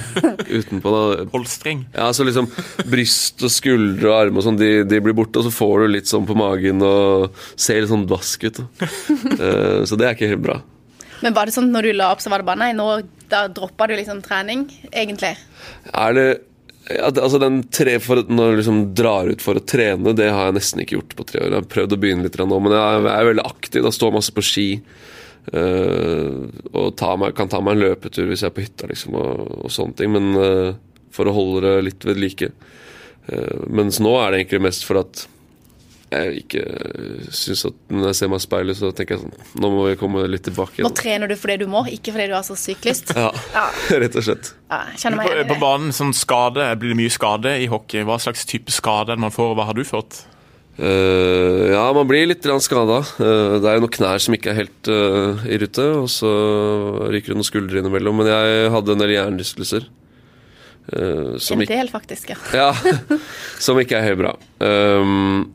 utenpå. 0.57 0.91
da 0.91 1.27
Polstring. 1.31 1.85
Ja, 1.93 2.09
så 2.15 2.25
liksom 2.27 2.49
Bryst 2.89 3.43
og 3.45 3.53
skuldre 3.53 4.09
og 4.09 4.17
armer 4.17 4.41
og 4.41 4.47
sånn, 4.47 4.59
de, 4.59 4.71
de 4.89 5.01
blir 5.03 5.15
borte, 5.17 5.39
og 5.39 5.47
så 5.47 5.53
får 5.53 5.85
du 5.85 5.93
litt 5.93 6.09
sånn 6.09 6.27
på 6.27 6.35
magen 6.37 6.83
og 6.85 7.37
ser 7.55 7.79
litt 7.81 7.93
sånn 7.93 8.07
dvask 8.09 8.49
ut. 8.49 8.63
Eh, 9.37 9.83
så 9.87 9.97
det 9.99 10.07
er 10.07 10.15
ikke 10.15 10.29
helt 10.31 10.43
bra. 10.43 10.55
Men 11.21 11.35
var 11.35 11.47
det 11.47 11.53
sånn 11.55 11.69
når 11.71 11.87
du 11.87 11.97
la 11.97 12.09
opp, 12.13 12.21
så 12.23 12.31
var 12.31 12.41
det 12.41 12.47
bare 12.47 12.61
nei, 12.61 12.69
nå 12.75 12.87
da 13.29 13.45
droppa 13.51 13.87
du 13.89 13.95
liksom 13.97 14.21
trening, 14.25 14.65
egentlig? 14.89 15.33
Er 15.93 16.15
det 16.17 16.27
det- 16.87 17.23
altså 17.23 17.39
den 17.39 17.63
tre 17.63 17.99
for, 17.99 18.23
Når 18.23 18.51
du 18.51 18.57
liksom 18.57 18.93
drar 18.95 19.27
ut 19.27 19.41
for 19.41 19.55
å 19.55 19.65
trene, 19.65 20.15
det 20.15 20.31
har 20.31 20.47
jeg 20.47 20.55
nesten 20.55 20.81
ikke 20.81 20.97
gjort 20.97 21.15
på 21.15 21.25
tre 21.25 21.41
år. 21.41 21.51
Jeg 21.51 21.61
har 21.61 21.73
prøvd 21.73 21.95
å 21.95 21.99
begynne 21.99 22.23
litt 22.23 22.37
nå, 22.37 22.59
men 22.61 22.71
jeg 22.71 22.81
er, 22.81 23.01
jeg 23.03 23.19
er 23.19 23.33
veldig 23.33 23.45
aktiv. 23.45 23.83
Da 23.83 23.91
står 23.91 24.13
masse 24.13 24.31
på 24.31 24.43
ski. 24.43 24.81
Uh, 25.47 26.51
og 26.75 26.97
ta 26.99 27.15
meg, 27.15 27.33
kan 27.33 27.47
ta 27.47 27.61
meg 27.63 27.77
en 27.77 27.83
løpetur 27.85 28.27
hvis 28.27 28.41
jeg 28.43 28.51
er 28.51 28.55
på 28.55 28.65
hytta, 28.65 28.87
liksom, 28.89 29.15
og, 29.15 29.63
og 29.63 29.71
sånne 29.71 29.95
ting. 29.95 30.11
Men 30.11 30.35
uh, 30.35 30.73
for 31.15 31.29
å 31.29 31.35
holde 31.35 31.63
det 31.63 31.85
litt 31.87 32.07
ved 32.07 32.19
like. 32.19 32.51
Uh, 33.31 33.63
mens 33.67 33.99
nå 34.03 34.11
er 34.19 34.31
det 34.31 34.41
egentlig 34.41 34.65
mest 34.67 34.83
for 34.87 34.99
at 34.99 35.27
jeg 36.07 36.43
ikke 36.45 36.61
syns 37.35 37.65
at 37.67 37.79
når 37.91 38.11
jeg 38.13 38.17
ser 38.21 38.29
meg 38.31 38.39
i 38.39 38.45
speilet, 38.45 38.77
så 38.79 38.91
tenker 38.95 39.17
jeg 39.17 39.25
sånn 39.25 39.59
Nå 39.59 39.71
må 39.73 39.81
vi 39.89 39.97
komme 39.99 40.23
litt 40.31 40.45
tilbake 40.47 40.85
Nå 40.85 40.91
trener 40.95 41.27
du 41.27 41.35
fordi 41.35 41.57
du 41.65 41.67
må, 41.71 41.81
ikke 41.91 42.13
fordi 42.15 42.29
du 42.31 42.37
har 42.37 42.45
så 42.47 42.55
syk 42.59 42.87
lyst. 42.87 43.11
Ja, 43.17 43.27
Ja. 43.51 43.65
rett 44.03 44.15
og 44.15 44.23
slett. 44.23 44.53
Ja, 44.71 44.85
kjenner 44.95 45.19
meg 45.19 45.33
På, 45.33 45.43
på 45.51 45.59
banen, 45.65 45.91
sånn 45.95 46.15
skade, 46.15 46.69
blir 46.79 46.93
det 46.95 46.99
mye 47.01 47.11
skade 47.13 47.57
i 47.59 47.67
hockey? 47.71 48.05
Hva 48.07 48.19
slags 48.23 48.47
type 48.47 48.71
skade 48.71 49.11
er 49.11 49.19
det 49.19 49.25
man 49.27 49.35
får, 49.35 49.51
og 49.51 49.59
hva 49.59 49.67
har 49.67 49.77
du 49.77 49.83
fått? 49.87 50.23
Uh, 50.77 51.73
ja, 51.73 51.83
man 51.95 52.05
blir 52.05 52.27
litt 52.29 52.45
skada. 52.61 52.99
Uh, 53.17 53.57
det 53.57 53.65
er 53.65 53.79
jo 53.79 53.83
noen 53.87 53.95
knær 53.97 54.21
som 54.21 54.35
ikke 54.37 54.51
er 54.53 54.59
helt 54.59 54.89
uh, 54.93 55.41
i 55.49 55.57
rute, 55.57 55.85
og 56.03 56.09
så 56.13 56.29
ryker 57.09 57.33
det 57.33 57.39
noen 57.39 57.47
skuldre 57.49 57.81
innimellom. 57.81 58.21
Men 58.21 58.29
jeg 58.29 58.73
hadde 58.75 58.93
en 58.93 59.01
del 59.01 59.15
hjernerystelser. 59.15 59.87
Uh, 60.87 61.33
som, 61.41 61.59
En 61.59 61.67
del, 61.67 61.89
faktisk. 61.91 62.29
ja. 62.31 62.37
ja, 62.55 62.69
som 63.65 63.79
ikke 63.81 63.97
er 63.97 64.11
helt 64.11 64.21
bra. 64.21 64.35
Um, 64.61 65.49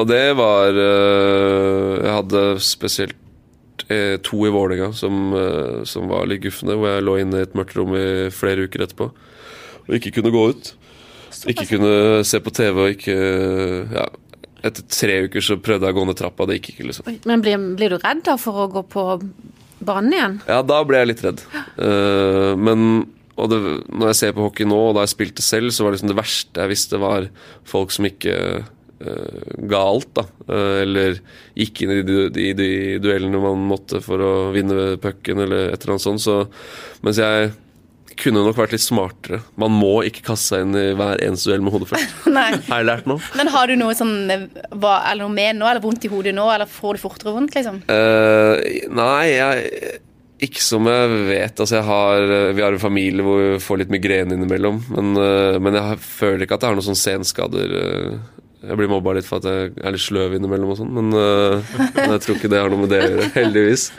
og 0.00 0.08
det 0.08 0.24
var 0.38 0.76
eh, 0.76 1.96
Jeg 2.00 2.14
hadde 2.14 2.44
spesielt 2.64 3.84
eh, 3.88 4.16
to 4.24 4.42
i 4.46 4.52
Vålerenga 4.52 4.92
som, 4.96 5.32
eh, 5.36 5.82
som 5.88 6.08
var 6.10 6.28
litt 6.30 6.44
gufne, 6.44 6.76
hvor 6.76 6.94
jeg 6.94 7.06
lå 7.06 7.18
inne 7.22 7.42
i 7.42 7.46
et 7.48 7.56
mørkt 7.58 7.76
rom 7.78 7.94
i 7.98 8.30
flere 8.34 8.66
uker 8.68 8.86
etterpå 8.86 9.10
og 9.90 9.96
ikke 9.96 10.12
kunne 10.20 10.30
gå 10.30 10.42
ut. 10.52 10.74
Ikke 11.50 11.64
kunne 11.66 12.24
se 12.26 12.38
på 12.42 12.52
TV 12.54 12.76
og 12.78 12.92
ikke 12.92 13.14
Ja, 13.90 14.04
etter 14.66 14.84
tre 14.92 15.22
uker 15.26 15.42
så 15.42 15.56
prøvde 15.58 15.88
jeg 15.88 15.96
å 15.96 15.98
gå 15.98 16.04
ned 16.06 16.18
trappa, 16.18 16.46
det 16.46 16.58
gikk 16.58 16.74
ikke, 16.74 16.90
liksom. 16.90 17.08
Men 17.26 17.42
blir, 17.44 17.58
blir 17.78 17.94
du 17.94 17.98
redd 17.98 18.22
da 18.26 18.36
for 18.38 18.66
å 18.66 18.68
gå 18.70 18.84
på 18.92 19.06
banen 19.80 20.14
igjen? 20.14 20.36
Ja, 20.50 20.60
da 20.66 20.82
ble 20.86 21.00
jeg 21.00 21.10
litt 21.14 21.24
redd. 21.24 21.42
Uh, 21.80 22.52
men 22.60 23.06
det, 23.48 23.60
når 23.88 24.10
jeg 24.10 24.18
ser 24.18 24.34
på 24.36 24.44
hockey 24.44 24.68
nå, 24.68 24.76
og 24.90 24.98
da 24.98 25.06
jeg 25.06 25.14
spilte 25.14 25.44
selv, 25.44 25.72
så 25.72 25.86
var 25.86 25.96
liksom 25.96 26.10
det 26.12 26.18
verste 26.18 26.60
jeg 26.60 26.72
visste, 26.74 27.00
var 27.00 27.30
folk 27.68 27.94
som 27.94 28.08
ikke 28.08 28.34
ga 29.70 29.80
alt, 29.80 30.10
da. 30.16 30.26
Eh, 30.48 30.76
eller 30.82 31.18
gikk 31.58 31.82
inn 31.84 31.94
i 31.94 32.02
de, 32.04 32.20
de, 32.34 32.50
de 32.56 32.70
duellene 33.02 33.40
man 33.42 33.66
måtte 33.70 34.02
for 34.04 34.20
å 34.20 34.34
vinne 34.54 34.94
pucken, 35.00 35.40
eller 35.46 35.70
et 35.70 35.82
eller 35.82 35.96
annet 35.96 36.06
sånt. 36.06 36.24
Så, 36.24 36.36
mens 37.06 37.20
jeg 37.20 37.52
kunne 38.20 38.42
nok 38.44 38.58
vært 38.58 38.74
litt 38.74 38.84
smartere. 38.84 39.40
Man 39.60 39.72
må 39.72 40.02
ikke 40.04 40.26
kaste 40.26 40.52
seg 40.52 40.66
inn 40.66 40.76
i 40.76 40.90
hver 40.98 41.22
eneste 41.24 41.48
duell 41.48 41.64
med 41.64 41.72
hodet 41.72 41.88
først. 41.94 42.18
Har 42.68 42.82
jeg 42.82 42.88
lært 42.90 43.08
nå. 43.08 43.16
Men 43.38 43.48
har 43.54 43.70
du 43.70 43.78
noe 43.80 43.96
som 43.96 44.12
var, 44.28 45.06
eller 45.08 45.24
noe 45.24 45.32
med 45.32 45.56
nå, 45.56 45.70
eller 45.70 45.84
vondt 45.84 46.04
i 46.04 46.12
hodet 46.12 46.36
nå, 46.36 46.44
eller 46.52 46.68
får 46.68 46.98
du 46.98 47.04
fortere 47.06 47.32
vondt, 47.32 47.56
liksom? 47.56 47.80
Uh, 47.88 48.60
nei, 48.92 49.30
jeg 49.32 49.96
ikke 50.40 50.62
som 50.64 50.86
jeg 50.88 51.16
vet. 51.28 51.60
Altså 51.60 51.76
jeg 51.76 51.84
har, 51.84 52.34
vi 52.56 52.64
har 52.64 52.72
en 52.72 52.82
familie 52.82 53.24
hvor 53.24 53.40
vi 53.42 53.62
får 53.62 53.82
litt 53.82 53.90
migrene 53.92 54.36
innimellom. 54.36 54.78
Men, 54.88 55.10
eh, 55.20 55.58
men 55.60 55.76
jeg 55.76 55.98
føler 56.00 56.46
ikke 56.46 56.56
at 56.56 56.64
jeg 56.64 56.72
har 56.72 56.78
noen 56.78 56.86
sånne 56.86 57.02
senskader. 57.02 57.74
Eh. 58.60 58.68
Jeg 58.68 58.78
blir 58.80 58.90
mobba 58.92 59.16
litt 59.16 59.28
for 59.28 59.40
at 59.40 59.48
jeg 59.48 59.74
er 59.80 59.96
litt 59.96 60.04
sløv 60.04 60.36
innimellom 60.36 60.72
og 60.74 60.80
sånn, 60.80 60.94
men, 60.96 61.10
uh, 61.16 61.60
men 61.96 62.16
jeg 62.16 62.24
tror 62.24 62.38
ikke 62.38 62.52
det 62.52 62.62
har 62.62 62.72
noe 62.72 62.84
med 62.84 62.94
det 62.94 63.02
å 63.02 63.10
gjøre. 63.10 63.28
Heldigvis. 63.38 63.90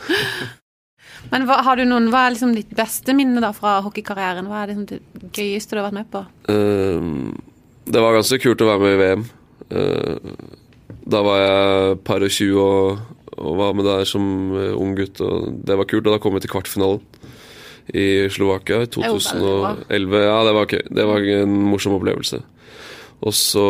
Men 1.32 1.46
hva, 1.48 1.60
har 1.66 1.78
du 1.78 1.86
noen, 1.86 2.10
hva 2.12 2.26
er 2.26 2.34
liksom 2.36 2.56
ditt 2.58 2.72
beste 2.76 3.14
minne 3.18 3.44
da 3.44 3.52
fra 3.56 3.78
hockeykarrieren? 3.86 4.50
Hva 4.50 4.64
er 4.64 4.74
liksom 4.74 4.88
det 4.90 5.30
gøyeste 5.38 5.78
du 5.78 5.82
har 5.82 5.90
vært 5.90 6.00
med 6.02 6.10
på? 6.14 6.26
Uh, 6.50 7.32
det 7.92 8.04
var 8.04 8.18
ganske 8.18 8.42
kult 8.42 8.64
å 8.64 8.72
være 8.72 8.84
med 8.86 8.96
i 8.96 9.02
VM. 9.02 9.30
Uh, 9.72 10.60
da 11.12 11.22
var 11.26 11.42
jeg 11.42 12.00
par 12.08 12.24
og 12.24 12.34
20 12.34 12.60
og, 12.62 13.02
og 13.42 13.60
var 13.60 13.76
med 13.78 13.88
der 13.88 14.04
som 14.08 14.24
eh, 14.58 14.74
ung 14.78 14.94
gutt, 14.98 15.22
og 15.24 15.62
det 15.66 15.78
var 15.80 15.88
kult. 15.90 16.06
Og 16.06 16.14
da 16.14 16.20
kom 16.22 16.36
vi 16.38 16.44
til 16.44 16.52
kvartfinalen 16.54 17.02
i 17.98 18.30
Slovakia 18.32 18.84
i 18.84 18.86
er 18.86 19.10
jo 19.10 19.18
veldig 19.18 19.62
bra. 19.64 19.72
2011. 19.90 20.20
Ja, 20.28 20.36
det 20.46 20.54
var 20.58 20.76
gøy. 20.76 20.84
Det 21.00 21.08
var 21.10 21.30
en 21.42 21.56
morsom 21.72 21.98
opplevelse. 21.98 22.42
Og 23.22 23.34
så 23.38 23.64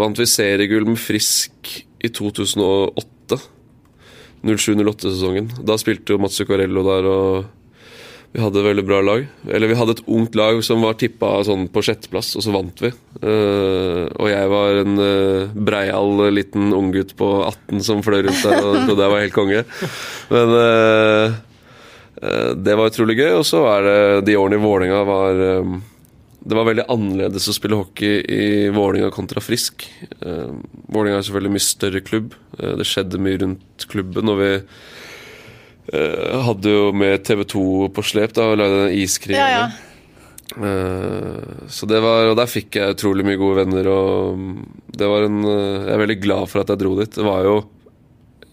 vant 0.00 0.18
vi 0.18 0.28
seriegull 0.28 0.88
med 0.88 1.00
Frisk 1.00 1.70
i 2.02 2.10
2008. 2.10 3.38
07-08-sesongen. 4.42 5.52
Da 5.62 5.76
spilte 5.78 6.14
jo 6.14 6.22
Mats 6.22 6.34
Zuccarello 6.40 6.82
der, 6.82 7.06
og 7.06 8.32
vi 8.32 8.40
hadde 8.40 8.58
et 8.58 8.66
veldig 8.66 8.84
bra 8.88 8.98
lag. 9.04 9.28
Eller 9.46 9.70
vi 9.70 9.76
hadde 9.78 9.94
et 9.94 10.02
ungt 10.10 10.34
lag 10.38 10.58
som 10.66 10.82
var 10.82 10.96
tippa 10.98 11.30
sånn 11.46 11.68
på 11.70 11.84
sjetteplass, 11.84 12.32
og 12.38 12.42
så 12.42 12.54
vant 12.54 12.82
vi. 12.82 12.90
Uh, 13.22 14.08
og 14.18 14.26
jeg 14.32 14.50
var 14.50 14.80
en 14.82 14.98
uh, 14.98 15.54
breial 15.54 16.26
liten 16.34 16.74
unggutt 16.74 17.14
på 17.18 17.30
18 17.44 17.86
som 17.86 18.02
fløy 18.02 18.22
rundt 18.24 18.42
der 18.42 18.58
og 18.58 18.80
trodde 18.86 19.06
jeg 19.06 19.14
var 19.14 19.24
helt 19.26 19.36
konge. 19.36 19.64
Men 20.32 20.56
uh, 20.58 21.40
det 22.56 22.76
var 22.78 22.90
utrolig 22.90 23.18
gøy. 23.18 23.32
Og 23.38 23.46
så 23.46 23.62
er 23.76 23.86
det 23.86 23.98
de 24.30 24.38
årene 24.38 24.58
i 24.58 24.62
Vålerenga 24.62 25.02
var 25.06 25.40
eh, 25.42 25.72
det 26.42 26.56
var 26.58 26.66
veldig 26.66 26.88
annerledes 26.90 27.46
å 27.50 27.54
spille 27.54 27.78
hockey 27.78 28.22
i 28.26 28.46
Vålinga 28.74 29.12
kontra 29.14 29.42
Frisk. 29.44 29.86
Uh, 30.24 30.58
Vålinga 30.92 31.20
er 31.20 31.26
selvfølgelig 31.26 31.54
mye 31.54 31.66
større 31.66 32.02
klubb. 32.04 32.34
Uh, 32.58 32.74
det 32.80 32.88
skjedde 32.88 33.20
mye 33.22 33.38
rundt 33.44 33.86
klubben. 33.92 34.32
Og 34.32 34.40
vi 34.40 34.50
uh, 34.58 36.42
hadde 36.48 36.74
jo 36.74 36.90
med 36.96 37.22
TV 37.28 37.46
2 37.54 37.64
på 37.94 38.06
slep 38.06 38.34
da, 38.38 38.50
og 38.50 38.60
lagde 38.60 38.84
en 38.88 38.98
iskrig. 38.98 39.38
Ja, 39.38 39.48
ja. 39.54 39.64
Uh, 40.52 41.66
så 41.72 41.86
det 41.88 42.02
var, 42.04 42.26
og 42.28 42.36
der 42.36 42.50
fikk 42.50 42.76
jeg 42.76 42.96
utrolig 42.96 43.24
mye 43.26 43.40
gode 43.40 43.62
venner. 43.62 43.88
Og 43.92 44.42
det 44.92 45.08
var 45.08 45.26
en, 45.26 45.40
eh, 45.48 45.86
jeg 45.86 45.94
er 45.94 46.02
veldig 46.02 46.20
glad 46.20 46.50
for 46.50 46.62
at 46.62 46.72
jeg 46.72 46.82
dro 46.82 46.96
dit. 46.98 47.14
Det 47.14 47.24
var 47.24 47.46
jo 47.46 47.56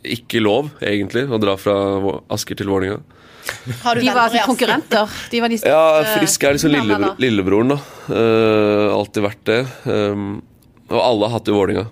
ikke 0.08 0.44
lov, 0.44 0.70
egentlig, 0.80 1.26
å 1.28 1.40
dra 1.42 1.58
fra 1.60 1.76
Asker 2.32 2.56
til 2.60 2.72
Vålinga. 2.72 3.02
Har 3.84 3.96
du 3.96 4.02
De 4.02 4.10
var 4.10 4.26
altså 4.28 4.46
konkurrenter. 4.48 5.20
De 5.32 5.42
var 5.44 5.52
de 5.52 5.62
Ja, 5.62 5.84
Frisk 6.16 6.44
er 6.44 6.58
liksom 6.58 6.74
navnene 6.74 7.14
lillebro 7.18 7.60
lillebroren, 7.60 7.76
da. 7.76 7.80
Uh, 8.10 8.98
alltid 8.98 9.26
vært 9.26 9.46
det. 9.50 9.62
Um, 9.86 10.42
og 10.90 11.00
alle 11.04 11.30
har 11.30 11.38
hatt 11.38 11.48
det 11.48 11.54
i 11.54 11.58
Vålinga. 11.58 11.86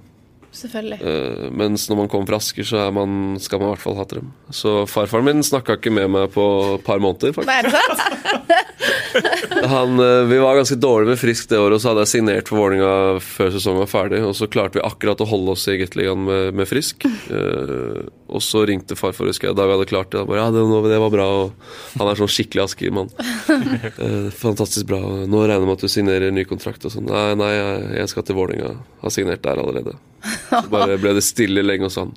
Selvfølgelig. 0.57 0.97
Uh, 1.03 1.47
mens 1.53 1.85
når 1.89 1.99
man 2.01 2.09
kommer 2.11 2.31
fra 2.31 2.39
Asker, 2.41 2.65
så 2.65 2.79
er 2.87 2.93
man, 2.95 3.37
skal 3.41 3.61
man 3.61 3.69
i 3.69 3.75
hvert 3.75 3.83
fall 3.83 3.97
ha 3.99 4.05
dem. 4.09 4.31
Så 4.49 4.79
farfaren 4.89 5.27
min 5.27 5.45
snakka 5.45 5.77
ikke 5.77 5.93
med 5.93 6.09
meg 6.15 6.31
på 6.33 6.45
et 6.77 6.85
par 6.87 7.01
måneder, 7.03 7.35
faktisk. 7.37 7.53
Han, 9.67 9.97
uh, 9.99 10.25
vi 10.29 10.37
var 10.41 10.57
ganske 10.57 10.77
dårlige 10.79 11.13
med 11.13 11.19
Frisk 11.21 11.49
det 11.51 11.59
året, 11.59 11.77
og 11.77 11.81
så 11.81 11.91
hadde 11.91 12.05
jeg 12.05 12.13
signert 12.15 12.49
for 12.49 12.61
Vålinga 12.61 12.91
før 13.23 13.53
sesongen 13.53 13.83
var 13.83 13.91
ferdig. 13.91 14.23
Og 14.25 14.35
så 14.37 14.49
klarte 14.51 14.79
vi 14.79 14.85
akkurat 14.85 15.21
å 15.23 15.29
holde 15.29 15.53
oss 15.53 15.67
i 15.69 15.77
Gateligaen 15.81 16.25
med, 16.27 16.57
med 16.57 16.69
Frisk. 16.69 17.05
Eh, 17.05 18.01
og 18.27 18.43
så 18.43 18.65
ringte 18.67 18.97
farfar 18.99 19.29
husker 19.29 19.49
jeg, 19.49 19.57
da 19.57 19.65
vi 19.67 19.75
hadde 19.75 19.87
klart 19.87 20.11
det. 20.11 20.25
Bare, 20.27 20.41
ja, 20.41 20.51
det, 20.51 20.63
det 20.91 20.99
var 20.99 21.13
bra. 21.13 21.27
Og 21.41 21.99
han 22.01 22.11
er 22.11 22.19
sånn 22.19 22.31
skikkelig 22.31 22.65
Asker-mann. 22.67 23.13
Eh, 23.97 24.27
fantastisk 24.35 24.85
bra. 24.89 24.99
Nå 24.99 25.39
regner 25.41 25.63
jeg 25.63 25.67
med 25.67 25.77
at 25.77 25.83
du 25.83 25.89
signerer 25.89 26.33
ny 26.33 26.43
kontrakt. 26.47 26.83
Og 26.85 26.93
sånn. 26.93 27.07
Nei, 27.09 27.31
nei, 27.39 27.49
jeg, 27.97 28.09
skal 28.11 28.25
til 28.27 28.37
Vålerenga. 28.37 28.73
Har 29.01 29.13
signert 29.13 29.43
der 29.45 29.61
allerede. 29.61 29.95
Så 30.49 30.67
bare 30.71 30.99
ble 31.01 31.15
det 31.17 31.23
stille 31.25 31.63
lenge, 31.65 31.87
og 31.89 31.93
sånn. 31.93 32.11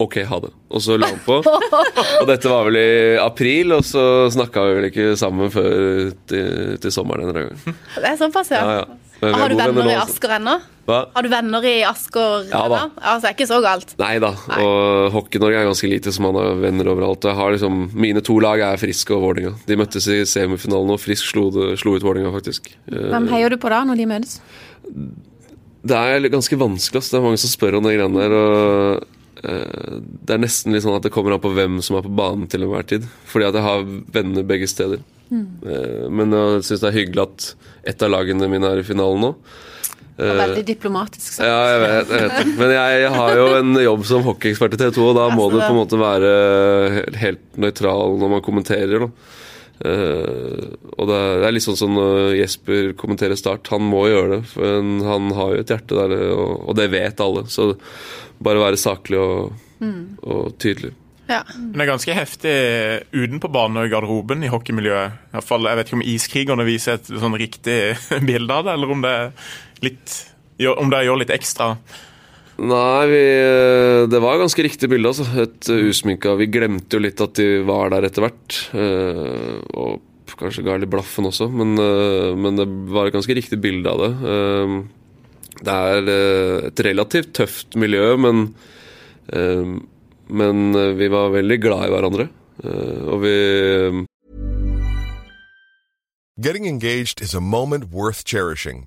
Ok, 0.00 0.14
ha 0.24 0.38
det. 0.40 0.48
Og 0.72 0.80
så 0.80 0.94
la 0.96 1.10
han 1.10 1.18
på. 1.26 1.34
Og 1.44 2.26
dette 2.30 2.48
var 2.48 2.64
vel 2.70 2.78
i 2.80 2.88
april, 3.20 3.74
og 3.76 3.84
så 3.84 4.02
snakka 4.32 4.62
vi 4.64 4.76
vel 4.78 4.86
ikke 4.88 5.10
sammen 5.20 5.52
før 5.52 6.10
til, 6.30 6.78
til 6.80 6.94
sommeren 6.94 7.28
en 7.28 7.36
gang. 7.50 7.76
Det 7.98 8.08
er 8.14 8.16
såpass, 8.20 8.48
ja. 8.54 8.62
Ja, 8.64 8.80
ja. 8.80 8.98
Men 9.20 9.34
Har 9.36 9.50
du 9.52 9.56
venner 9.58 9.84
i 9.84 9.92
altså. 9.98 10.14
Asker 10.14 10.30
ennå? 10.38 10.54
Hva? 10.88 10.98
Har 11.12 11.26
du 11.26 11.28
venner 11.28 11.64
i 11.68 11.74
Asker 11.84 12.46
Ja 12.48 12.62
da. 12.72 12.78
ennå? 12.86 13.02
Altså, 13.02 13.20
det 13.20 13.28
er 13.28 13.34
ikke 13.36 13.48
så 13.50 13.58
galt. 13.60 13.90
Nei 14.00 14.14
da. 14.24 14.30
Og 14.56 15.10
Hockey-Norge 15.12 15.58
er 15.60 15.68
ganske 15.68 15.90
lite, 15.92 16.14
så 16.16 16.24
man 16.24 16.38
har 16.40 16.56
venner 16.62 16.88
overalt. 16.94 17.28
Jeg 17.28 17.36
har 17.36 17.52
liksom, 17.52 17.82
mine 18.00 18.22
to 18.24 18.38
lag 18.40 18.62
er 18.64 18.80
Frisk 18.80 19.12
og 19.12 19.20
Vålerenga. 19.26 19.52
De 19.68 19.76
møttes 19.76 20.08
i 20.08 20.22
semifinalen, 20.24 20.94
og 20.96 21.02
Frisk 21.04 21.28
slo, 21.34 21.50
det, 21.52 21.74
slo 21.84 21.98
ut 21.98 22.06
Vålerenga, 22.08 22.32
faktisk. 22.38 22.72
Eh, 22.88 23.10
Hvem 23.12 23.28
heier 23.34 23.52
du 23.52 23.60
på 23.60 23.68
da, 23.76 23.82
når 23.90 24.00
de 24.00 24.08
møtes? 24.16 24.38
Det 25.84 25.96
er 25.96 26.26
ganske 26.32 26.56
vanskelig. 26.60 27.04
ass. 27.04 27.12
Det 27.12 27.20
er 27.20 27.28
mange 27.28 27.44
som 27.44 27.52
spør 27.52 27.76
om 27.78 27.84
de 27.90 27.92
greiene 27.98 28.24
der. 28.24 28.34
Og 28.40 29.02
eh, 29.02 29.16
Det 29.40 30.34
er 30.34 30.42
nesten 30.42 30.74
litt 30.74 30.84
sånn 30.84 30.98
at 30.98 31.06
det 31.06 31.12
kommer 31.14 31.32
an 31.36 31.42
på 31.42 31.52
hvem 31.56 31.78
som 31.84 31.96
er 31.96 32.04
på 32.04 32.12
banen 32.12 32.50
til 32.50 32.66
enhver 32.66 32.84
tid. 32.88 33.06
Fordi 33.30 33.48
at 33.48 33.56
jeg 33.56 33.66
har 33.66 33.88
venner 34.16 34.46
begge 34.46 34.68
steder. 34.70 35.02
Mm. 35.30 36.10
men 36.10 36.32
jeg 36.34 36.62
syns 36.66 36.80
det 36.82 36.88
er 36.88 36.96
hyggelig 36.96 37.22
at 37.22 37.44
ett 37.92 38.00
av 38.02 38.10
lagene 38.10 38.48
mine 38.50 38.66
er 38.66 38.80
i 38.82 38.86
finalen 38.88 39.22
nå. 39.22 39.28
Og 40.20 40.40
veldig 40.40 40.64
diplomatisk 40.68 41.36
sagt. 41.36 41.46
Ja, 41.46 41.60
jeg 41.70 41.80
vet, 41.84 42.10
jeg 42.12 42.24
vet. 42.26 42.50
Men 42.58 42.72
jeg 42.74 43.12
har 43.14 43.36
jo 43.38 43.46
en 43.56 43.78
jobb 43.80 44.02
som 44.08 44.24
hockeyekspert 44.26 44.74
i 44.76 44.80
TV 44.80 44.90
2, 44.98 45.04
og 45.06 45.16
da 45.16 45.28
må 45.32 45.46
du 45.48 45.56
på 45.60 45.70
en 45.70 45.78
måte 45.78 46.00
være 46.00 46.32
helt 47.22 47.44
nøytral 47.60 48.18
når 48.20 48.34
man 48.34 48.44
kommenterer. 48.44 49.06
Da. 49.06 49.38
Eh, 49.80 50.64
og 50.92 51.08
det 51.08 51.16
er, 51.16 51.36
det 51.40 51.48
er 51.48 51.54
litt 51.56 51.64
sånn 51.64 51.78
som 51.80 51.94
når 51.96 52.34
Jesper 52.38 52.90
kommenterer 53.00 53.38
Start. 53.38 53.70
Han 53.72 53.86
må 53.88 54.06
gjøre 54.10 54.38
det, 54.38 54.40
for 54.52 54.76
han, 54.78 54.96
han 55.06 55.30
har 55.36 55.54
jo 55.54 55.64
et 55.64 55.74
hjerte 55.74 55.98
der, 55.98 56.16
og, 56.34 56.56
og 56.68 56.78
det 56.78 56.90
vet 56.92 57.22
alle. 57.24 57.46
Så 57.52 57.72
bare 58.40 58.62
være 58.62 58.80
saklig 58.80 59.20
og, 59.20 59.54
og 60.24 60.58
tydelig. 60.60 60.92
Ja. 61.30 61.44
Men 61.54 61.76
det 61.76 61.84
er 61.84 61.92
ganske 61.92 62.14
heftig 62.16 62.54
utenpå 63.14 63.50
banen 63.54 63.78
og 63.78 63.86
i 63.86 63.92
garderoben 63.92 64.42
i 64.42 64.50
hockeymiljøet. 64.50 65.18
I 65.30 65.36
hvert 65.36 65.46
fall, 65.46 65.68
jeg 65.68 65.78
vet 65.78 65.90
ikke 65.90 65.98
om 66.00 66.08
iskrigerne 66.12 66.66
viser 66.66 66.98
et 66.98 67.10
sånn 67.22 67.38
riktig 67.38 67.78
bilde 68.28 68.56
av 68.56 68.66
det, 68.66 68.74
eller 68.74 68.94
om 68.96 69.04
det 69.06 69.16
er 69.16 69.32
litt 69.86 70.18
om 70.60 70.90
det 70.92 71.04
gjør 71.06 71.22
litt 71.22 71.30
ekstra. 71.32 71.70
Nei, 72.60 73.06
vi, 73.08 73.20
det 74.12 74.20
var 74.20 74.40
ganske 74.40 74.64
riktig 74.66 74.90
bilde. 74.92 75.08
Altså. 75.14 75.24
Et 75.46 75.70
usminka 75.88 76.34
Vi 76.36 76.50
glemte 76.52 76.98
jo 76.98 77.00
litt 77.00 77.20
at 77.24 77.38
de 77.38 77.62
var 77.64 77.92
der 77.94 78.04
etter 78.10 78.26
hvert. 78.26 78.58
eh, 78.76 79.60
og 79.80 80.00
kanskje 80.40 80.62
ga 80.64 80.76
litt 80.80 80.88
blaffen 80.92 81.26
også, 81.28 81.50
men, 81.52 81.74
eh, 81.76 82.34
men 82.38 82.56
det 82.56 82.64
var 82.92 83.08
et 83.08 83.12
ganske 83.16 83.34
riktig 83.36 83.58
bilde 83.60 83.90
av 83.90 83.98
det. 84.00 84.12
Eh, 84.32 84.76
det 85.60 85.74
er 85.74 86.08
eh, 86.08 86.68
et 86.70 86.80
relativt 86.86 87.32
tøft 87.36 87.76
miljø, 87.76 88.14
men, 88.16 88.54
eh, 89.32 89.74
men 90.30 90.62
eh, 90.76 90.94
vi 90.96 91.08
var 91.12 91.34
veldig 91.34 91.58
glad 91.60 91.88
i 91.88 91.92
hverandre. 91.92 92.28
Eh, 92.64 93.02
og 93.08 93.20
vi 93.24 94.06
Getting 96.40 96.64
engaged 96.64 97.20
is 97.20 97.34
a 97.34 97.40
moment 97.40 97.92
worth 97.92 98.24
cherishing. 98.24 98.86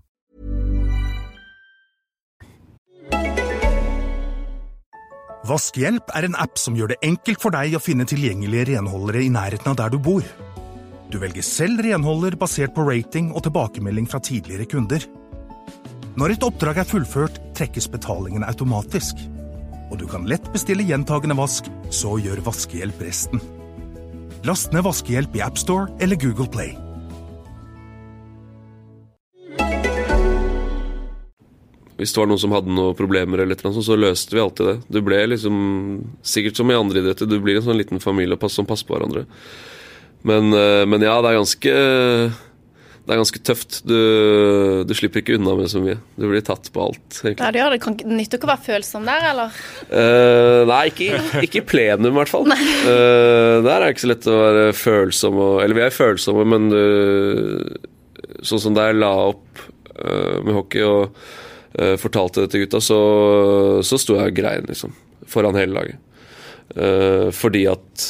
Vaskehjelp 5.47 6.11
er 6.13 6.27
en 6.27 6.37
app 6.37 6.59
som 6.61 6.75
gjør 6.77 6.93
det 6.93 6.99
enkelt 7.05 7.41
for 7.41 7.53
deg 7.55 7.73
å 7.73 7.81
finne 7.81 8.05
tilgjengelige 8.05 8.75
renholdere 8.75 9.23
i 9.25 9.31
nærheten 9.33 9.71
av 9.71 9.79
der 9.79 9.93
du 9.93 9.97
bor. 9.97 10.25
Du 11.11 11.17
velger 11.19 11.43
selv 11.43 11.81
renholder 11.83 12.37
basert 12.39 12.75
på 12.75 12.85
rating 12.85 13.31
og 13.33 13.43
tilbakemelding 13.47 14.05
fra 14.11 14.21
tidligere 14.23 14.69
kunder. 14.69 15.07
Når 16.19 16.35
et 16.35 16.45
oppdrag 16.45 16.83
er 16.83 16.87
fullført, 16.87 17.39
trekkes 17.57 17.89
betalingen 17.89 18.45
automatisk. 18.45 19.17
Og 19.89 19.97
du 19.99 20.05
kan 20.07 20.29
lett 20.29 20.45
bestille 20.53 20.85
gjentagende 20.87 21.35
vask, 21.39 21.67
så 21.89 22.15
gjør 22.21 22.43
Vaskehjelp 22.45 23.01
resten. 23.03 23.41
Last 24.47 24.71
ned 24.75 24.85
Vaskehjelp 24.85 25.35
i 25.35 25.43
AppStore 25.43 25.89
eller 25.99 26.21
Google 26.21 26.49
Play. 26.53 26.77
Hvis 32.01 32.15
det 32.15 32.17
var 32.17 32.29
noen 32.31 32.41
som 32.41 32.53
hadde 32.55 32.73
noen 32.73 32.95
problemer, 32.97 33.43
eller 33.43 33.59
noe, 33.61 33.81
så 33.85 33.95
løste 33.99 34.33
vi 34.33 34.41
alltid 34.41 34.69
det. 34.71 34.77
Du 34.89 35.03
ble 35.05 35.19
liksom, 35.29 35.57
Sikkert 36.25 36.57
som 36.57 36.71
i 36.71 36.77
andre 36.77 37.03
idretter, 37.03 37.27
du 37.29 37.37
blir 37.43 37.59
en 37.59 37.67
sånn 37.67 37.77
liten 37.77 38.01
familie 38.01 38.39
som 38.49 38.65
passer 38.65 38.87
på 38.89 38.95
hverandre. 38.95 39.27
Men, 40.25 40.49
eh, 40.53 40.81
men 40.89 41.03
ja, 41.05 41.15
det 41.21 41.31
er 41.31 41.37
ganske 41.37 41.73
Det 43.01 43.13
er 43.13 43.19
ganske 43.19 43.41
tøft. 43.45 43.77
Du, 43.85 44.81
du 44.85 44.93
slipper 44.97 45.21
ikke 45.21 45.35
unna 45.37 45.53
med 45.59 45.69
så 45.69 45.81
mye. 45.83 45.99
Du 46.17 46.25
blir 46.29 46.41
tatt 46.45 46.71
på 46.73 46.87
alt, 46.87 47.05
egentlig. 47.19 47.37
ja, 47.37 47.51
det 47.53 47.61
gjør 47.61 47.75
det. 47.75 47.79
Kan 47.85 47.97
ikke 47.97 48.17
nytte 48.17 48.39
ikke 48.39 48.49
å 48.49 48.51
være 48.53 48.65
følsom 48.69 49.05
der, 49.09 49.27
eller? 49.31 49.61
Uh, 49.89 50.61
nei, 50.69 50.81
ikke, 50.89 51.21
ikke 51.45 51.61
i 51.61 51.67
plenum, 51.73 52.11
i 52.13 52.17
hvert 52.17 52.33
fall. 52.33 52.49
Uh, 52.81 53.61
der 53.61 53.75
er 53.75 53.85
det 53.85 53.93
ikke 53.93 54.05
så 54.05 54.09
lett 54.09 54.29
å 54.29 54.39
være 54.39 54.65
følsom. 54.77 55.37
Og, 55.41 55.53
eller 55.61 55.77
vi 55.77 55.85
er 55.85 55.93
følsomme, 55.93 56.45
men 56.49 56.69
du, 56.73 56.81
sånn 58.45 58.61
som 58.63 58.77
da 58.77 58.89
jeg 58.89 59.01
la 59.01 59.11
opp 59.31 59.65
uh, 59.65 60.37
med 60.45 60.53
hockey 60.57 60.85
og 60.85 61.17
fortalte 61.71 62.43
det 62.43 62.51
til 62.51 62.65
gutta, 62.65 62.81
så, 62.83 62.97
så 63.85 63.99
sto 64.01 64.17
jeg 64.17 64.33
og 64.33 64.35
grein, 64.35 64.65
liksom. 64.67 64.91
Foran 65.31 65.55
hele 65.55 65.77
laget. 65.77 65.99
Eh, 66.75 67.27
fordi 67.35 67.65
at 67.67 68.05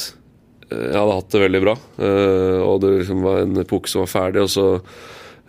eh, 0.69 0.91
jeg 0.91 0.97
hadde 0.97 1.17
hatt 1.17 1.33
det 1.33 1.41
veldig 1.45 1.63
bra, 1.63 1.75
eh, 1.97 2.59
og 2.61 2.83
det 2.83 2.93
liksom 2.99 3.25
var 3.25 3.41
en 3.43 3.63
epoke 3.63 3.89
som 3.91 4.03
var 4.03 4.11
ferdig. 4.11 4.45
Og 4.45 4.51
så 4.53 4.67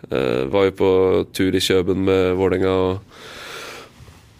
eh, 0.09 0.43
var 0.49 0.69
vi 0.69 0.75
på 0.79 0.89
tur 1.35 1.53
i 1.53 1.63
Kjøben 1.63 2.03
med 2.07 2.33
Vålerenga. 2.39 2.75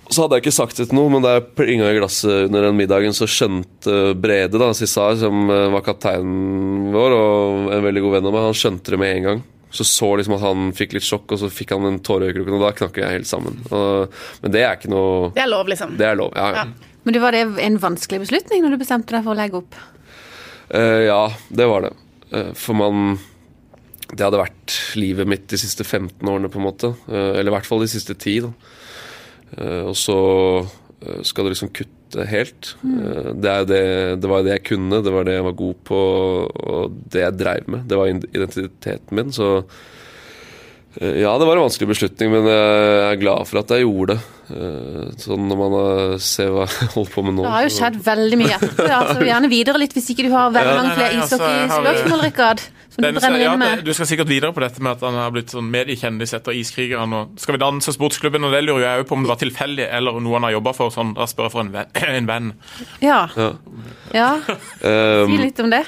så 0.09 0.23
hadde 0.23 0.37
jeg 0.37 0.45
ikke 0.45 0.57
sagt 0.57 0.77
det 0.77 0.89
til 0.89 0.99
noe, 0.99 1.11
men 1.13 1.25
da 1.25 1.37
jeg 1.37 1.49
plinga 1.57 1.91
i 1.91 1.97
glasset 1.99 2.49
under 2.49 2.67
den 2.67 2.77
middagen, 2.77 3.15
så 3.15 3.29
skjønte 3.29 4.13
Brede, 4.19 4.59
da, 4.61 4.73
Sissar, 4.77 5.17
som 5.21 5.49
eh, 5.49 5.69
var 5.73 5.85
kapteinen 5.85 6.91
vår 6.93 7.17
og 7.17 7.73
en 7.77 7.85
veldig 7.85 8.05
god 8.07 8.17
venn 8.17 8.29
av 8.29 8.37
meg, 8.37 8.47
han 8.49 8.61
skjønte 8.63 8.95
det 8.95 9.01
med 9.01 9.17
en 9.17 9.29
gang. 9.29 9.43
Så 9.73 9.85
så 9.89 10.11
liksom 10.19 10.35
at 10.37 10.43
han 10.45 10.71
fikk 10.77 10.93
litt 10.93 11.05
sjokk, 11.05 11.31
og 11.33 11.39
så 11.41 11.49
fikk 11.49 11.73
han 11.73 11.87
en 11.89 11.99
tåre 12.05 12.27
i 12.27 12.31
øyekroken, 12.31 12.59
og 12.59 12.61
da 12.61 12.73
knakk 12.77 12.99
jeg 13.01 13.15
helt 13.17 13.29
sammen. 13.29 13.57
Og, 13.73 14.13
men 14.43 14.53
det 14.53 14.61
er 14.61 14.77
ikke 14.77 14.91
noe 14.93 15.31
Det 15.33 15.41
er 15.41 15.49
lov, 15.49 15.71
liksom. 15.71 15.95
Det 15.97 16.05
er 16.05 16.19
lov. 16.19 16.35
Ja, 16.37 16.49
ja. 16.53 16.65
Ja. 16.67 16.91
Men 17.03 17.15
det 17.15 17.23
var 17.23 17.35
det 17.35 17.43
en 17.65 17.79
vanskelig 17.81 18.21
beslutning 18.23 18.63
når 18.63 18.75
du 18.75 18.81
bestemte 18.83 19.15
deg 19.15 19.25
for 19.25 19.33
å 19.33 19.39
legge 19.39 19.59
opp? 19.59 19.75
Uh, 20.69 21.01
ja, 21.07 21.23
det 21.49 21.67
var 21.67 21.87
det. 21.87 21.93
Uh, 22.31 22.51
for 22.57 22.77
man 22.77 23.17
Det 24.13 24.21
hadde 24.23 24.39
vært 24.39 24.77
livet 24.99 25.27
mitt 25.27 25.49
de 25.51 25.59
siste 25.59 25.83
15 25.83 26.21
årene, 26.21 26.51
på 26.53 26.61
en 26.61 26.67
måte. 26.67 26.93
Uh, 27.09 27.33
eller 27.33 27.49
i 27.51 27.55
hvert 27.57 27.67
fall 27.67 27.83
de 27.83 27.89
siste 27.91 28.15
10. 28.15 28.45
Da. 28.45 28.53
Eh, 29.53 29.83
og 29.85 29.93
så 29.97 30.15
skal 31.21 31.45
du 31.45 31.51
liksom 31.51 31.69
kutte 31.75 32.02
helt. 32.29 32.73
Mm. 32.83 33.41
det, 33.41 33.55
det, 33.71 33.81
det 34.21 34.29
var 34.29 34.45
det 34.45 34.57
jeg 34.57 34.65
kunne, 34.71 35.01
det 35.05 35.13
var 35.13 35.27
det 35.27 35.37
jeg 35.37 35.47
var 35.47 35.57
god 35.63 35.81
på, 35.89 36.03
og 36.49 37.01
det 37.13 37.25
jeg 37.25 37.39
dreiv 37.39 37.73
med. 37.73 37.87
Det 37.89 37.99
var 37.99 38.11
identiteten 38.11 39.17
min. 39.17 39.33
Så 39.35 39.49
eh, 40.99 41.19
ja, 41.23 41.33
det 41.37 41.49
var 41.49 41.57
en 41.57 41.65
vanskelig 41.65 41.91
beslutning, 41.93 42.33
men 42.35 42.49
jeg 42.51 43.09
er 43.09 43.21
glad 43.21 43.49
for 43.49 43.63
at 43.63 43.75
jeg 43.75 43.87
gjorde 43.87 44.15
det. 44.15 44.32
Eh, 44.53 45.09
Sånn 45.23 45.47
når 45.49 45.59
man 45.59 45.75
eh, 45.79 46.13
ser 46.23 46.51
hva 46.53 46.67
jeg 46.69 46.91
holder 46.93 47.11
på 47.15 47.23
med 47.25 47.37
nå. 47.37 47.43
Det 47.45 47.51
har 47.55 47.65
jo 47.67 47.73
skjedd 47.77 47.99
veldig 48.05 48.39
mye 48.43 48.55
etterpå. 48.59 48.87
Ja, 48.93 49.01
så 49.09 49.25
gjerne 49.25 49.49
videre 49.51 49.81
litt 49.81 49.95
hvis 49.97 50.09
ikke 50.13 50.27
du 50.27 50.31
har 50.35 50.53
veldig 50.53 50.73
mange 50.79 50.95
flere 50.97 51.21
altså, 51.23 51.39
ishockeyspørsmål, 51.39 52.23
Rikard. 52.27 52.63
Som 52.93 53.01
du 53.07 53.09
brenner 53.17 53.41
ja, 53.41 53.53
inne 53.55 53.57
med. 53.71 53.79
du 53.87 53.89
skal 53.97 54.05
sikkert 54.05 54.29
videre 54.29 54.53
på 54.53 54.61
dette 54.61 54.83
med 54.85 54.91
at 54.91 55.01
han 55.01 55.15
har 55.17 55.31
blitt 55.33 55.49
sånn 55.49 55.65
mediekjendis 55.73 56.35
etter 56.37 56.53
Iskrigeren 56.53 57.15
og 57.17 57.39
Skal 57.41 57.55
vi 57.57 57.61
danse 57.63 57.95
sportsklubben, 57.95 58.45
og 58.45 58.53
det 58.53 58.61
lurer 58.67 58.83
jeg 58.85 59.01
jo 59.01 59.07
på 59.09 59.17
om 59.17 59.25
det 59.25 59.31
var 59.31 59.39
tilfeldig, 59.41 59.87
eller 59.97 60.19
noe 60.21 60.37
han 60.37 60.45
har 60.45 60.53
jobba 60.59 60.75
for. 60.77 60.93
sånn, 60.93 61.15
Da 61.17 61.25
spør 61.29 61.49
jeg 61.49 61.55
for 61.55 61.65
en 61.65 61.73
venn. 61.73 61.89
En 62.19 62.29
venn. 62.29 62.53
Ja. 63.01 63.23
Ja. 63.33 63.49
ja. 64.13 64.29
Um, 64.83 65.33
Si 65.33 65.41
litt 65.41 65.59
om 65.63 65.73
det. 65.73 65.81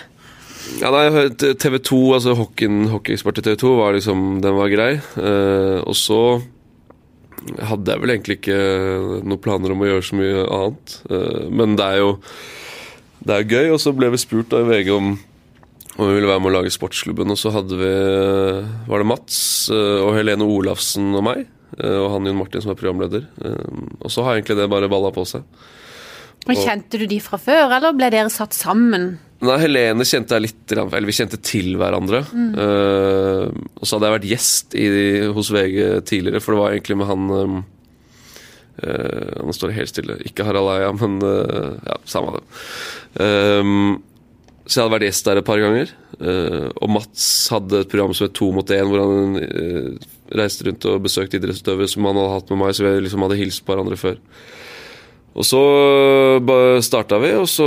Ja, 0.82 0.90
nei, 0.90 1.30
TV 1.38 1.78
2, 1.78 1.98
altså 2.18 2.34
hockeyeksperten 2.40 2.90
hockeyekspert 2.90 3.38
i 3.38 3.44
TV 3.46 3.58
2, 3.62 3.74
var 3.78 3.94
liksom, 3.94 4.24
den 4.42 4.56
var 4.58 4.72
grei. 4.74 4.92
Eh, 4.98 5.78
og 5.86 5.94
så 6.00 6.20
hadde 7.70 7.94
jeg 7.94 8.02
vel 8.02 8.14
egentlig 8.16 8.40
ikke 8.40 8.60
noen 9.22 9.42
planer 9.42 9.74
om 9.74 9.84
å 9.84 9.90
gjøre 9.90 10.06
så 10.08 10.20
mye 10.20 10.46
annet. 10.58 10.98
Eh, 11.10 11.46
men 11.54 11.78
det 11.80 11.88
er 11.88 12.02
jo 12.02 12.12
det 13.26 13.38
er 13.40 13.48
gøy, 13.50 13.72
og 13.74 13.80
så 13.82 13.94
ble 13.96 14.12
vi 14.14 14.22
spurt 14.22 14.52
da 14.52 14.62
i 14.62 14.70
VG 14.70 14.92
om 14.94 15.16
om 15.96 16.10
vi 16.10 16.18
ville 16.18 16.28
være 16.28 16.42
med 16.44 16.52
å 16.52 16.56
lage 16.58 16.74
sportsklubben, 16.76 17.32
og 17.32 17.40
så 17.40 17.54
hadde 17.56 17.78
vi 17.80 17.92
var 18.90 19.00
det 19.00 19.08
Mats 19.08 19.38
eh, 19.72 20.02
og 20.04 20.12
Helene 20.18 20.44
Olafsen 20.44 21.14
og 21.16 21.24
meg, 21.24 21.46
eh, 21.80 22.00
og 22.02 22.10
han 22.12 22.28
Jon 22.28 22.40
Martin 22.42 22.64
som 22.66 22.74
er 22.74 22.80
programleder. 22.80 23.24
Eh, 23.40 23.78
og 24.02 24.12
så 24.12 24.26
har 24.26 24.36
egentlig 24.36 24.58
det 24.60 24.68
bare 24.72 24.92
balla 24.92 25.14
på 25.16 25.24
seg. 25.30 25.46
Men 26.46 26.60
Kjente 26.62 27.00
du 27.02 27.08
de 27.10 27.18
fra 27.24 27.40
før, 27.42 27.72
eller 27.74 27.96
ble 27.98 28.12
dere 28.14 28.30
satt 28.34 28.54
sammen? 28.54 29.16
Nei, 29.44 29.56
Helene 29.60 30.06
kjente 30.08 30.38
jeg 30.38 30.46
litt, 30.46 30.64
eller 30.72 31.08
vi 31.10 31.16
kjente 31.16 31.40
til 31.44 31.76
hverandre. 31.80 32.22
Eh, 32.32 33.46
og 33.52 33.84
så 33.84 33.98
hadde 33.98 34.08
jeg 34.08 34.16
vært 34.16 34.28
gjest 34.30 34.76
i, 34.80 34.88
hos 35.36 35.52
VG 35.54 35.80
tidligere, 36.08 36.42
for 36.44 36.56
det 36.56 36.62
var 36.62 36.76
egentlig 36.76 37.00
med 37.02 37.10
han 37.10 37.30
um, 37.36 37.62
uh, 38.80 39.44
Nå 39.44 39.56
står 39.56 39.72
det 39.72 39.78
helt 39.82 39.92
stille. 39.92 40.18
Ikke 40.30 40.48
Harald 40.48 40.72
Eia, 40.72 40.90
men 40.96 41.20
uh, 41.24 41.76
ja, 41.84 42.00
samme 42.10 42.38
det. 42.38 42.44
Um, 43.20 43.98
så 44.66 44.80
jeg 44.80 44.86
hadde 44.86 44.96
vært 44.96 45.08
gjest 45.10 45.28
der 45.28 45.40
et 45.40 45.46
par 45.46 45.60
ganger. 45.62 45.92
og 46.82 46.90
Mats 46.90 47.26
hadde 47.54 47.84
et 47.84 47.90
program 47.92 48.16
som 48.18 48.26
het 48.26 48.34
To 48.40 48.48
mot 48.56 48.72
én, 48.74 48.88
hvor 48.90 49.04
han 49.04 49.36
reiste 50.34 50.66
rundt 50.66 50.88
og 50.90 51.04
besøkte 51.06 51.38
idrettsutøvere 51.38 51.92
som 51.92 52.08
han 52.10 52.18
hadde 52.18 52.32
hatt 52.32 52.50
med 52.50 52.64
meg, 52.64 52.74
så 52.74 52.88
vi 52.88 52.96
liksom 53.06 53.22
hadde 53.28 53.38
hilst 53.38 53.62
på 53.62 53.76
hverandre 53.76 54.00
før. 54.02 54.18
Og 55.36 55.44
så 55.44 55.60
starta 56.86 57.18
vi, 57.20 57.34
og 57.36 57.48
så 57.52 57.66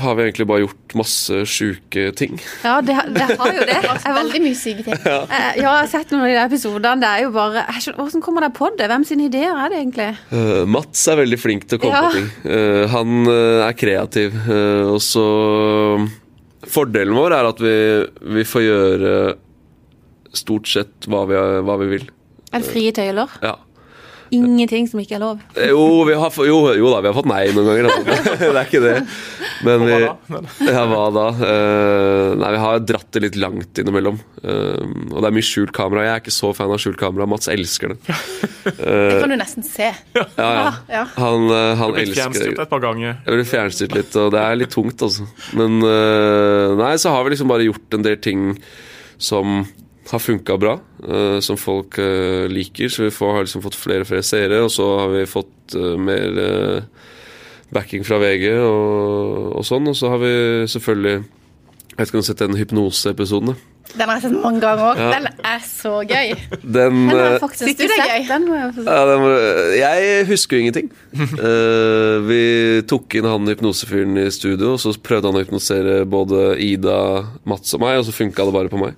har 0.00 0.14
vi 0.16 0.24
egentlig 0.24 0.46
bare 0.48 0.62
gjort 0.62 0.94
masse 0.96 1.42
sjuke 1.52 2.06
ting. 2.16 2.38
Ja, 2.64 2.78
det, 2.80 2.94
det 3.12 3.26
har 3.36 3.50
jo 3.52 3.66
det. 3.68 3.74
Jeg 3.76 3.90
var, 3.90 4.16
Veldig 4.16 4.40
mye 4.46 4.56
syke 4.56 4.84
ting. 4.86 4.96
Eh, 5.04 5.26
ja, 5.28 5.50
jeg 5.60 5.66
har 5.68 5.90
sett 5.92 6.14
noen 6.14 6.24
av 6.24 6.30
de 6.30 6.38
der 6.38 6.48
episodene. 6.48 6.94
Det 7.02 7.10
er 7.10 7.26
jo 7.26 7.32
bare 7.34 7.66
Hvordan 7.98 8.24
kommer 8.24 8.46
dere 8.46 8.54
på 8.56 8.70
det? 8.78 8.88
Hvem 8.88 9.04
sine 9.08 9.28
ideer 9.28 9.52
er 9.52 9.72
det 9.72 9.82
egentlig? 9.82 10.08
Uh, 10.32 10.64
Mats 10.68 11.04
er 11.12 11.20
veldig 11.20 11.38
flink 11.40 11.68
til 11.68 11.76
å 11.80 11.82
komme 11.84 12.00
Ja. 12.00 12.08
på 12.08 12.16
ting. 12.16 12.30
Uh, 12.48 12.84
han 12.94 13.32
eh, 13.34 13.60
er 13.66 13.76
kreativ. 13.78 14.40
Uh, 14.48 14.94
og 14.94 15.00
så 15.04 15.26
Fordelen 16.70 17.16
vår 17.16 17.36
er 17.36 17.48
at 17.48 17.60
vi, 17.64 17.76
vi 18.36 18.46
får 18.48 18.64
gjøre 18.64 19.14
stort 20.36 20.68
sett 20.70 21.08
hva 21.10 21.26
vi, 21.28 21.36
hva 21.66 21.76
vi 21.80 21.92
vil. 21.96 22.08
Er 22.50 22.62
det 22.64 22.68
frie 22.68 22.92
tøyler? 22.96 23.32
Ja. 23.44 23.58
Ingenting 24.30 24.86
som 24.90 25.00
ikke 25.02 25.16
er 25.16 25.22
lov? 25.24 25.40
Eh, 25.58 25.70
Jo, 25.72 26.04
vi 26.06 26.14
har, 26.14 26.34
jo, 26.46 26.58
jo 26.78 26.90
da, 26.92 27.00
vi 27.02 27.08
har 27.10 27.16
fått 27.16 27.28
nei 27.30 27.42
noen 27.56 27.66
ganger. 27.66 27.88
Det 28.40 28.48
er 28.50 28.60
ikke 28.62 28.82
det. 28.84 28.92
Men 29.66 29.82
vi, 29.88 29.96
ja, 30.70 30.84
hva 30.90 31.06
da? 31.14 31.24
Eh, 31.48 32.26
nei, 32.40 32.50
vi 32.54 32.60
har 32.62 32.82
dratt 32.86 33.08
det 33.16 33.22
litt 33.26 33.38
langt 33.42 33.80
innimellom. 33.82 34.20
Eh, 34.42 34.84
og 35.10 35.16
det 35.18 35.30
er 35.30 35.34
mye 35.36 35.46
skjult 35.48 35.72
kamera. 35.76 36.04
Jeg 36.06 36.14
er 36.14 36.22
ikke 36.24 36.34
så 36.36 36.52
fan 36.56 36.70
av 36.74 36.80
skjult 36.82 37.00
kamera. 37.00 37.26
Mats 37.30 37.50
elsker 37.52 37.94
det. 37.96 37.98
Det 38.60 39.16
kan 39.22 39.32
du 39.32 39.38
nesten 39.40 39.64
se. 39.64 39.86
Ja, 40.14 40.24
ja. 40.36 40.70
Ja. 40.92 41.02
Han, 41.16 41.46
han 41.80 41.94
Blitt 41.96 42.12
elsker 42.12 42.50
det. 42.52 42.54
et 42.60 42.70
par 42.70 42.82
ganger. 42.84 43.16
Jeg 43.24 43.34
blir 43.38 43.48
fjernstyrt 43.48 43.94
litt, 43.96 44.16
og 44.20 44.30
det 44.34 44.42
er 44.44 44.58
litt 44.60 44.72
tungt, 44.74 45.00
altså. 45.02 45.24
Men 45.56 45.78
nei, 46.78 46.90
så 47.00 47.14
har 47.14 47.24
vi 47.26 47.32
liksom 47.34 47.48
bare 47.50 47.64
gjort 47.66 47.96
en 47.96 48.04
del 48.04 48.18
ting 48.22 48.44
som 49.20 49.62
har 50.08 50.22
funka 50.22 50.56
bra, 50.56 50.78
øh, 51.04 51.40
som 51.42 51.58
folk 51.60 51.98
øh, 51.98 52.48
liker. 52.50 52.88
Så 52.88 53.04
vi 53.04 53.10
får, 53.14 53.34
har 53.34 53.46
liksom 53.46 53.62
fått 53.62 53.78
flere 53.78 54.04
og 54.06 54.10
flere 54.10 54.26
seere, 54.26 54.62
og 54.64 54.70
så 54.72 54.86
har 54.98 55.12
vi 55.12 55.26
fått 55.28 55.76
øh, 55.76 55.98
mer 56.00 56.84
backing 57.70 58.06
fra 58.06 58.18
VG 58.18 58.48
og, 58.58 59.52
og 59.60 59.66
sånn. 59.66 59.90
Og 59.90 59.96
så 59.96 60.10
har 60.14 60.22
vi 60.22 60.32
selvfølgelig 60.70 61.20
Jeg 61.90 62.06
vet 62.06 62.08
ikke 62.08 62.16
om 62.16 62.22
du 62.22 62.24
har 62.24 62.30
sett 62.30 62.40
den 62.40 62.56
hypnoseepisoden? 62.56 63.56
Den 63.96 64.06
har 64.08 64.18
jeg 64.20 64.24
sett 64.28 64.36
mange 64.42 64.60
ganger 64.62 64.82
òg. 64.90 65.00
Ja. 65.00 65.08
Den 65.16 65.26
er 65.50 65.62
så 65.66 65.92
gøy. 66.06 66.34
Den 66.76 66.98
Den 67.00 67.00
har 67.10 67.22
jeg 67.34 67.40
faktisk 67.42 67.78
du 67.80 67.84
er 67.84 67.92
sett. 67.94 68.10
gøy? 68.10 68.26
Den 68.28 68.46
må 68.46 68.58
jeg. 68.58 68.84
Ja, 68.86 68.98
den 69.08 69.24
var, 69.24 69.48
jeg 69.80 70.26
husker 70.30 70.56
jo 70.56 70.64
ingenting. 70.66 70.90
uh, 71.16 72.20
vi 72.30 72.40
tok 72.90 73.16
inn 73.18 73.28
han 73.30 73.50
hypnosefyren 73.50 74.20
i 74.22 74.28
studio, 74.34 74.74
og 74.76 74.82
så 74.82 74.94
prøvde 75.02 75.32
han 75.32 75.40
å 75.40 75.42
hypnosere 75.44 75.96
både 76.10 76.44
Ida, 76.62 77.00
Mats 77.50 77.74
og 77.76 77.82
meg, 77.84 77.98
og 78.00 78.06
så 78.08 78.14
funka 78.14 78.46
det 78.46 78.56
bare 78.56 78.72
på 78.72 78.80
meg. 78.80 78.96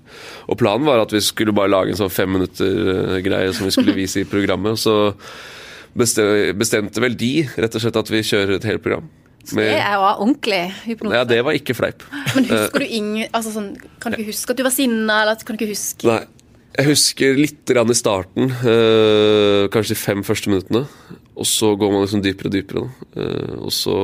Og 0.48 0.60
planen 0.60 0.86
var 0.88 1.02
at 1.04 1.14
vi 1.14 1.22
skulle 1.24 1.56
bare 1.56 1.72
lage 1.72 1.94
en 1.94 2.02
sånn 2.02 2.12
fem 2.12 2.30
minutter-greie 2.36 3.54
som 3.56 3.68
vi 3.68 3.74
skulle 3.74 3.96
vise 3.96 4.22
i 4.22 4.28
programmet. 4.28 4.76
Og 4.76 4.82
så 4.82 4.96
bestemte 5.96 7.02
vel 7.04 7.16
de 7.20 7.34
rett 7.56 7.74
og 7.76 7.82
slett 7.84 7.98
at 8.00 8.12
vi 8.12 8.22
kjører 8.24 8.56
et 8.58 8.68
helt 8.70 8.84
program. 8.84 9.08
Det 9.42 9.56
Med, 9.58 9.72
er 9.74 9.96
jo 9.98 10.04
ordentlig 10.12 10.60
hypnose. 10.84 11.16
ja, 11.18 11.24
det 11.26 11.40
var 11.44 11.56
ikke 11.58 11.74
fleip. 11.74 12.04
Men 12.36 12.46
husker 12.46 12.84
du 12.84 12.86
ingen 12.86 13.26
altså 13.34 13.50
sånn, 13.56 13.72
Kan 14.00 14.12
du 14.14 14.20
ikke 14.20 14.30
huske 14.30 14.54
at 14.54 14.60
du 14.60 14.62
var 14.62 14.74
sinna, 14.74 15.22
eller 15.24 15.42
kan 15.42 15.56
du 15.58 15.64
ikke 15.64 15.74
huske 15.74 16.06
Nei. 16.06 16.20
Jeg 16.72 16.88
husker 16.88 17.36
litt 17.36 17.68
i 17.68 17.94
starten, 17.98 18.48
øh, 18.48 19.68
kanskje 19.68 19.92
de 19.92 19.98
fem 20.00 20.22
første 20.24 20.48
minuttene. 20.48 20.86
Og 21.36 21.44
så 21.48 21.70
går 21.76 21.92
man 21.92 22.00
liksom 22.04 22.22
dypere 22.24 22.48
og 22.48 22.54
dypere. 22.54 22.82
Eh, 23.16 23.54
og 23.60 23.72
så, 23.72 23.96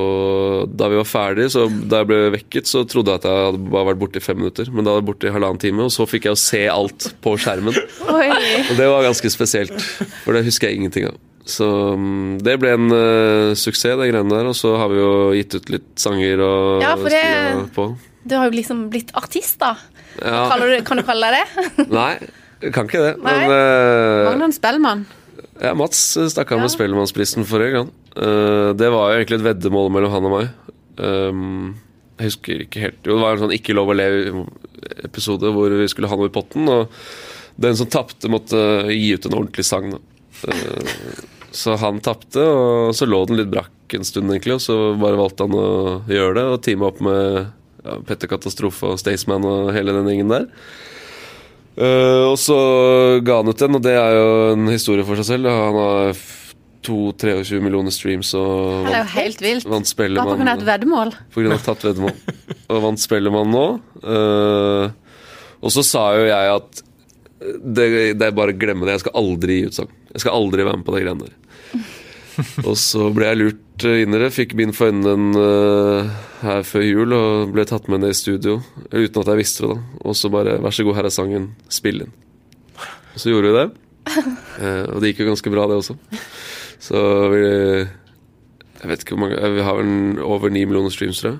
da 0.69 0.89
vi 0.89 0.99
var 0.99 1.07
ferdige, 1.09 1.49
så 1.53 1.65
da 1.69 2.03
jeg 2.03 2.09
ble 2.09 2.19
vekket, 2.35 2.69
så 2.69 2.83
trodde 2.89 3.13
jeg 3.13 3.21
at 3.21 3.27
jeg 3.29 3.47
hadde 3.47 3.63
bare 3.73 3.89
vært 3.89 4.01
borte 4.01 4.21
i 4.21 4.25
fem 4.25 4.37
minutter. 4.37 4.69
Men 4.73 4.85
da 4.85 4.93
var 4.93 5.01
jeg 5.01 5.07
borte 5.09 5.29
i 5.29 5.33
halvannen 5.33 5.61
time, 5.61 5.85
og 5.85 5.93
så 5.93 6.05
fikk 6.09 6.29
jeg 6.29 6.37
å 6.37 6.41
se 6.41 6.61
alt 6.69 7.09
på 7.25 7.33
skjermen. 7.41 7.77
Oi. 8.13 8.29
Og 8.67 8.73
det 8.77 8.89
var 8.89 9.05
ganske 9.05 9.33
spesielt, 9.33 9.77
for 10.23 10.37
det 10.37 10.45
husker 10.45 10.69
jeg 10.69 10.81
ingenting 10.81 11.09
av. 11.09 11.17
Så 11.49 11.67
mm, 11.97 12.39
det 12.45 12.55
ble 12.61 12.73
en 12.77 12.87
uh, 12.93 13.55
suksess, 13.57 13.97
det 13.99 14.09
greiene 14.11 14.31
der. 14.31 14.49
Og 14.51 14.57
så 14.57 14.75
har 14.79 14.91
vi 14.91 14.99
jo 15.01 15.11
gitt 15.37 15.57
ut 15.57 15.71
litt 15.73 15.89
sanger 15.99 16.43
og 16.45 16.85
Ja, 16.85 16.95
for 16.99 17.09
det- 17.13 17.69
på. 17.75 17.89
Du 18.29 18.35
har 18.35 18.49
jo 18.49 18.57
liksom 18.57 18.89
blitt 18.91 19.13
artist, 19.17 19.57
da. 19.61 19.73
Ja, 20.19 20.43
du, 20.59 20.73
kan 20.85 20.99
du 20.99 21.05
kalle 21.07 21.29
deg 21.31 21.39
det? 21.39 21.85
nei, 21.99 22.11
jeg 22.61 22.73
kan 22.75 22.89
ikke 22.89 23.01
det. 23.05 23.13
Nei. 23.23 23.35
Men 23.47 23.53
uh, 23.53 24.29
Magnan 24.29 24.53
Spellmann. 24.53 25.05
Ja, 25.59 25.73
Mats 25.75 26.01
stakk 26.31 26.51
av 26.53 26.61
med 26.61 26.69
Ja. 26.69 26.73
Spellemannsprisen 26.75 27.47
forrige 27.47 27.79
gang. 27.79 27.91
Uh, 28.15 28.71
det 28.77 28.91
var 28.91 29.13
jo 29.13 29.21
egentlig 29.21 29.39
et 29.39 29.47
veddemål 29.47 29.89
mellom 29.95 30.13
han 30.13 30.27
og 30.29 30.35
meg. 30.35 30.51
Um, 30.99 31.77
jeg 32.19 32.33
husker 32.33 32.61
ikke 32.65 32.81
helt 32.83 33.05
Jo, 33.07 33.13
det 33.15 33.21
var 33.23 33.37
en 33.37 33.43
sånn 33.45 33.53
Ikke 33.55 33.71
lov 33.71 33.93
å 33.93 33.95
le-episode 33.95 35.53
hvor 35.55 35.71
vi 35.79 35.85
skulle 35.87 36.09
ha 36.11 36.17
noe 36.19 36.27
i 36.27 36.33
potten. 36.35 36.67
Og 36.67 36.91
den 37.59 37.75
som 37.79 37.87
tapte, 37.91 38.31
måtte 38.31 38.59
gi 38.91 39.13
ut 39.15 39.27
en 39.27 39.37
ordentlig 39.39 39.65
sang. 39.67 39.89
Da. 39.95 39.99
Eh, 40.47 40.91
så 41.55 41.75
han 41.81 41.99
tapte, 42.05 42.43
og 42.43 42.91
så 42.97 43.07
lå 43.09 43.23
den 43.29 43.39
litt 43.39 43.49
brakk 43.51 43.95
en 43.97 44.05
stund, 44.05 44.29
egentlig. 44.29 44.57
Og 44.59 44.61
så 44.61 44.75
bare 45.01 45.17
valgte 45.19 45.47
han 45.47 45.55
å 45.57 45.69
gjøre 46.09 46.35
det, 46.37 46.43
og 46.53 46.61
teame 46.65 46.85
opp 46.89 46.99
med 47.05 47.39
ja, 47.85 47.95
Petter 48.05 48.29
Katastrofe 48.29 48.91
og 48.93 48.99
Staysman 49.01 49.45
og 49.49 49.71
hele 49.73 49.95
den 49.95 50.09
gjengen 50.11 50.33
der. 50.35 50.47
Uh, 51.79 52.27
og 52.33 52.35
så 52.41 52.57
ga 53.23 53.37
han 53.39 53.49
ut 53.53 53.61
den, 53.61 53.77
og 53.77 53.83
det 53.85 53.93
er 53.95 54.17
jo 54.17 54.29
en 54.57 54.67
historie 54.73 55.05
for 55.07 55.15
seg 55.21 55.29
selv. 55.31 55.47
Han 55.53 55.77
har 55.79 56.09
f- 56.11 56.35
to 56.83 57.11
23 57.19 57.59
millioner 57.63 57.91
streams 57.91 58.29
og 58.39 58.85
Det 58.87 58.93
er 58.93 59.01
jo 59.01 59.05
vant, 59.05 59.13
helt 59.17 59.41
vilt. 59.43 59.65
vant 59.67 59.89
Bare 59.99 60.09
på 60.27 60.35
grunn 60.39 60.49
av 60.51 60.59
et 60.59 60.63
Spellemann 60.63 60.67
veddemål. 60.69 61.13
av 61.55 61.63
tatt 61.65 61.85
veddemål. 61.87 62.13
Og 62.69 62.83
vant 62.85 63.01
Spellemann 63.03 63.51
nå. 63.55 63.65
Uh, 64.03 64.85
og 65.59 65.73
så 65.75 65.83
sa 65.83 66.03
jo 66.15 66.27
jeg 66.29 66.53
at 66.55 66.83
det, 67.39 67.85
det 68.19 68.25
er 68.27 68.35
bare 68.35 68.53
å 68.53 68.59
glemme 68.59 68.85
det. 68.85 68.97
Jeg 68.97 69.05
skal 69.05 69.19
aldri 69.21 69.59
gi 69.59 69.69
ut 69.69 69.77
sang. 69.77 69.91
Jeg 70.11 70.23
skal 70.25 70.35
aldri 70.35 70.65
være 70.67 70.81
med 70.81 70.87
på 70.87 70.95
de 70.95 71.03
greiene 71.05 71.27
der. 71.27 71.35
Og 72.67 72.75
så 72.79 73.09
ble 73.15 73.27
jeg 73.29 73.39
lurt 73.39 73.85
eh, 73.87 74.01
inn 74.03 74.15
i 74.15 74.21
det. 74.21 74.31
Fikk 74.35 74.55
bind 74.59 74.75
for 74.75 74.91
øynene 74.91 75.43
uh, 75.43 76.09
her 76.43 76.65
før 76.67 76.85
jul 76.85 77.15
og 77.15 77.53
ble 77.55 77.65
tatt 77.67 77.89
med 77.91 78.03
ned 78.03 78.15
i 78.15 78.17
studio 78.17 78.59
uten 78.91 79.21
at 79.21 79.31
jeg 79.31 79.39
visste 79.41 79.67
det. 79.67 79.75
da 79.75 80.07
Og 80.07 80.17
så 80.17 80.31
bare 80.31 80.57
'vær 80.59 80.75
så 80.75 80.85
god, 80.87 80.97
her 80.99 81.09
er 81.09 81.15
sangen, 81.15 81.49
spill 81.71 82.03
inn'. 82.05 82.15
Og 83.15 83.19
så 83.19 83.31
gjorde 83.31 83.51
vi 83.51 83.57
det. 83.59 83.67
Uh, 84.09 84.85
og 84.93 84.99
det 84.99 85.11
gikk 85.11 85.23
jo 85.23 85.31
ganske 85.31 85.53
bra, 85.53 85.67
det 85.67 85.79
også. 85.79 85.95
Så 86.79 86.99
vi 87.33 87.43
Jeg 88.79 88.87
vet 88.87 89.01
ikke 89.03 89.15
hvor 89.17 89.27
mange 89.27 89.35
Vi 89.51 89.61
har 89.61 89.75
vel 89.75 90.21
over 90.23 90.49
ni 90.49 90.63
millioner 90.63 90.89
streams, 90.89 91.19
tror 91.19 91.35
jeg. 91.35 91.39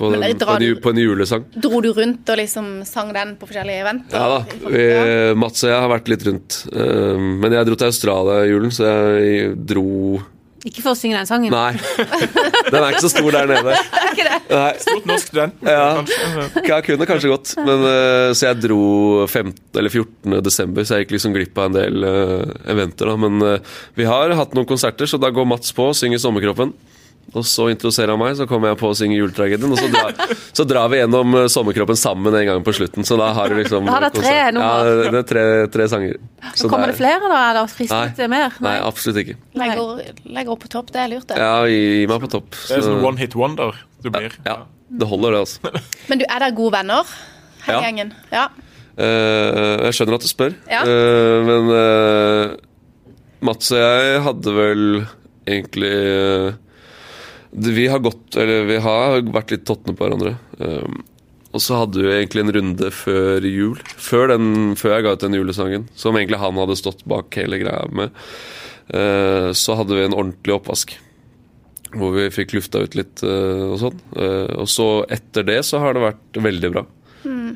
På, 0.00 0.08
den, 0.14 0.22
drar 0.38 0.56
på, 0.56 0.64
en, 0.64 0.80
på 0.80 0.90
en 0.94 0.98
julesang. 1.02 1.42
Dro 1.52 1.80
du 1.84 1.90
rundt 1.92 2.30
og 2.32 2.38
liksom 2.40 2.68
sang 2.88 3.10
den 3.12 3.34
på 3.36 3.48
forskjellige 3.50 3.82
eventer? 3.84 4.16
Ja 4.16 4.38
da. 4.38 4.68
Vi, 4.72 4.84
Mats 5.36 5.64
og 5.66 5.72
jeg 5.74 5.76
har 5.84 5.90
vært 5.92 6.08
litt 6.08 6.24
rundt. 6.24 6.60
Eh, 6.72 7.16
men 7.20 7.56
jeg 7.56 7.68
dro 7.68 7.76
til 7.76 7.90
Australia 7.90 8.44
i 8.46 8.52
julen, 8.54 8.72
så 8.72 8.86
jeg 8.88 9.50
dro 9.68 9.88
Ikke 10.64 10.80
for 10.80 10.94
å 10.94 10.96
synge 10.96 11.20
den 11.20 11.28
sangen. 11.28 11.52
Nei. 11.52 11.74
Den 12.70 12.78
er 12.78 12.92
ikke 12.92 13.02
så 13.02 13.10
stor 13.12 13.28
der 13.34 13.48
nede. 13.50 13.74
Nei. 14.50 14.72
Stort 14.82 15.06
norsk 15.08 15.32
den. 15.36 15.52
Ja. 15.64 16.02
Jeg 16.56 16.84
kunne 16.86 17.08
kanskje 17.08 17.30
gått, 17.32 17.52
men 17.60 17.84
eh, 17.88 18.32
så 18.36 18.50
jeg 18.50 18.60
dro 18.64 18.82
15. 19.26 19.52
eller 19.80 19.92
14. 19.92 20.38
desember, 20.44 20.86
så 20.86 20.96
jeg 20.96 21.06
gikk 21.06 21.16
liksom 21.16 21.36
glipp 21.36 21.60
av 21.60 21.70
en 21.70 21.76
del 21.76 22.06
uh, 22.06 22.44
eventer. 22.72 23.10
da, 23.10 23.18
Men 23.20 23.44
uh, 23.44 23.76
vi 23.98 24.08
har 24.08 24.36
hatt 24.38 24.56
noen 24.56 24.68
konserter, 24.68 25.08
så 25.10 25.20
da 25.20 25.32
går 25.34 25.48
Mats 25.48 25.76
på 25.76 25.90
og 25.90 25.98
synger 25.98 26.20
'Sommerkroppen'. 26.22 26.72
Og 27.30 27.44
så 27.46 27.68
introduserer 27.70 28.10
han 28.10 28.18
meg, 28.18 28.34
så 28.34 28.46
kommer 28.50 28.72
jeg 28.72 28.78
på 28.80 28.88
å 28.90 28.94
synge 28.98 29.14
'Juletragedien'. 29.14 29.70
Og 29.70 29.78
så 29.78 29.86
drar, 29.92 30.14
så 30.58 30.64
drar 30.66 30.88
vi 30.90 30.98
gjennom 30.98 31.34
eh, 31.38 31.46
'Sommerkroppen' 31.52 31.98
sammen 32.00 32.34
en 32.34 32.46
gang 32.48 32.64
på 32.66 32.74
slutten. 32.74 33.06
Så 33.06 33.14
da 33.20 33.28
har 33.36 33.52
du 33.52 33.54
liksom 33.60 33.86
Da 33.86 33.92
har 33.92 34.06
det 34.08 34.12
tre 34.18 34.38
nummer. 34.50 34.66
Ja, 34.66 34.96
det 34.98 35.12
det 35.14 35.20
er 35.20 35.28
tre, 35.28 35.44
tre 35.76 35.86
sanger. 35.92 36.16
Så 36.58 36.70
kommer 36.72 36.90
det 36.90 36.96
flere, 36.98 37.20
da? 37.30 37.38
Er 37.52 37.60
det 37.60 37.86
Nei. 37.90 38.08
til 38.18 38.32
mer? 38.32 38.56
Nei, 38.60 38.74
absolutt 38.82 39.22
ikke. 39.22 39.36
Legger, 39.54 40.02
legger 40.26 40.50
opp 40.56 40.64
på 40.64 40.72
topp, 40.74 40.90
det 40.90 41.04
er 41.04 41.12
lurt, 41.12 41.28
det. 41.30 41.38
Ja, 41.38 41.52
gi, 41.70 41.78
gi 42.00 42.06
meg 42.10 42.24
på 42.24 42.30
topp. 42.34 42.50
Det 42.50 42.76
er 42.78 42.82
Så- 42.82 42.88
sånn 42.90 43.04
one 43.06 43.18
hit 43.22 43.36
wonder 43.38 43.78
du 44.02 44.10
blir. 44.10 44.34
ja, 44.44 44.56
det 44.90 45.06
holder, 45.06 45.30
det, 45.30 45.40
altså. 45.46 45.60
Men 46.10 46.18
du, 46.18 46.24
er 46.28 46.38
der 46.40 46.50
gode 46.50 46.72
venner, 46.72 47.06
hele 47.62 47.78
Ja. 47.78 47.84
gjengen? 47.86 48.12
Ja. 48.32 48.48
Uh, 49.00 49.86
jeg 49.86 49.94
skjønner 49.96 50.18
at 50.18 50.26
du 50.26 50.28
spør, 50.28 50.54
Ja. 50.68 50.82
uh, 50.82 51.44
men 51.46 51.70
uh, 51.70 52.56
Mats 53.40 53.70
og 53.72 53.78
jeg 53.78 54.20
hadde 54.26 54.52
vel 54.52 55.06
egentlig 55.46 55.92
det- 55.94 56.58
Vi 57.50 57.86
har 57.90 57.98
gått 57.98 58.36
Eller 58.38 58.66
vi 58.68 58.76
har 58.78 59.22
vært 59.34 59.50
litt 59.54 59.64
tottene 59.66 59.96
på 59.96 60.06
hverandre. 60.06 60.36
Eh, 60.62 61.00
og 61.50 61.62
så 61.62 61.80
hadde 61.80 62.04
vi 62.04 62.12
egentlig 62.14 62.44
en 62.44 62.54
runde 62.54 62.90
før 62.94 63.46
jul. 63.46 63.78
Før, 63.98 64.30
den, 64.30 64.76
før 64.78 64.94
jeg 64.94 65.06
ga 65.06 65.14
ut 65.16 65.24
den 65.24 65.34
julesangen, 65.34 65.88
som 65.98 66.14
egentlig 66.14 66.38
han 66.38 66.58
hadde 66.62 66.78
stått 66.78 67.02
bak 67.10 67.34
hele 67.40 67.58
greia 67.58 67.88
med. 67.90 68.14
Eh, 68.94 69.50
så 69.58 69.74
hadde 69.78 69.96
vi 69.96 70.04
en 70.06 70.14
ordentlig 70.14 70.54
oppvask. 70.54 70.94
Hvor 71.90 72.14
vi 72.14 72.28
fikk 72.30 72.54
lufta 72.54 72.84
ut 72.84 72.94
litt 72.94 73.22
eh, 73.26 73.66
og 73.66 73.80
sånn. 73.82 73.98
Eh, 74.14 74.54
og 74.62 74.70
så 74.70 74.88
etter 75.10 75.46
det 75.48 75.60
så 75.66 75.82
har 75.82 75.96
det 75.96 76.06
vært 76.06 76.42
veldig 76.50 76.74
bra. 76.76 76.86
Mm. 77.20 77.52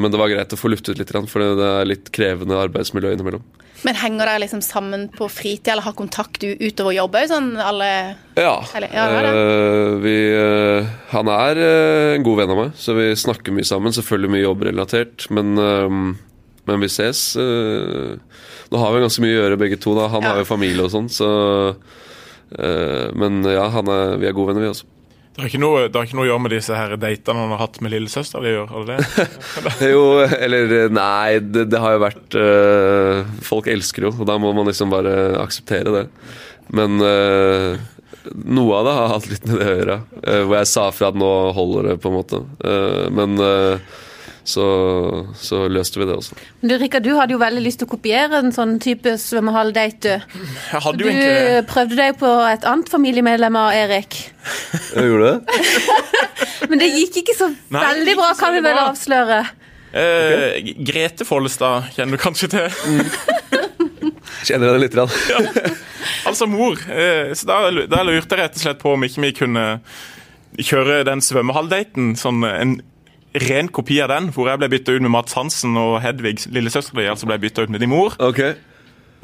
men 0.00 0.08
det 0.08 0.16
var 0.16 0.30
greit 0.32 0.52
å 0.54 0.56
få 0.56 0.70
luftet 0.72 0.96
litt, 0.96 1.10
for 1.28 1.42
det 1.42 1.64
er 1.66 1.84
litt 1.84 2.06
krevende 2.16 2.56
arbeidsmiljø 2.56 3.10
innimellom. 3.12 3.42
Men 3.84 3.94
henger 4.00 4.24
dere 4.26 4.40
liksom 4.40 4.62
sammen 4.64 5.10
på 5.12 5.26
fritid, 5.28 5.68
eller 5.74 5.82
har 5.84 5.92
kontakt 5.92 6.42
utover 6.44 6.94
jobb 6.96 7.14
òg? 7.20 7.26
Sånn 7.28 7.50
alle 7.60 8.16
Ja. 8.36 8.64
Eller- 8.74 8.88
ja, 8.94 9.04
det 9.12 9.22
det. 9.22 9.32
eh, 9.36 9.98
vi, 10.00 10.16
eh, 10.34 10.86
han 11.10 11.28
er 11.28 11.56
eh, 11.60 12.14
en 12.16 12.22
god 12.24 12.38
venn 12.38 12.50
av 12.50 12.56
meg, 12.56 12.72
så 12.80 12.94
vi 12.96 13.10
snakker 13.14 13.52
mye 13.52 13.64
sammen. 13.68 13.92
Selvfølgelig 13.92 14.30
mye 14.30 14.46
jobbrelatert, 14.46 15.30
men, 15.30 15.54
men 16.66 16.80
vi 16.80 16.86
ses. 16.88 17.36
nå 17.36 18.78
har 18.80 18.92
vi 18.94 19.00
ganske 19.04 19.20
mye 19.20 19.36
å 19.36 19.42
gjøre 19.44 19.58
begge 19.60 19.78
to. 19.80 19.94
Da. 19.94 20.08
Han 20.08 20.22
Ja. 20.22 20.28
har 20.32 20.38
jo 20.38 20.44
familie 20.48 20.82
og 20.82 20.90
sånn, 20.90 21.08
så 21.12 21.76
men 23.14 23.42
ja, 23.44 23.68
han 23.68 23.88
er, 23.88 24.16
vi 24.20 24.26
er 24.28 24.32
gode 24.32 24.54
venner, 24.54 24.64
vi 24.64 24.72
også. 24.72 24.84
Det 25.34 25.42
har, 25.42 25.48
ikke 25.50 25.58
noe, 25.58 25.86
ikke 25.90 26.14
noe 26.14 26.22
å 26.22 26.28
gjøre 26.28 26.42
med 26.44 26.52
disse 26.54 26.76
her 26.78 26.92
datene 26.94 27.42
han 27.42 27.52
har 27.56 27.62
hatt 27.64 27.80
med 27.82 27.90
lillesøster 27.90 28.44
det 28.44 28.52
gjør, 28.52 28.74
eller 28.78 29.00
det? 29.00 29.24
Jo, 29.94 30.04
eller 30.22 30.74
nei, 30.94 31.40
det, 31.42 31.64
det 31.72 31.80
har 31.82 31.96
jo 31.96 32.02
vært 32.04 32.36
øh, 32.38 33.32
Folk 33.42 33.66
elsker 33.72 34.06
jo, 34.06 34.12
og 34.14 34.28
da 34.30 34.38
må 34.38 34.52
man 34.54 34.70
liksom 34.70 34.94
bare 34.94 35.16
akseptere 35.42 35.90
det. 35.96 36.04
Men 36.78 37.02
øh, 37.02 37.82
noe 38.46 38.78
av 38.78 38.86
det 38.86 38.94
har 39.00 39.12
hatt 39.16 39.28
litt 39.32 39.50
med 39.50 39.58
det 39.58 39.66
å 39.66 39.74
gjøre. 39.80 39.98
øh, 40.22 40.40
hvor 40.44 40.56
jeg 40.60 40.70
sa 40.70 40.86
fra 40.94 41.10
at 41.10 41.18
nå 41.18 41.32
holder 41.58 41.90
det, 41.90 41.98
på 42.04 42.12
en 42.12 42.18
måte. 42.20 42.42
Men 43.18 43.34
så, 44.44 44.64
så 45.40 45.62
løste 45.72 46.00
vi 46.02 46.06
det 46.08 46.14
også. 46.18 46.36
Men 46.60 46.68
du, 46.70 46.74
Rikard, 46.82 47.04
du 47.06 47.14
hadde 47.16 47.32
jo 47.32 47.40
veldig 47.40 47.62
lyst 47.64 47.80
til 47.80 47.88
å 47.88 47.92
kopiere 47.94 48.42
en 48.42 48.52
sånn 48.52 48.74
type 48.84 49.14
svømmehall-date. 49.22 50.18
du. 50.20 50.38
Jeg 50.72 50.82
hadde 50.84 50.98
Du 51.00 51.04
jo 51.06 51.10
egentlig 51.10 51.54
det. 51.56 51.66
prøvde 51.70 51.96
deg 52.00 52.18
på 52.20 52.32
et 52.50 52.66
annet 52.68 52.92
familiemedlem 52.92 53.56
av 53.56 53.72
Erik. 53.78 54.18
Jeg 54.94 55.08
gjorde 55.08 55.30
det? 55.32 55.60
Men 56.70 56.80
det 56.84 56.90
gikk 56.92 57.22
ikke 57.22 57.36
så 57.38 57.48
Nei, 57.72 57.82
veldig 57.88 58.16
bra, 58.20 58.30
kan 58.38 58.52
vi 58.56 58.60
vel 58.64 58.76
bra. 58.76 58.86
avsløre. 58.92 59.40
Eh, 59.94 60.72
Grete 60.84 61.24
Follestad 61.28 61.90
kjenner 61.96 62.18
du 62.18 62.22
kanskje 62.24 62.48
til. 62.52 62.68
Kjenner 64.44 64.72
jeg 64.72 64.74
det 64.76 64.82
litt? 64.82 64.96
ja. 65.32 65.38
Altså 66.28 66.46
mor. 66.50 66.76
Eh, 66.90 67.32
så 67.36 67.48
da, 67.48 67.58
da 67.88 68.02
lurte 68.04 68.36
jeg 68.36 68.42
rett 68.42 68.58
og 68.58 68.64
slett 68.64 68.80
på 68.82 68.92
om 68.96 69.06
ikke 69.06 69.24
vi 69.24 69.32
kunne 69.40 69.66
kjøre 70.60 71.00
den 71.08 71.22
svømmehalldaten. 71.24 72.12
Sånn 72.20 72.42
en 72.48 72.74
ren 73.34 73.68
kopi 73.68 73.98
av 74.04 74.12
den, 74.12 74.30
hvor 74.34 74.48
jeg 74.50 74.60
ble 74.62 74.70
bytta 74.70 74.94
ut 74.94 75.04
med 75.04 75.12
Mats 75.14 75.34
Hansen 75.38 75.76
og 75.80 75.98
Hedvig, 76.04 76.44
lillesøstera 76.54 77.00
di, 77.00 77.08
altså 77.10 77.28
ble 77.30 77.40
bytta 77.42 77.66
ut 77.66 77.74
med 77.74 77.82
din 77.82 77.90
mor. 77.90 78.14
Ok. 78.22 78.40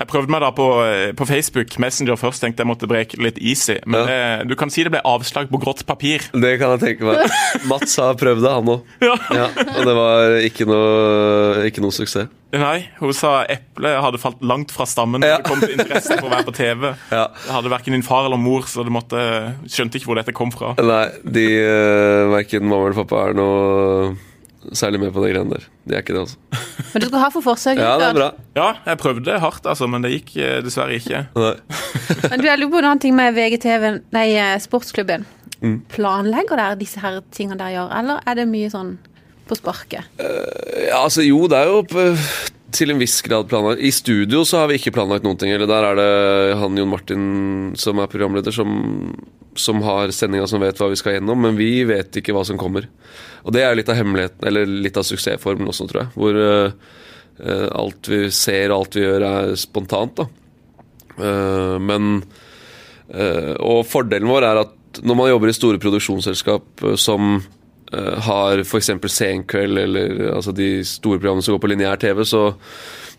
Jeg 0.00 0.08
prøvde 0.08 0.32
meg 0.32 0.40
da 0.40 0.48
på, 0.56 0.66
eh, 0.86 1.10
på 1.12 1.26
Facebook 1.28 1.74
Messenger 1.82 2.16
først, 2.16 2.40
tenkte 2.40 2.64
jeg 2.64 2.70
måtte 2.70 2.88
breke 2.88 3.18
litt 3.20 3.36
easy. 3.36 3.76
Men 3.84 4.08
det, 4.08 4.48
du 4.48 4.54
kan 4.56 4.72
si 4.72 4.84
det 4.86 4.94
ble 4.94 5.02
avslag 5.04 5.50
på 5.52 5.60
grått 5.60 5.84
papir. 5.84 6.24
Det 6.32 6.54
kan 6.60 6.72
jeg 6.78 6.80
tenke 6.86 7.04
meg. 7.04 7.34
Mats 7.68 7.98
har 8.00 8.16
prøvd 8.20 8.40
det, 8.46 8.54
han 8.56 8.74
òg. 8.76 8.86
Ja. 9.10 9.16
Ja, 9.34 9.46
og 9.50 9.86
det 9.88 9.94
var 9.96 10.36
ikke 10.44 10.66
noe, 10.68 11.64
ikke 11.68 11.82
noe 11.84 11.92
suksess. 11.94 12.30
Nei, 12.50 12.88
hun 12.98 13.12
sa 13.14 13.44
eplet 13.50 14.00
hadde 14.02 14.18
falt 14.18 14.40
langt 14.42 14.72
fra 14.74 14.86
stammen. 14.88 15.22
Ja. 15.22 15.36
Ja. 15.36 15.42
Det 15.42 15.50
kom 15.50 15.60
til 15.62 15.76
interesse 15.76 16.16
for 16.16 16.30
å 16.30 16.32
være 16.32 16.48
på 16.48 16.56
TV. 16.56 16.88
Ja. 17.20 17.26
Det 17.44 17.52
hadde 17.52 17.72
verken 17.72 17.96
din 17.96 18.06
far 18.06 18.26
eller 18.28 18.40
mor, 18.40 18.64
så 18.70 18.84
du 18.86 18.90
måtte, 18.94 19.20
skjønte 19.68 19.98
ikke 20.00 20.10
hvor 20.10 20.18
dette 20.20 20.34
kom 20.36 20.52
fra. 20.54 20.72
Nei, 20.80 21.04
de 21.26 21.46
uh, 21.60 22.30
verken 22.32 22.64
mamma 22.66 22.88
eller 22.88 23.00
pappa 23.02 23.28
er 23.28 23.38
noe 23.38 24.12
særlig 24.76 25.00
med 25.02 25.12
på 25.14 25.24
de 25.24 25.33
greiene 25.33 25.56
der. 25.56 25.66
Det 25.87 25.96
er 25.96 26.04
ikke 26.04 26.14
det, 26.16 26.22
altså. 26.26 26.62
Men 26.92 27.02
du 27.02 27.09
skal 27.09 27.22
ha 27.22 27.30
for 27.35 27.46
forsøket. 27.46 27.83
Ja, 27.83 27.96
det 28.00 28.09
er 28.09 28.16
bra. 28.18 28.30
Ja, 28.59 28.68
jeg 28.87 29.00
prøvde 29.02 29.40
hardt, 29.42 29.66
altså, 29.66 29.87
men 29.90 30.02
det 30.04 30.11
gikk 30.14 30.33
eh, 30.42 30.56
dessverre 30.64 30.96
ikke. 30.98 31.24
Nei. 31.38 31.52
Men 32.30 32.42
du, 32.42 32.48
jeg 32.48 32.59
lurer 32.61 32.72
på 32.72 32.80
en 32.80 32.88
annen 32.88 33.02
ting 33.02 33.14
med 33.18 33.37
VGTV, 33.37 33.87
nei, 34.14 34.26
eh, 34.35 34.56
sportsklubben. 34.62 35.26
Mm. 35.61 35.76
Planlegger 35.92 36.59
dere 36.59 36.78
disse 36.80 37.02
her 37.02 37.20
tingene 37.35 37.61
dere 37.61 37.76
gjør, 37.76 37.92
eller 38.00 38.24
er 38.26 38.40
det 38.40 38.48
mye 38.50 38.70
sånn 38.72 38.96
på 39.50 39.59
sparket? 39.59 40.06
Ja, 40.20 41.02
altså 41.02 41.24
jo, 41.26 41.44
det 41.50 41.59
er 41.59 41.70
jo 41.70 41.83
på, 41.90 42.06
til 42.74 42.94
en 42.94 43.00
viss 43.02 43.18
grad 43.26 43.48
planlagt. 43.50 43.83
I 43.83 43.90
studio 43.94 44.44
så 44.46 44.62
har 44.62 44.70
vi 44.70 44.78
ikke 44.80 44.94
planlagt 44.94 45.26
noen 45.26 45.38
ting. 45.40 45.52
Eller 45.54 45.68
der 45.70 45.88
er 45.90 45.98
det 45.98 46.59
han 46.61 46.78
Jon 46.78 46.92
Martin 46.92 47.24
som 47.80 48.00
er 48.02 48.11
programleder, 48.11 48.54
som, 48.54 48.70
som 49.61 49.83
har 49.85 50.12
sendinga 50.14 50.49
som 50.51 50.62
vet 50.62 50.81
hva 50.81 50.90
vi 50.90 50.99
skal 50.99 51.18
gjennom, 51.18 51.40
men 51.44 51.59
vi 51.59 51.85
vet 51.88 52.16
ikke 52.16 52.35
hva 52.37 52.44
som 52.49 52.59
kommer. 52.61 52.88
Og 53.44 53.55
det 53.55 53.64
er 53.64 53.77
litt 53.77 53.90
av 53.92 53.99
hemmeligheten, 54.01 54.42
eller 54.49 54.68
litt 54.87 54.99
av 55.01 55.07
suksessformen 55.09 55.68
også, 55.70 55.87
tror 55.90 56.05
jeg. 56.05 56.12
Hvor 56.16 56.40
eh, 56.40 57.68
alt 57.81 58.11
vi 58.11 58.27
ser 58.35 58.70
og 58.70 58.81
alt 58.81 58.99
vi 58.99 59.07
gjør 59.07 59.27
er 59.29 59.57
spontant, 59.61 60.23
da. 60.23 60.29
Uh, 61.20 61.77
men 61.83 62.23
uh, 63.12 63.55
Og 63.61 63.83
fordelen 63.88 64.31
vår 64.31 64.46
er 64.46 64.61
at 64.62 65.01
når 65.05 65.16
man 65.18 65.29
jobber 65.29 65.51
i 65.51 65.55
store 65.55 65.81
produksjonsselskap 65.83 66.85
som 66.99 67.35
uh, 67.37 68.14
har 68.27 68.62
f.eks. 68.64 68.90
Senkveld 69.12 69.83
eller 69.85 70.23
altså 70.33 70.55
de 70.57 70.81
store 70.87 71.20
programmene 71.20 71.44
som 71.46 71.55
går 71.55 71.62
på 71.62 71.70
lineær 71.75 72.01
TV, 72.01 72.25
så 72.27 72.49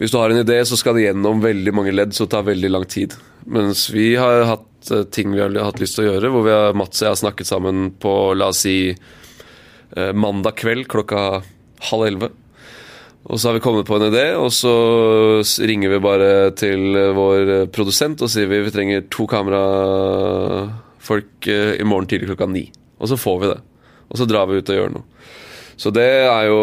hvis 0.01 0.11
du 0.11 0.17
har 0.17 0.33
en 0.33 0.41
idé, 0.41 0.57
så 0.65 0.79
skal 0.79 0.97
det 0.97 1.05
gjennom 1.05 1.43
veldig 1.43 1.75
mange 1.77 1.93
ledd, 1.93 2.15
så 2.15 2.25
det 2.25 2.33
tar 2.33 2.47
veldig 2.47 2.71
lang 2.73 2.87
tid. 2.89 3.13
Mens 3.45 3.85
vi 3.93 4.15
har 4.17 4.47
hatt 4.49 4.65
ting 5.13 5.27
vi 5.35 5.41
har 5.41 5.51
hatt 5.65 5.81
lyst 5.81 5.95
til 5.97 6.05
å 6.05 6.09
gjøre, 6.13 6.27
hvor 6.33 6.43
vi 6.47 6.55
har, 6.55 6.77
Mats 6.77 7.01
og 7.01 7.05
jeg 7.05 7.13
har 7.13 7.21
snakket 7.21 7.47
sammen 7.49 7.75
på 8.01 8.13
la 8.37 8.45
oss 8.51 8.61
si 8.65 8.77
eh, 8.91 10.13
mandag 10.13 10.53
kveld 10.61 10.85
klokka 10.91 11.19
halv 11.91 12.03
elleve. 12.07 12.29
Og 13.29 13.35
så 13.37 13.43
har 13.47 13.53
vi 13.57 13.61
kommet 13.61 13.85
på 13.85 13.95
en 13.99 14.09
idé, 14.09 14.33
og 14.33 14.49
så 14.55 14.73
ringer 15.69 15.89
vi 15.93 15.99
bare 16.01 16.51
til 16.57 16.95
eh, 16.97 17.17
vår 17.17 17.39
eh, 17.57 17.69
produsent 17.73 18.21
og 18.25 18.29
sier 18.33 18.47
vi 18.49 18.65
vi 18.65 18.73
trenger 18.73 19.05
to 19.13 19.23
kamerafolk 19.29 21.31
eh, 21.47 21.73
i 21.77 21.85
morgen 21.85 22.07
tidlig 22.09 22.27
klokka 22.33 22.47
ni. 22.49 22.65
Og 23.01 23.07
så 23.11 23.17
får 23.21 23.37
vi 23.43 23.47
det. 23.53 23.61
Og 24.09 24.15
så 24.19 24.25
drar 24.29 24.45
vi 24.49 24.57
ut 24.57 24.69
og 24.69 24.77
gjør 24.77 24.91
noe. 24.97 25.05
Så 25.79 25.87
det 25.93 26.11
er 26.25 26.43
jo 26.49 26.61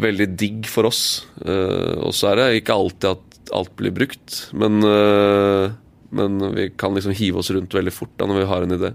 veldig 0.00 0.28
digg 0.38 0.68
for 0.70 0.84
oss. 0.88 1.26
Eh, 1.44 1.96
og 2.00 2.14
så 2.16 2.28
er 2.30 2.34
det 2.38 2.60
ikke 2.60 2.76
alltid 2.76 3.08
at 3.14 3.22
alt 3.56 3.72
blir 3.78 3.92
brukt, 3.94 4.28
men, 4.54 4.72
eh, 4.86 5.64
men 6.10 6.40
vi 6.56 6.70
kan 6.76 6.94
liksom 6.96 7.14
hive 7.16 7.42
oss 7.42 7.50
rundt 7.54 7.74
veldig 7.74 7.94
fort 7.94 8.12
da 8.18 8.28
når 8.28 8.42
vi 8.42 8.48
har 8.50 8.66
en 8.66 8.76
idé. 8.78 8.92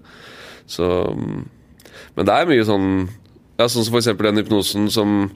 Så 0.67 0.87
Men 2.15 2.27
det 2.27 2.33
er 2.33 2.47
mye 2.49 2.65
sånn 2.65 2.87
Ja, 3.59 3.67
sånn 3.69 3.85
som 3.85 3.93
for 3.93 4.01
eksempel 4.01 4.31
den 4.31 4.41
hypnosen 4.41 4.89
som 4.91 5.27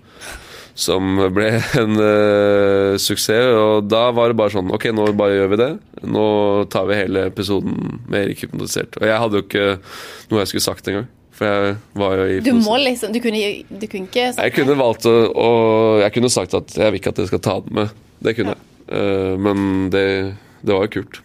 som 0.79 1.17
ble 1.35 1.49
en 1.81 1.99
uh, 1.99 2.95
suksess. 3.01 3.51
Og 3.51 3.89
da 3.91 4.09
var 4.15 4.31
det 4.31 4.39
bare 4.39 4.53
sånn 4.53 4.71
Ok, 4.75 4.89
nå 4.95 5.09
bare 5.17 5.37
gjør 5.37 5.53
vi 5.53 5.61
det. 5.61 5.69
Nå 6.07 6.25
tar 6.71 6.89
vi 6.89 6.99
hele 6.99 7.27
episoden 7.29 7.99
med 8.07 8.27
Erik 8.27 8.45
hypnotisert. 8.45 8.99
Og 9.01 9.07
jeg 9.09 9.23
hadde 9.23 9.41
jo 9.41 9.47
ikke 9.47 9.65
noe 10.31 10.43
jeg 10.43 10.53
skulle 10.53 10.67
sagt 10.69 10.91
engang. 10.91 11.09
For 11.39 11.47
jeg 11.47 11.75
var 11.99 12.19
jo 12.19 12.27
i 12.27 12.39
Du 12.43 12.51
må 12.59 12.75
liksom 12.83 13.13
Du 13.15 13.21
kunne, 13.23 13.39
du 13.69 13.85
kunne 13.87 14.09
ikke 14.09 14.25
sagt 14.33 14.43
Jeg 14.43 14.55
kunne 14.57 14.73
valgt 14.75 15.05
å, 15.07 15.13
og 15.31 16.01
Jeg 16.03 16.11
kunne 16.17 16.31
sagt 16.33 16.55
at 16.57 16.73
jeg 16.75 16.91
vil 16.91 16.99
ikke 16.99 17.13
at 17.13 17.21
dere 17.21 17.31
skal 17.31 17.43
ta 17.45 17.55
den 17.63 17.79
med. 17.81 17.97
Det 18.23 18.35
kunne 18.35 18.55
jeg. 18.55 18.65
Uh, 18.89 19.35
men 19.39 19.89
det, 19.93 20.05
det 20.65 20.75
var 20.75 20.87
jo 20.87 20.99
kult. 20.99 21.21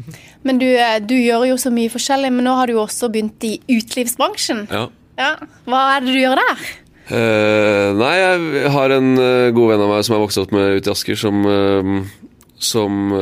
Men 0.46 0.58
du, 0.58 0.66
eh, 0.66 0.98
du 1.02 1.14
gjør 1.16 1.46
jo 1.52 1.58
så 1.60 1.72
mye 1.74 1.92
forskjellig, 1.92 2.32
men 2.34 2.46
nå 2.48 2.56
har 2.58 2.66
du 2.66 2.74
jo 2.76 2.82
også 2.82 3.10
begynt 3.12 3.44
i 3.46 3.56
utelivsbransjen. 3.70 4.66
Ja. 4.72 4.88
Ja. 5.20 5.34
Hva 5.68 5.82
er 5.94 6.02
det 6.02 6.14
du 6.14 6.18
gjør 6.18 6.40
der? 6.40 6.64
Uh, 7.12 7.92
nei, 7.98 8.12
jeg 8.16 8.70
har 8.72 8.94
en 8.94 9.08
uh, 9.18 9.52
god 9.52 9.72
venn 9.72 9.82
av 9.84 9.90
meg 9.90 10.04
som 10.06 10.14
jeg 10.14 10.22
vokste 10.22 10.44
opp 10.46 10.54
med 10.54 10.78
ute 10.78 10.88
i 10.88 10.92
Asker, 10.94 11.18
som, 11.18 11.42
uh, 11.44 12.38
som 12.62 13.12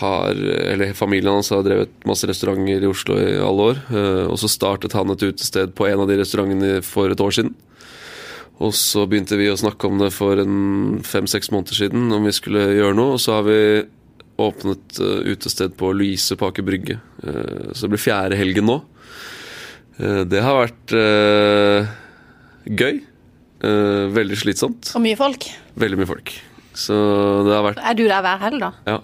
har 0.00 0.38
Eller 0.40 0.94
familien 0.96 1.36
hans 1.36 1.52
har 1.52 1.62
drevet 1.62 1.92
masse 2.08 2.26
restauranter 2.26 2.82
i 2.82 2.88
Oslo 2.88 3.18
i 3.20 3.36
alle 3.36 3.66
år. 3.72 3.82
og 4.24 4.38
så 4.40 4.48
startet 4.48 4.96
han 4.96 5.12
et 5.12 5.22
utested 5.22 5.74
på 5.76 5.84
en 5.86 6.00
av 6.00 6.08
de 6.08 6.16
restaurantene 6.16 6.80
for 6.82 7.12
et 7.12 7.20
år 7.20 7.36
siden. 7.36 7.52
Og 8.60 8.72
så 8.76 9.06
begynte 9.08 9.36
vi 9.40 9.50
å 9.52 9.56
snakke 9.56 9.88
om 9.88 10.00
det 10.00 10.10
for 10.12 10.40
en 10.40 11.00
fem-seks 11.04 11.52
måneder 11.52 11.76
siden, 11.76 12.08
om 12.12 12.24
vi 12.24 12.32
skulle 12.36 12.66
gjøre 12.76 12.96
noe. 12.96 13.16
Og 13.16 13.22
så 13.22 13.38
har 13.38 13.46
vi 13.46 13.60
åpnet 14.46 15.00
eh, 15.02 15.20
utested 15.34 15.76
på 15.78 15.92
Louise 15.96 16.36
på 16.38 16.48
Aker 16.50 16.66
Brygge. 16.66 16.98
Eh, 17.24 17.70
så 17.72 17.86
det 17.86 17.94
blir 17.94 18.02
fjerde 18.02 18.38
helgen 18.40 18.68
nå. 18.70 18.80
Eh, 20.00 20.22
det 20.30 20.42
har 20.44 20.60
vært 20.64 20.96
gøy. 22.70 23.00
Eh, 23.60 24.06
veldig 24.16 24.38
slitsomt. 24.40 24.92
Og 24.96 25.02
mye 25.04 25.18
folk. 25.18 25.44
Veldig 25.80 26.00
mye 26.00 26.08
folk. 26.08 26.32
Så 26.76 26.96
det 27.44 27.52
har 27.56 27.64
vært 27.66 27.80
Er 27.82 27.96
du 27.98 28.04
der 28.06 28.22
hver 28.24 28.44
helg, 28.46 28.62
da? 28.62 28.70
Ja. 28.88 28.98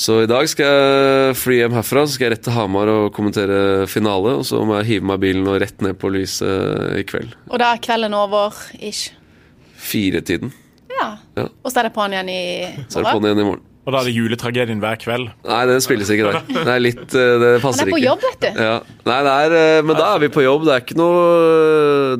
Så 0.00 0.22
i 0.22 0.28
dag 0.30 0.46
skal 0.48 0.70
jeg 0.70 1.36
fly 1.36 1.56
hjem 1.58 1.74
herfra, 1.76 2.06
så 2.06 2.14
skal 2.14 2.28
jeg 2.28 2.36
rett 2.36 2.44
til 2.46 2.54
Hamar 2.56 2.88
og 2.88 3.10
kommentere 3.12 3.88
finale. 3.90 4.38
Og 4.38 4.46
så 4.48 4.62
må 4.64 4.78
jeg 4.80 4.88
hive 4.94 5.10
meg 5.10 5.20
i 5.20 5.24
bilen 5.26 5.50
og 5.50 5.58
rett 5.60 5.84
ned 5.84 5.98
på 6.00 6.12
lyset 6.14 6.96
i 6.96 7.04
kveld. 7.04 7.34
Og 7.50 7.60
da 7.60 7.74
er 7.74 7.82
kvelden 7.84 8.16
over 8.16 8.56
ish. 8.78 9.10
Firetiden. 9.76 10.54
Ja. 10.94 11.10
Ja. 11.36 11.48
Og 11.50 11.72
så 11.72 11.82
er 11.82 11.90
det 11.90 11.96
på'n 11.96 12.14
igjen 12.16 12.32
i 12.32 12.40
Så 12.86 13.00
er 13.00 13.08
det 13.08 13.12
på'n 13.12 13.28
igjen 13.28 13.42
i 13.42 13.48
morgen. 13.50 13.66
Og 13.86 13.94
da 13.94 14.02
er 14.02 14.10
det 14.10 14.12
juletragedien 14.12 14.80
hver 14.82 14.98
kveld. 15.00 15.30
Nei, 15.48 15.60
det 15.70 15.78
spilles 15.82 16.10
ikke 16.12 16.26
der. 16.28 16.36
dag. 16.36 16.50
Det 16.68 16.72
er 16.74 16.82
litt 16.84 17.04
det 17.14 17.52
passer 17.62 17.88
ikke. 17.88 17.88
Han 17.88 17.88
er 17.88 17.94
på 17.94 17.96
ikke. 17.96 18.06
jobb, 18.10 18.26
vet 18.26 18.42
du. 18.44 18.60
Ja. 18.60 18.74
Nei, 19.08 19.18
det 19.26 19.32
er, 19.46 19.54
eh, 19.60 19.80
men 19.88 19.96
da 19.96 20.10
er 20.14 20.22
vi 20.26 20.28
på 20.34 20.44
jobb. 20.44 20.66
Det 20.68 20.74
er 20.74 20.84
ikke 20.84 20.98
noe, 21.00 21.22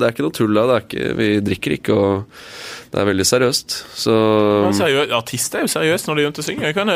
det 0.01 0.07
er 0.07 0.15
ikke 0.15 0.25
noe 0.25 0.35
tull 0.39 0.57
da. 0.57 0.65
Det 0.71 0.75
er 0.79 0.87
ikke, 0.87 1.11
vi 1.21 1.29
drikker 1.51 1.75
ikke, 1.77 1.97
og 2.01 2.41
det 2.91 2.99
er 2.99 3.05
veldig 3.07 3.23
seriøst. 3.23 3.73
Så 3.95 4.13
seriø- 4.75 5.05
Artister 5.15 5.61
er 5.61 5.63
jo 5.63 5.71
seriøst 5.71 6.09
når 6.09 6.17
de 6.17 6.23
begynner 6.25 6.41
å 6.41 6.45
synge. 6.47 6.65
Jeg 6.67 6.75
kan 6.75 6.89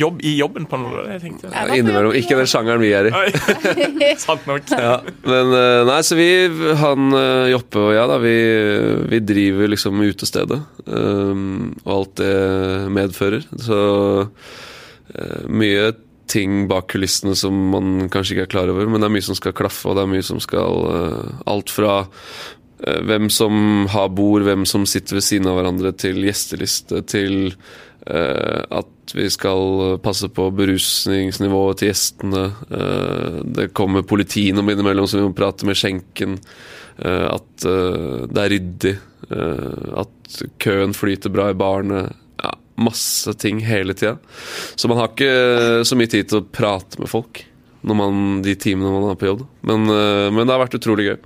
jobb 0.00 0.22
i 0.24 0.30
jobben 0.38 0.64
på 0.70 0.78
noe. 0.80 1.02
Jeg 1.10 1.20
tenkte. 1.26 1.50
Jeg 1.52 1.82
innimellom. 1.82 2.14
Ikke 2.16 2.38
den 2.38 2.48
sjangeren 2.48 2.80
vi 2.80 2.92
er 2.96 3.10
i. 3.10 4.14
Sant 4.24 4.46
nok. 4.48 4.64
Ja, 4.72 4.94
men 5.28 5.52
eh, 5.58 5.82
nei, 5.90 5.98
så 6.08 6.16
vi, 6.16 6.28
han 6.80 7.12
eh, 7.18 7.50
Joppe 7.52 7.82
og 7.84 7.92
jeg, 7.98 8.06
da, 8.14 8.16
vi, 8.24 8.34
vi 9.12 9.20
driver 9.28 9.74
liksom 9.74 10.00
utestedet. 10.08 10.62
um, 10.86 11.74
og 11.84 11.92
alt 11.98 12.16
det 12.22 12.32
medfører. 12.96 13.44
Så 13.60 13.82
uh, 14.24 15.44
mye 15.52 15.92
ting 16.32 16.62
bak 16.70 16.86
kulissene 16.94 17.34
som 17.36 17.52
man 17.74 18.08
kanskje 18.08 18.38
ikke 18.38 18.46
er 18.46 18.52
klar 18.54 18.70
over, 18.72 18.88
men 18.88 19.02
det 19.02 19.10
er 19.10 19.14
mye 19.18 19.26
som 19.28 19.36
skal 19.36 19.52
klaffe, 19.52 19.84
og 19.90 19.98
det 19.98 20.06
er 20.06 20.12
mye 20.14 20.24
som 20.24 20.40
skal 20.40 20.86
uh, 20.88 21.32
Alt 21.50 21.68
fra 21.74 21.98
hvem 23.06 23.28
som 23.30 23.86
har 23.92 24.08
bord, 24.14 24.42
hvem 24.46 24.66
som 24.66 24.86
sitter 24.88 25.18
ved 25.18 25.24
siden 25.26 25.48
av 25.50 25.58
hverandre, 25.60 25.92
til 25.94 26.18
gjesteliste, 26.26 27.02
til 27.06 27.54
eh, 28.06 28.62
at 28.70 29.14
vi 29.14 29.26
skal 29.30 29.98
passe 30.02 30.28
på 30.32 30.48
berusningsnivået 30.56 31.78
til 31.82 31.90
gjestene. 31.90 32.44
eh, 32.70 33.38
det 33.58 33.70
kommer 33.76 34.02
politi 34.02 34.48
innom 34.50 34.70
innimellom, 34.72 35.06
så 35.06 35.20
vi 35.20 35.26
må 35.28 35.34
prate 35.36 35.68
med 35.68 35.78
skjenken. 35.78 36.38
eh, 36.98 37.26
at 37.28 37.66
eh, 37.68 38.26
det 38.28 38.42
er 38.42 38.52
ryddig. 38.56 38.94
eh, 39.30 40.00
at 40.02 40.42
køen 40.58 40.92
flyter 40.96 41.30
bra 41.32 41.50
i 41.50 41.54
barene. 41.58 42.06
Ja, 42.42 42.54
masse 42.80 43.34
ting 43.38 43.60
hele 43.60 43.94
tida. 43.94 44.16
Så 44.74 44.88
man 44.88 44.98
har 44.98 45.12
ikke 45.12 45.84
så 45.84 45.96
mye 45.98 46.10
tid 46.10 46.28
til 46.28 46.40
å 46.40 46.46
prate 46.50 46.98
med 46.98 47.10
folk 47.12 47.44
når 47.82 47.96
man, 47.98 48.42
de 48.42 48.54
timene 48.54 48.92
man 48.94 49.10
er 49.10 49.18
på 49.18 49.26
jobb. 49.26 49.46
Men, 49.66 49.86
eh, 49.90 50.30
men 50.30 50.46
det 50.46 50.54
har 50.54 50.62
vært 50.64 50.78
utrolig 50.78 51.08
gøy. 51.10 51.16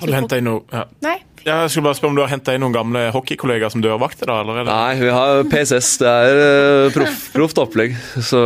Har 0.00 0.10
du 0.10 0.16
hentet 0.16 0.40
inn 0.40 0.48
noe 0.50 0.62
ja. 0.72 0.84
Nei. 1.06 1.18
Jeg 1.46 1.70
skulle 1.70 1.86
bare 1.86 1.94
spørre 1.94 2.10
om 2.10 2.16
du 2.18 2.22
har 2.24 2.30
henta 2.32 2.56
inn 2.56 2.62
noen 2.64 2.74
gamle 2.74 3.00
hockeykollegaer 3.14 3.70
som 3.70 3.82
dørvakter? 3.84 4.26
da, 4.26 4.40
eller? 4.42 4.64
er 4.64 4.66
Nei, 4.66 4.94
vi 4.98 5.10
har 5.14 5.44
PSS. 5.46 5.90
Det 6.00 6.10
er 6.10 6.38
uh, 6.40 6.86
proff, 6.94 7.20
proft 7.36 7.60
opplegg. 7.62 7.94
Så 8.18 8.40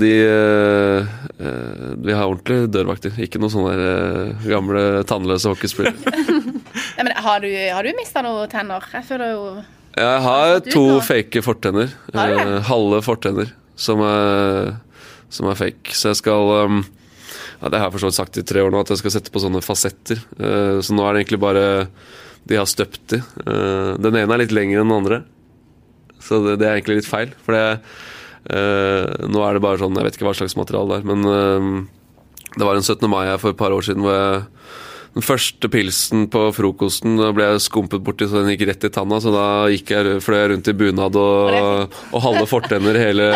de 0.00 0.10
eh, 0.24 1.12
eh, 1.38 1.84
Vi 2.02 2.16
har 2.16 2.26
ordentlige 2.26 2.72
dørvakter. 2.74 3.14
Ikke 3.22 3.38
noen 3.38 3.54
sånne 3.54 3.76
eh, 3.78 4.48
gamle 4.50 4.82
tannløse 5.06 5.52
hockeyspillere. 5.52 5.94
Nei, 6.96 7.06
men 7.06 7.14
har 7.22 7.44
du, 7.44 7.46
har 7.54 7.86
du 7.86 7.94
mista 8.00 8.24
noen 8.26 8.50
tenner? 8.50 8.82
Jeg 8.96 9.06
føler 9.12 9.30
jo 9.36 9.46
Jeg 9.94 10.26
har 10.26 10.58
to 10.66 10.84
fake 11.06 11.44
fortenner. 11.46 11.94
Eh, 12.10 12.56
halve 12.66 12.98
fortenner 13.06 13.54
som 13.78 14.02
er, 14.02 14.74
som 15.30 15.54
er 15.54 15.62
fake. 15.62 15.94
Så 15.94 16.10
jeg 16.10 16.24
skal 16.24 16.50
um, 16.66 16.82
ja, 17.60 17.68
Det 17.68 17.78
har 17.78 17.88
jeg 17.88 17.94
for 17.94 18.04
så 18.04 18.10
vidt 18.10 18.18
sagt 18.18 18.40
i 18.40 18.46
tre 18.46 18.64
år 18.64 18.72
nå, 18.72 18.82
at 18.84 18.92
jeg 18.92 19.02
skal 19.02 19.14
sette 19.16 19.32
på 19.34 19.42
sånne 19.42 19.62
fasetter. 19.64 20.20
Eh, 20.38 20.80
så 20.84 20.96
nå 20.96 21.04
er 21.04 21.14
det 21.14 21.24
egentlig 21.24 21.42
bare 21.44 21.64
de 22.44 22.58
har 22.60 22.68
støpt 22.68 23.06
de. 23.14 23.20
Eh, 23.20 23.90
den 24.04 24.18
ene 24.20 24.36
er 24.36 24.42
litt 24.42 24.54
lengre 24.54 24.82
enn 24.82 24.90
den 24.90 24.98
andre. 24.98 25.20
Så 26.24 26.40
det, 26.44 26.58
er 26.62 26.76
egentlig 26.76 27.02
litt 27.02 27.10
feil. 27.10 27.32
For 27.44 27.56
det, 27.56 27.64
eh, 28.54 29.28
nå 29.28 29.44
er 29.44 29.56
det 29.56 29.64
bare 29.64 29.80
sånn 29.80 29.96
Jeg 29.96 30.08
vet 30.08 30.18
ikke 30.18 30.28
hva 30.28 30.36
slags 30.36 30.56
materiale 30.58 30.94
det 30.94 31.02
er, 31.02 31.08
men 31.14 31.88
det 32.54 32.66
var 32.66 32.78
en 32.78 32.86
17. 32.86 33.08
mai 33.10 33.26
her 33.26 33.40
for 33.42 33.50
et 33.50 33.58
par 33.58 33.74
år 33.74 33.82
siden 33.82 34.04
hvor 34.04 34.14
jeg 34.14 34.44
den 35.14 35.22
første 35.22 35.68
pilsen 35.70 36.24
på 36.32 36.40
frokosten 36.56 37.14
da 37.20 37.28
ble 37.34 37.46
jeg 37.52 37.62
skumpet 37.68 38.02
borti, 38.02 38.26
så 38.26 38.40
den 38.40 38.50
gikk 38.50 38.64
rett 38.72 38.86
i 38.88 38.90
tanna. 38.94 39.20
Så 39.22 39.30
da 39.34 39.46
gikk 39.70 39.92
jeg, 39.94 40.16
fløy 40.24 40.38
jeg 40.40 40.50
rundt 40.50 40.70
i 40.70 40.74
bunad 40.80 41.18
og, 41.20 41.94
og 42.10 42.24
halve 42.24 42.48
fortenner 42.50 42.98
hele, 42.98 43.28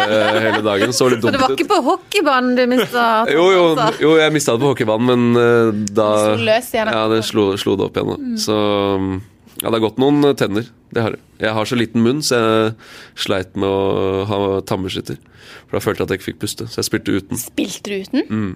hele 0.42 0.62
dagen. 0.66 0.94
Så 0.96 1.06
litt 1.12 1.22
Så 1.22 1.30
det 1.30 1.38
dumt 1.38 1.44
var 1.44 1.54
ikke 1.54 1.68
på 1.70 1.80
hockeybanen 1.86 2.58
du 2.58 2.64
mista 2.70 3.06
Jo, 3.36 3.46
jo, 3.54 3.64
jo, 4.02 4.12
jeg 4.18 4.34
mista 4.34 4.56
det 4.56 4.64
på 4.64 4.72
hockeybanen, 4.72 5.06
men 5.12 5.42
eh, 5.44 5.70
da 5.94 6.08
Ja, 6.34 7.06
det 7.12 7.22
slo, 7.28 7.52
slo 7.60 7.78
det 7.78 7.86
opp 7.86 8.02
igjen. 8.02 8.10
Da. 8.10 8.42
Så 8.42 8.58
mm, 8.98 9.14
ja, 9.62 9.68
det 9.68 9.74
har 9.76 9.86
gått 9.86 10.02
noen 10.02 10.32
tenner. 10.38 10.66
Det 10.90 11.04
har 11.04 11.14
det. 11.14 11.22
Jeg 11.38 11.54
har 11.54 11.70
så 11.70 11.78
liten 11.78 12.02
munn, 12.02 12.26
så 12.26 12.42
jeg 12.42 12.76
sleit 13.22 13.54
med 13.54 13.70
å 13.70 14.26
ha 14.26 14.42
tannbeskytter. 14.66 15.22
For 15.68 15.78
da 15.78 15.84
følte 15.84 16.02
jeg 16.02 16.08
at 16.08 16.14
jeg 16.16 16.24
ikke 16.24 16.30
fikk 16.32 16.42
puste, 16.42 16.66
så 16.66 16.82
jeg 16.82 16.90
spilte 16.90 17.18
uten. 17.22 17.38
Spilte 17.38 17.92
du 17.92 17.98
uten? 18.02 18.26
Mm. 18.26 18.54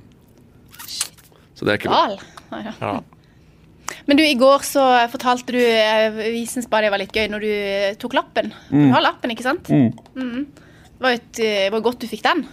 Så 1.54 1.68
det 1.68 1.76
er 1.76 1.84
ikke 1.84 1.92
bra. 1.94 2.40
Nei, 2.52 2.62
ja. 2.68 2.74
Ja. 2.80 2.94
Men 4.06 4.18
du, 4.18 4.22
i 4.24 4.38
går 4.38 4.64
så 4.66 4.82
fortalte 5.12 5.52
du 5.54 5.60
eh, 5.60 6.08
Vi 6.32 6.44
syns 6.48 6.68
bare 6.70 6.86
det 6.86 6.92
var 6.94 7.02
litt 7.02 7.14
gøy 7.16 7.28
når 7.32 7.44
du 7.44 7.50
eh, 7.50 7.94
tok 8.00 8.16
lappen. 8.16 8.52
Mm. 8.70 8.86
Du 8.86 8.94
har 8.96 9.04
lappen, 9.04 9.34
ikke 9.34 9.46
sant? 9.46 9.72
Mhm. 9.72 10.46
Det 11.02 11.08
var 11.08 11.16
et, 11.18 11.38
eh, 11.42 11.64
det 11.66 11.72
var 11.74 11.82
godt 11.82 12.04
du 12.04 12.06
fikk 12.06 12.22
den. 12.24 12.44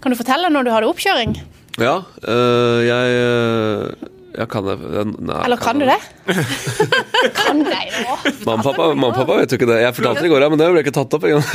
Kan 0.00 0.14
du 0.14 0.18
fortelle 0.18 0.48
når 0.52 0.64
du 0.64 0.72
hadde 0.72 0.88
oppkjøring? 0.88 1.34
Ja, 1.78 1.98
øh, 2.26 2.80
jeg 2.86 3.18
øh, 3.20 4.08
Ja, 4.36 4.44
kan 4.44 4.66
jeg 4.68 4.78
nei, 5.24 5.36
Eller 5.46 5.56
kan 5.56 5.78
du 5.80 5.86
det? 5.88 5.96
kan 7.38 7.62
jeg 7.64 7.88
det 7.94 8.02
òg? 8.04 8.26
Mamma 8.44 8.58
og 8.60 8.66
pappa, 8.66 8.88
mamma 8.92 9.08
og 9.08 9.16
pappa 9.16 9.38
vet 9.40 9.54
jo 9.54 9.58
ikke 9.58 9.68
det. 9.70 9.78
Jeg 9.80 9.94
fortalte 9.96 10.24
det 10.24 10.28
i 10.28 10.32
går, 10.34 10.44
ja, 10.44 10.50
men 10.52 10.60
det 10.60 10.66
ble 10.74 10.82
ikke 10.84 10.92
tatt 10.98 11.16
opp 11.16 11.24
engang. 11.24 11.46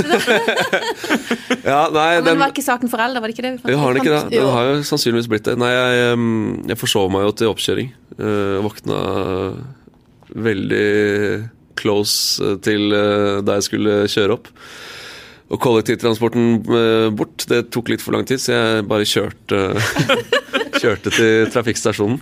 ja, 1.72 1.84
nei, 1.94 2.08
Men 2.18 2.26
den, 2.32 2.42
var 2.42 2.56
ikke 2.56 2.66
saken 2.66 2.92
foreldre, 2.92 3.22
var 3.22 3.30
det 3.30 3.38
ikke 3.38 3.46
det? 3.46 3.54
vi 3.70 3.78
har 3.78 3.94
den 3.94 4.02
ikke 4.02 4.16
det? 4.16 4.24
Den 4.34 4.50
har 4.56 4.72
jo 4.72 4.80
sannsynligvis 4.90 5.30
blitt 5.30 5.46
det. 5.52 5.56
Nei, 5.62 5.70
jeg, 5.76 6.18
jeg 6.74 6.82
forsov 6.82 7.14
meg 7.14 7.28
jo 7.28 7.36
til 7.44 7.54
oppkjøring. 7.54 7.94
Uh, 8.18 8.58
våkna 8.66 9.04
veldig 10.34 10.90
close 11.78 12.42
øh, 12.42 12.58
til 12.64 12.94
da 13.46 13.60
jeg 13.60 13.66
skulle 13.68 14.00
kjøre 14.10 14.38
opp. 14.40 14.50
Og 15.54 15.60
kollektivtransporten 15.62 16.64
øh, 16.66 17.12
bort, 17.14 17.44
det 17.50 17.68
tok 17.74 17.92
litt 17.94 18.02
for 18.02 18.16
lang 18.16 18.26
tid, 18.26 18.42
så 18.42 18.56
jeg 18.56 18.86
bare 18.90 19.06
kjørte 19.06 19.60
Kjørte 20.84 21.12
til 21.14 21.46
trafikkstasjonen. 21.54 22.18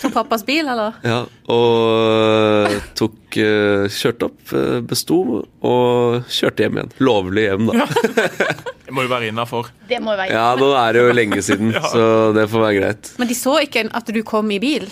Tok 0.00 0.14
pappas 0.16 0.42
bil, 0.48 0.64
eller? 0.72 0.96
Ja, 1.06 1.18
og 1.52 2.70
øh, 2.72 2.78
tok 2.98 3.36
øh, 3.38 3.84
Kjørte 3.92 4.30
opp, 4.30 4.54
besto 4.88 5.18
og 5.44 6.24
kjørte 6.32 6.64
hjem 6.64 6.80
igjen. 6.80 6.90
Lovlig 7.04 7.44
hjem, 7.50 7.68
da. 7.68 7.86
Det 8.90 8.96
må 8.96 9.04
jo 9.04 9.12
være 9.12 9.28
innafor. 9.30 9.68
Ja, 9.92 10.48
nå 10.58 10.72
er 10.74 10.96
det 10.96 11.04
jo 11.04 11.12
lenge 11.14 11.44
siden, 11.46 11.70
så 11.92 12.02
det 12.34 12.48
får 12.50 12.64
være 12.64 12.80
greit. 12.80 13.12
Men 13.20 13.30
de 13.30 13.36
så 13.38 13.60
ikke 13.62 13.84
at 13.94 14.10
du 14.10 14.22
kom 14.26 14.50
i 14.50 14.58
bil? 14.62 14.88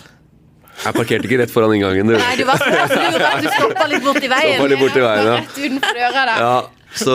Jeg 0.84 0.94
parkerte 0.94 1.26
ikke 1.26 1.40
rett 1.40 1.50
foran 1.50 1.74
inngangen. 1.74 2.12
Du. 2.12 2.14
Nei, 2.20 2.34
du 2.38 2.44
var 2.46 2.60
så 2.60 2.68
lur 2.70 3.24
at 3.26 3.40
du 3.42 3.48
stoppa 3.50 3.88
litt 3.90 4.04
borti 4.04 4.28
Stoppa 4.28 4.44
veien. 4.44 4.68
litt 4.70 4.82
borti 4.84 5.02
veien, 5.02 5.24
ja. 5.32 5.38
Rett 5.40 5.56
utenfor 5.64 5.96
døra 6.04 6.26
der. 6.28 6.44
ja. 6.44 6.58
Så, 6.96 7.14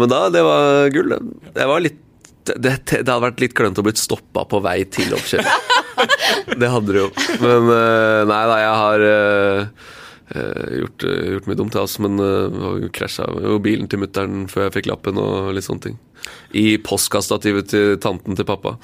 men 0.00 0.08
da, 0.10 0.26
det 0.32 0.42
var 0.46 0.88
gull. 0.94 1.12
det. 1.12 1.66
Var 1.68 1.84
litt 1.84 2.04
det, 2.56 2.78
det 2.88 3.04
hadde 3.04 3.20
vært 3.20 3.42
litt 3.42 3.54
klønete 3.56 3.82
å 3.82 3.86
blitt 3.86 4.00
stoppa 4.00 4.46
på 4.48 4.62
vei 4.64 4.80
til 4.88 5.12
oppkjøring. 5.16 5.66
Det 6.58 6.68
hadde 6.70 6.94
det 6.94 7.00
jo. 7.00 7.08
Men 7.42 7.68
øh, 7.70 8.20
nei 8.30 8.42
da, 8.46 8.56
jeg 8.62 8.74
har 8.80 9.02
øh, 9.04 9.88
øh, 10.38 10.68
gjort, 10.80 11.04
gjort 11.34 11.48
mye 11.50 11.58
dumt, 11.58 11.74
jeg, 11.74 11.88
også. 11.88 12.04
Men 12.06 12.22
uh, 12.22 12.86
krasja 12.94 13.26
jo 13.42 13.58
bilen 13.62 13.90
til 13.90 14.02
mutter'n 14.02 14.46
før 14.50 14.68
jeg 14.68 14.76
fikk 14.78 14.88
lappen 14.90 15.18
og 15.22 15.50
litt 15.56 15.66
sånne 15.66 15.88
ting. 15.88 15.98
I 16.58 16.78
postkassestativet 16.84 17.70
til 17.74 17.98
tanten 18.02 18.38
til 18.38 18.46
pappa. 18.48 18.76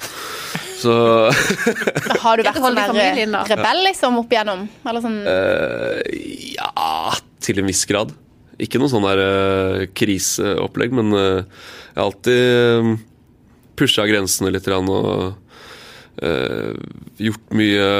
Så 0.81 0.93
Har 1.31 2.37
du 2.37 2.45
vært 2.45 2.59
sånn 2.59 2.79
familien, 2.79 3.39
rebell 3.49 3.83
liksom 3.87 4.19
opp 4.21 4.35
igjennom? 4.35 4.67
Eller 4.83 5.05
sånn 5.05 5.21
Eh, 5.31 6.55
ja, 6.57 7.15
til 7.43 7.63
en 7.63 7.71
viss 7.71 7.85
grad. 7.89 8.13
Ikke 8.61 8.79
noe 8.79 8.91
sånn 8.91 9.05
der 9.07 9.21
eh, 9.23 9.87
kriseopplegg, 9.97 10.93
men 10.95 11.11
eh, 11.15 11.65
jeg 11.95 11.99
har 11.99 12.05
alltid 12.05 12.85
uh, 12.85 12.95
pusha 13.75 14.05
grensene 14.07 14.51
litt 14.53 14.67
og 14.71 15.35
eh, 16.23 16.71
gjort 17.17 17.53
mye 17.55 17.91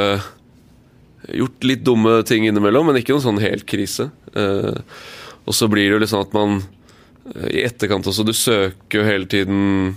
Gjort 1.25 1.65
litt 1.65 1.81
dumme 1.81 2.19
ting 2.29 2.43
innimellom, 2.45 2.85
men 2.85 2.99
ikke 2.99 3.15
noen 3.15 3.23
sånn 3.23 3.39
helt 3.41 3.63
krise. 3.65 4.11
Eh, 4.37 4.75
og 5.49 5.55
så 5.57 5.65
blir 5.71 5.87
det 5.87 5.95
jo 5.95 6.01
litt 6.03 6.11
sånn 6.11 6.25
at 6.27 6.35
man 6.37 6.59
eh, 6.59 7.47
i 7.49 7.63
etterkant 7.65 8.05
også 8.11 8.25
Du 8.27 8.33
søker 8.37 8.99
jo 8.99 9.07
hele 9.07 9.25
tiden 9.25 9.95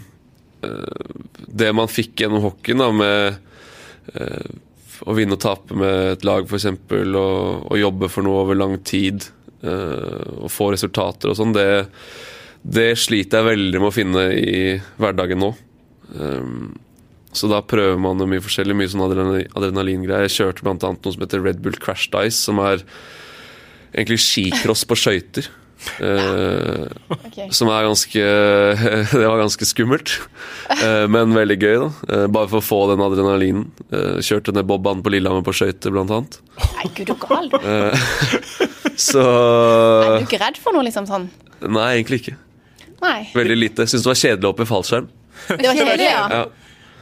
eh, 0.65 1.19
det 1.37 1.69
man 1.77 1.93
fikk 1.93 2.23
gjennom 2.23 2.47
hockeyen, 2.47 2.81
da, 2.81 2.89
med 2.97 4.17
eh, 4.17 4.57
å 5.05 5.19
vinne 5.19 5.37
og 5.37 5.45
tape 5.45 5.77
med 5.77 6.15
et 6.15 6.25
lag, 6.25 6.49
f.eks., 6.49 6.71
og, 6.89 7.69
og 7.69 7.77
jobbe 7.77 8.09
for 8.09 8.25
noe 8.25 8.47
over 8.47 8.57
lang 8.57 8.79
tid, 8.81 9.29
eh, 9.63 10.27
og 10.39 10.51
få 10.53 10.73
resultater 10.75 11.33
og 11.33 11.39
sånn, 11.39 11.55
det, 11.57 11.87
det 12.63 12.91
sliter 13.01 13.41
jeg 13.41 13.51
veldig 13.53 13.81
med 13.81 13.91
å 13.91 13.95
finne 13.95 14.29
i 14.35 14.61
hverdagen 15.01 15.43
nå. 15.43 15.55
Um, 16.15 16.77
så 17.37 17.49
da 17.51 17.61
prøver 17.63 18.01
man 18.01 18.23
mye 18.31 18.43
forskjellig, 18.43 18.77
mye 18.77 18.91
sånn 18.91 19.05
adrenalin, 19.05 19.51
adrenalingreier. 19.59 20.27
Jeg 20.27 20.37
kjørte 20.39 20.67
annet 20.67 21.05
noe 21.05 21.15
som 21.15 21.25
heter 21.25 21.45
Red 21.45 21.63
Bull 21.63 21.77
Crash 21.79 22.09
Dice, 22.15 22.41
som 22.41 22.61
er 22.65 22.83
egentlig 23.93 24.21
skicross 24.25 24.87
på 24.89 24.97
skøyter. 24.99 25.51
Uh, 26.03 26.91
okay. 27.15 27.53
som 27.55 27.69
er 27.71 27.85
ganske 27.87 28.23
Det 29.13 29.21
var 29.23 29.39
ganske 29.39 29.63
skummelt, 29.63 30.11
uh, 30.73 31.07
men 31.07 31.37
veldig 31.37 31.57
gøy, 31.61 31.77
da. 31.85 31.91
uh, 32.11 32.25
bare 32.35 32.51
for 32.51 32.59
å 32.59 32.67
få 32.67 32.81
den 32.91 33.05
adrenalinen. 33.05 33.69
Eh, 33.95 34.19
kjørte 34.25 34.57
ned 34.57 34.67
Bobbanen 34.69 35.05
på 35.07 35.15
Lillehammer 35.15 35.47
på 35.47 35.55
skøyter, 35.55 35.95
blant 35.95 36.11
annet. 36.15 36.41
Nei, 36.81 36.91
gud, 36.99 37.13
du 37.13 37.15
gal. 37.23 37.47
Så 38.99 39.23
Er 39.23 40.19
du 40.19 40.27
ikke 40.27 40.41
redd 40.43 40.59
for 40.61 40.75
noe 40.75 40.85
liksom 40.89 41.07
sånn? 41.09 41.29
Nei, 41.63 41.89
egentlig 41.99 42.23
ikke. 42.23 42.37
Nei. 43.03 43.19
Veldig 43.35 43.57
lite. 43.59 43.87
Syns 43.87 44.03
det 44.05 44.11
var 44.11 44.19
kjedelig 44.19 44.49
å 44.49 44.53
hoppe 44.53 44.67
i 44.67 44.71
fallskjerm. 44.71 45.07
Det 45.49 45.63
var 45.69 45.79
kjedelig, 45.79 46.09
ja. 46.09 46.25
Ja. 46.35 46.41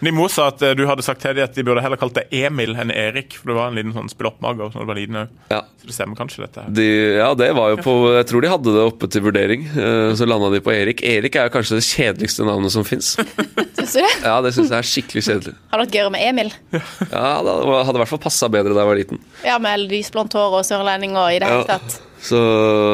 Din 0.00 0.14
mor 0.14 0.28
sa 0.28 0.48
at 0.52 0.60
eh, 0.62 0.74
du 0.76 0.82
hadde 0.86 1.02
sagt 1.02 1.22
til 1.24 1.32
dem 1.38 1.44
at 1.46 1.54
de 1.56 1.62
burde 1.64 1.80
heller 1.80 1.96
kalt 1.96 2.12
deg 2.18 2.28
Emil 2.36 2.74
enn 2.76 2.90
Erik, 2.92 3.32
for 3.40 3.48
det 3.48 3.54
var 3.56 3.70
en 3.70 3.78
liten 3.78 3.94
sånn 3.96 4.10
spilloppmager 4.12 4.68
når 4.74 4.84
du 4.84 4.90
var 4.90 4.98
liten 4.98 5.18
òg. 5.22 5.30
Ja. 5.50 5.60
Så 5.80 5.88
det 5.88 5.94
stemmer 5.96 6.18
kanskje, 6.18 6.42
dette. 6.44 6.64
De, 6.76 6.86
ja, 7.16 7.30
det 7.38 7.48
var 7.56 7.72
jo 7.72 7.78
på 7.80 7.94
Jeg 8.18 8.26
tror 8.28 8.44
de 8.44 8.50
hadde 8.52 8.74
det 8.76 8.82
oppe 8.90 9.08
til 9.12 9.24
vurdering. 9.24 9.64
Eh, 9.72 10.10
Så 10.18 10.28
landa 10.28 10.50
de 10.52 10.60
på 10.60 10.74
Erik. 10.74 11.00
Erik 11.06 11.38
er 11.40 11.48
jo 11.48 11.54
kanskje 11.56 11.78
det 11.80 11.86
kjedeligste 11.88 12.44
navnet 12.48 12.74
som 12.74 12.84
fins. 12.84 13.14
Syns 13.78 13.94
du 13.96 14.00
det? 14.02 14.12
Ja, 14.26 14.36
det 14.44 14.52
syns 14.56 14.68
jeg 14.74 14.78
er 14.82 14.90
skikkelig 14.90 15.24
kjedelig. 15.30 15.54
Hadde 15.72 15.82
vært 15.86 15.96
gøyere 15.96 16.12
med 16.16 16.26
Emil. 16.28 16.52
Ja, 16.74 17.30
Det 17.46 17.54
hadde 17.88 17.96
i 17.96 18.02
hvert 18.02 18.12
fall 18.12 18.22
passa 18.26 18.50
bedre 18.52 18.74
da 18.76 18.82
jeg 18.84 18.90
var 18.92 19.00
liten. 19.00 19.22
Ja, 19.46 19.56
med 19.62 19.86
lysblondt 19.88 20.36
hår 20.36 20.58
og 20.60 20.66
sørlending 20.68 21.16
og 21.16 21.30
i 21.32 21.40
det 21.40 21.48
hele 21.48 21.64
Ja. 21.64 21.78
tatt. 21.78 21.98
Så 22.26 22.38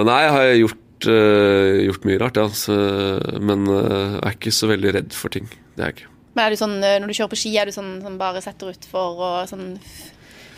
nei, 0.07 0.21
jeg 0.29 0.33
har 0.39 0.55
gjort, 0.63 0.79
Uh, 1.03 1.81
gjort 1.83 2.05
mye 2.07 2.19
rart, 2.23 2.37
ja. 2.39 2.45
Så, 2.55 2.71
men 3.43 3.65
uh, 3.67 4.21
jeg 4.21 4.21
er 4.23 4.35
ikke 4.37 4.53
så 4.55 4.69
veldig 4.71 4.93
redd 4.95 5.17
for 5.19 5.35
ting. 5.35 5.49
Det 5.75 5.83
er 5.83 5.89
jeg 5.91 5.97
ikke. 5.97 6.12
Men 6.33 6.45
er 6.47 6.55
du 6.55 6.61
sånn, 6.61 6.79
eh, 6.81 6.99
når 7.03 7.13
du 7.13 7.17
kjører 7.19 7.33
på 7.35 7.41
ski, 7.43 7.55
er 7.61 7.69
du 7.69 7.75
sånn 7.75 7.95
som 8.05 8.19
bare 8.21 8.43
setter 8.45 8.73
utfor 8.73 9.21
og 9.21 9.39
sånn 9.51 9.77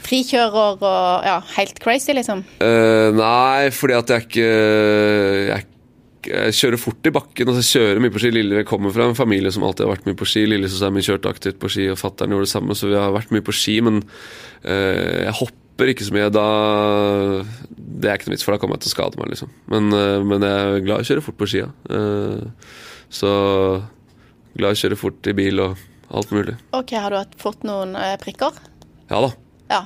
frikjører 0.05 0.83
og 0.85 1.25
ja, 1.25 1.39
helt 1.57 1.79
crazy, 1.83 2.13
liksom? 2.13 2.45
Uh, 2.61 3.09
nei, 3.17 3.71
fordi 3.73 3.97
at 3.97 4.13
jeg 4.13 4.27
ikke 4.29 4.51
Jeg 5.49 5.71
jeg 6.25 6.55
kjører 6.57 6.81
fort 6.81 7.09
i 7.09 7.13
bakken. 7.13 7.49
altså 7.51 7.61
jeg 7.61 7.83
kjører 7.83 8.03
mye 8.03 8.13
på 8.15 8.23
ski. 8.23 8.31
Lille 8.33 8.65
kommer 8.69 8.93
fra 8.95 9.09
en 9.09 9.19
familie 9.19 9.53
som 9.53 9.65
alltid 9.67 9.87
har 9.87 9.95
vært 9.95 10.07
mye 10.09 10.19
på 10.19 10.29
ski. 10.29 10.47
Lillesøsteren 10.49 10.95
min 10.97 11.05
kjørte 11.05 11.29
aktivt 11.29 11.59
på 11.61 11.71
ski, 11.73 11.91
og 11.93 12.01
fattern 12.01 12.33
gjorde 12.33 12.49
det 12.49 12.55
samme, 12.55 12.77
så 12.79 12.89
vi 12.89 12.97
har 12.99 13.13
vært 13.15 13.35
mye 13.35 13.45
på 13.45 13.55
ski. 13.55 13.75
Men 13.85 14.01
uh, 14.65 15.21
jeg 15.27 15.35
hopper 15.41 15.93
ikke 15.93 16.07
så 16.07 16.17
mye. 16.17 16.31
Da 16.33 16.47
Det 17.77 18.09
er 18.09 18.17
ikke 18.17 18.31
noe 18.31 18.37
vits, 18.37 18.47
for 18.47 18.57
da 18.57 18.63
kommer 18.63 18.79
jeg 18.79 18.87
til 18.87 18.93
å 18.93 18.97
skade 18.97 19.21
meg, 19.21 19.35
liksom. 19.35 19.53
Men, 19.73 19.91
uh, 19.93 20.25
men 20.25 20.49
jeg 20.49 20.71
er 20.79 20.87
glad 20.87 21.03
i 21.03 21.07
å 21.07 21.11
kjøre 21.11 21.27
fort 21.29 21.41
på 21.41 21.51
skia. 21.51 21.69
Eh, 21.93 22.73
så 23.15 23.31
glad 24.57 24.75
i 24.75 24.79
å 24.79 24.81
kjøre 24.85 24.99
fort 25.01 25.31
i 25.31 25.35
bil 25.37 25.61
og 25.65 25.83
alt 26.15 26.33
mulig. 26.35 26.57
OK, 26.77 26.95
har 27.01 27.15
du 27.15 27.37
fått 27.41 27.65
noen 27.67 27.95
eh, 27.99 28.17
prikker? 28.23 28.57
Ja 29.11 29.21
da, 29.27 29.31
Ja. 29.73 29.83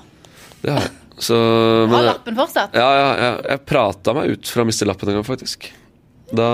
det 0.62 0.72
har 0.74 0.86
jeg. 0.86 0.94
Så, 1.18 1.34
Har 1.90 2.04
lappen 2.12 2.36
fortsatt? 2.38 2.76
Ja, 2.78 2.88
ja, 2.94 3.08
ja, 3.18 3.30
jeg 3.54 3.64
prata 3.66 4.14
meg 4.14 4.36
ut 4.36 4.50
fra 4.52 4.62
å 4.62 4.68
miste 4.68 4.86
lappen 4.86 5.10
en 5.10 5.18
gang, 5.18 5.26
faktisk. 5.26 5.70
Da 6.28 6.46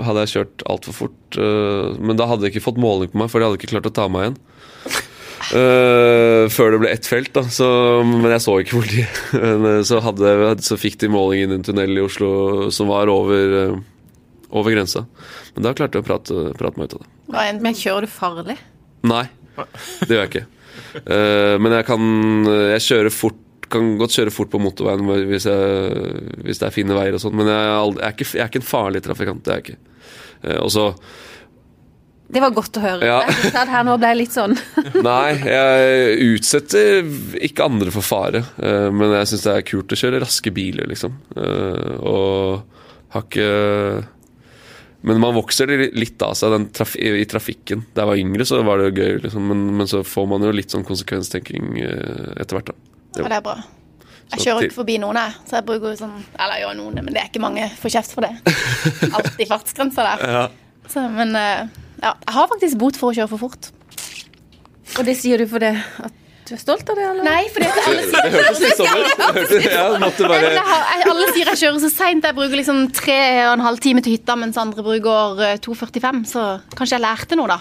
hadde 0.00 0.24
jeg 0.24 0.32
kjørt 0.32 0.64
altfor 0.72 0.96
fort. 0.96 1.36
Uh, 1.36 1.92
men 2.00 2.16
da 2.18 2.26
hadde 2.30 2.48
jeg 2.48 2.56
ikke 2.56 2.64
fått 2.70 2.80
måling 2.80 3.12
på 3.12 3.20
meg, 3.20 3.28
for 3.30 3.38
de 3.38 3.46
hadde 3.46 3.60
ikke 3.60 3.74
klart 3.74 3.86
å 3.90 3.94
ta 3.94 4.06
meg 4.10 4.24
igjen. 4.24 4.38
Uh, 5.50 6.44
før 6.56 6.74
det 6.74 6.80
ble 6.82 6.92
ett 6.94 7.06
felt, 7.10 7.30
da. 7.36 7.44
Så, 7.52 7.68
men 8.08 8.32
jeg 8.32 8.42
så 8.42 8.56
ikke 8.62 8.80
politiet. 8.80 9.20
Men, 9.62 9.84
så, 9.86 10.00
hadde, 10.04 10.32
så 10.64 10.80
fikk 10.80 10.96
de 11.04 11.12
måling 11.12 11.44
inn 11.44 11.54
i 11.54 11.58
en 11.60 11.66
tunnel 11.66 11.94
i 12.00 12.04
Oslo 12.04 12.32
som 12.74 12.90
var 12.90 13.12
over, 13.12 13.54
øh, 13.60 13.78
over 14.50 14.74
grensa. 14.74 15.04
Men 15.54 15.66
da 15.66 15.74
klarte 15.76 15.98
jeg 15.98 16.04
å 16.04 16.08
prate, 16.08 16.46
prate 16.58 16.80
meg 16.80 16.90
ut 16.90 16.96
av 16.98 17.04
det. 17.04 17.60
Men 17.62 17.76
kjører 17.78 18.06
du 18.06 18.12
farlig? 18.12 18.56
Nei, 19.06 19.26
det 20.06 20.10
gjør 20.10 20.24
jeg 20.24 20.32
ikke. 20.32 20.46
Eh, 21.00 21.54
men 21.60 21.74
jeg 21.74 21.84
kan 21.88 22.02
Jeg 22.48 22.82
kjører 22.86 23.14
fort 23.14 23.46
kan 23.70 23.92
godt 24.00 24.16
kjøre 24.16 24.32
fort 24.34 24.50
på 24.50 24.58
motorveien 24.58 25.06
hvis, 25.30 25.44
jeg, 25.46 26.22
hvis 26.42 26.58
det 26.58 26.66
er 26.66 26.74
fine 26.74 26.94
veier 26.96 27.14
og 27.14 27.22
sånn, 27.22 27.36
men 27.38 27.46
jeg 27.46 27.54
er, 27.54 27.76
aldri, 27.78 28.00
jeg, 28.02 28.08
er 28.08 28.16
ikke, 28.16 28.26
jeg 28.34 28.42
er 28.42 28.48
ikke 28.50 28.62
en 28.62 28.66
farlig 28.66 29.02
trafikant. 29.04 29.42
Det 29.46 29.52
er 29.52 29.60
jeg 29.60 29.66
ikke. 29.66 30.08
Eh, 30.42 30.56
og 30.58 30.72
så 30.74 30.86
Det 32.34 32.42
var 32.42 32.56
godt 32.56 32.80
å 32.80 32.82
høre. 32.82 33.06
Ja. 33.06 33.20
Jeg 33.30 33.54
at 33.62 33.70
her 33.70 33.86
nå 33.86 33.94
ble 34.00 34.10
jeg 34.10 34.20
litt 34.24 34.34
sånn 34.34 34.56
Nei, 35.10 35.30
jeg 35.38 36.26
utsetter 36.32 37.12
ikke 37.46 37.68
andre 37.70 37.94
for 37.94 38.06
fare, 38.06 38.42
eh, 38.58 38.88
men 38.90 39.14
jeg 39.20 39.30
syns 39.30 39.46
det 39.46 39.54
er 39.54 39.68
kult 39.70 39.94
å 39.94 40.00
kjøre 40.02 40.24
raske 40.24 40.54
biler, 40.54 40.90
liksom. 40.90 41.14
Og 41.38 42.80
har 43.14 43.26
ikke 43.26 43.50
Men 45.06 45.20
man 45.22 45.34
vokser 45.34 45.70
litt 45.96 46.22
av 46.22 46.34
seg 46.36 46.52
den 46.52 46.66
traf 46.76 46.92
i 47.00 47.24
trafikken. 47.28 47.86
Da 47.94 48.04
jeg 48.04 48.10
var 48.10 48.20
yngre, 48.20 48.46
så 48.48 48.60
var 48.66 48.80
det 48.80 48.90
jo 48.90 49.00
gøy, 49.00 49.20
liksom, 49.24 49.46
men, 49.48 49.62
men 49.78 49.88
så 49.88 50.02
får 50.04 50.26
man 50.28 50.44
jo 50.44 50.52
litt 50.52 50.72
sånn 50.74 50.84
konsekvenstenking 50.84 51.78
eh, 51.80 52.32
etter 52.36 52.58
hvert, 52.58 52.72
da. 52.72 52.90
ja, 53.16 53.30
det 53.32 53.38
er 53.38 53.46
bra. 53.46 53.56
Jeg 54.30 54.38
Så 54.38 54.44
kjører 54.44 54.68
ikke 54.68 54.76
forbi 54.76 54.98
noen, 55.02 55.18
jeg. 55.18 55.38
Så 55.48 55.56
jeg 55.58 55.66
bruker 55.66 55.90
jo 55.90 55.98
sånn 55.98 56.12
Eller 56.38 56.60
jo, 56.60 56.68
noen 56.78 57.00
men 57.00 57.10
det 57.10 57.18
er 57.18 57.30
ikke 57.32 57.42
mange 57.42 57.64
får 57.80 57.94
kjeft 57.96 58.12
for 58.14 58.28
det. 58.28 58.54
Alltid 59.16 59.48
fartsgrensa 59.50 60.06
der. 60.06 60.52
Så, 60.90 61.02
men 61.10 61.34
eh, 61.38 61.64
ja, 62.02 62.14
jeg 62.14 62.36
har 62.36 62.50
faktisk 62.52 62.78
bot 62.78 63.00
for 63.00 63.10
å 63.10 63.16
kjøre 63.16 63.32
for 63.32 63.48
fort. 63.48 63.72
Og 64.98 65.06
det 65.06 65.16
sier 65.18 65.40
du 65.40 65.48
for 65.50 65.62
det? 65.62 65.74
at 66.04 66.19
du 66.50 66.56
er 66.56 66.60
stolt 66.60 66.88
av 66.90 66.98
det, 66.98 67.04
eller? 67.06 67.26
Nei, 67.26 67.42
fordi 67.54 67.68
at 67.70 67.78
alle 67.86 68.06
sier 68.06 68.24
Det 68.26 68.32
hørtes 68.34 68.62
litt 68.64 68.80
sånn 68.80 68.96
ut. 69.00 69.50
Det 69.50 69.60
Jeg 69.70 70.00
måtte 70.02 70.30
bare 70.30 70.48
alle 71.10 71.28
sier 71.34 71.50
jeg 71.52 71.60
kjører 71.60 71.82
så 71.84 71.90
seint. 71.92 72.26
Jeg 72.26 72.36
bruker 72.36 72.58
liksom 72.58 72.80
tre 72.96 73.18
og 73.46 73.52
en 73.54 73.64
halv 73.64 73.82
time 73.84 74.02
til 74.04 74.16
hytta, 74.16 74.36
mens 74.40 74.58
andre 74.60 74.84
bruker 74.86 75.44
eh, 75.46 75.60
2,45. 75.62 76.24
Så 76.30 76.46
kanskje 76.74 76.98
jeg 76.98 77.04
lærte 77.04 77.38
noe, 77.38 77.50
da. 77.50 77.60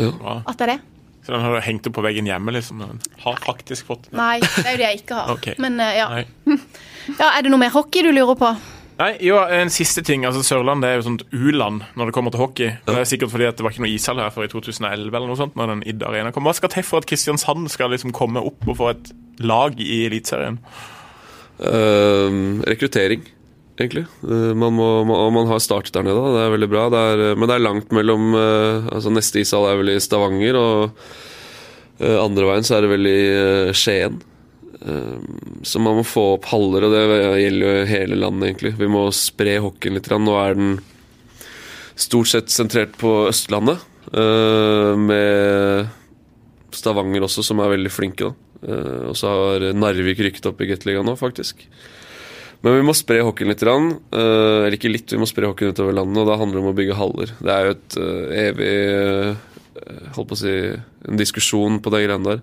Ja. 0.00 0.36
At 0.44 0.60
det 0.60 0.68
er 0.68 0.72
det. 0.74 0.78
Så 1.26 1.34
den 1.34 1.42
har 1.42 1.56
du 1.56 1.62
hengt 1.66 1.88
opp 1.88 1.96
på 1.96 2.04
veggen 2.04 2.28
hjemme, 2.28 2.52
liksom. 2.54 2.84
Den 2.84 3.00
har 3.24 3.40
faktisk 3.42 3.88
fått 3.88 4.10
Nei, 4.14 4.38
det 4.44 4.62
er 4.62 4.76
jo 4.76 4.82
det 4.82 4.90
jeg 4.92 5.00
ikke 5.02 5.18
har. 5.18 5.32
Okay. 5.38 5.56
Men 5.62 5.80
eh, 5.82 5.96
ja. 5.98 6.10
Ja. 7.06 7.28
Er 7.36 7.44
det 7.46 7.52
noe 7.52 7.62
mer 7.62 7.70
hockey 7.70 8.02
du 8.02 8.08
lurer 8.10 8.34
på? 8.34 8.48
Nei, 8.96 9.10
jo, 9.20 9.36
en 9.36 9.68
siste 9.72 10.00
ting. 10.06 10.24
altså 10.24 10.40
Sørlandet 10.46 10.88
er 10.88 10.94
jo 10.96 11.04
sånt 11.04 11.24
u-land 11.36 11.82
når 11.98 12.08
det 12.08 12.14
kommer 12.16 12.32
til 12.32 12.40
hockey. 12.40 12.72
Det 12.86 12.96
er 12.96 13.08
sikkert 13.08 13.34
fordi 13.34 13.48
at 13.48 13.58
det 13.58 13.66
var 13.66 13.74
ikke 13.74 13.84
noe 13.84 13.92
ishall 13.92 14.22
her 14.22 14.32
før 14.32 14.46
i 14.46 14.52
2011, 14.52 15.10
eller 15.10 15.28
noe 15.28 15.36
sånt, 15.36 15.56
når 15.58 15.72
den 15.74 15.82
Id 15.92 16.04
Arena 16.08 16.32
kom. 16.32 16.46
Hva 16.48 16.54
skal 16.56 16.72
til 16.72 16.86
for 16.86 17.04
at 17.04 17.08
Kristiansand 17.10 17.68
skal 17.72 17.92
liksom 17.92 18.14
komme 18.16 18.40
opp 18.40 18.64
og 18.64 18.78
få 18.78 18.92
et 18.94 19.10
lag 19.44 19.76
i 19.84 20.06
Eliteserien? 20.08 20.56
Eh, 21.60 22.38
rekruttering, 22.72 23.26
egentlig. 23.76 24.06
Eh, 24.24 24.52
man, 24.56 24.72
må, 24.78 24.88
man, 25.08 25.28
man 25.34 25.52
har 25.52 25.60
startet 25.60 25.92
der 25.96 26.06
nede, 26.08 26.22
det 26.32 26.46
er 26.46 26.54
veldig 26.56 26.70
bra. 26.72 26.86
Det 26.92 27.02
er, 27.10 27.24
eh, 27.26 27.36
men 27.36 27.50
det 27.50 27.58
er 27.58 27.66
langt 27.66 27.92
mellom 27.96 28.32
eh, 28.32 28.88
altså 28.96 29.12
Neste 29.12 29.44
ishall 29.44 29.68
er 29.68 29.76
vel 29.82 29.92
i 29.92 30.00
Stavanger, 30.00 30.56
og 30.56 30.96
andre 32.00 32.44
veien 32.44 32.64
så 32.64 32.76
er 32.76 32.84
det 32.84 32.90
vel 32.92 33.08
i 33.08 33.20
Skien. 33.76 34.18
Eh, 34.80 35.18
så 35.62 35.80
man 35.80 36.00
må 36.00 36.04
få 36.06 36.26
opp 36.36 36.48
haller, 36.50 36.86
og 36.86 36.94
det 36.94 37.04
gjelder 37.42 37.66
jo 37.66 37.88
hele 37.90 38.20
landet, 38.20 38.50
egentlig. 38.50 38.76
Vi 38.80 38.90
må 38.90 39.06
spre 39.14 39.58
hockeyen 39.64 39.96
litt. 39.96 40.10
Nå 40.10 40.36
er 40.40 40.58
den 40.58 40.76
stort 41.96 42.28
sett 42.28 42.52
sentrert 42.52 42.96
på 43.00 43.26
Østlandet, 43.30 43.80
eh, 44.12 44.92
med 45.00 45.88
Stavanger 46.76 47.24
også, 47.24 47.44
som 47.44 47.60
er 47.60 47.72
veldig 47.72 47.92
flinke. 47.92 48.34
Eh, 48.62 49.08
og 49.08 49.16
så 49.16 49.32
har 49.32 49.72
Narvik 49.72 50.20
rykket 50.20 50.50
opp 50.50 50.60
i 50.60 50.68
Gateligaen 50.68 51.06
nå, 51.08 51.16
faktisk. 51.16 51.64
Men 52.64 52.78
vi 52.78 52.84
må 52.84 52.94
spre 52.96 53.22
hockeyen 53.24 53.52
litt. 53.52 53.62
Eh, 53.62 53.78
eller 54.12 54.76
ikke 54.76 54.92
litt, 54.92 55.12
vi 55.12 55.20
må 55.20 55.28
spre 55.28 55.48
hockeyen 55.48 55.72
utover 55.72 55.96
landet, 55.96 56.20
og 56.20 56.28
da 56.28 56.36
handler 56.40 56.60
det 56.60 56.64
om 56.64 56.72
å 56.72 56.76
bygge 56.76 57.00
haller. 57.00 57.32
Det 57.40 57.52
er 57.52 57.64
jo 57.64 57.76
et 57.76 57.98
evig 58.44 59.36
holdt 60.16 60.28
på 60.30 60.36
å 60.36 60.40
si, 60.40 60.52
en 61.06 61.20
diskusjon 61.20 61.80
på 61.84 61.92
de 61.92 62.02
greiene 62.04 62.24
der. 62.24 62.40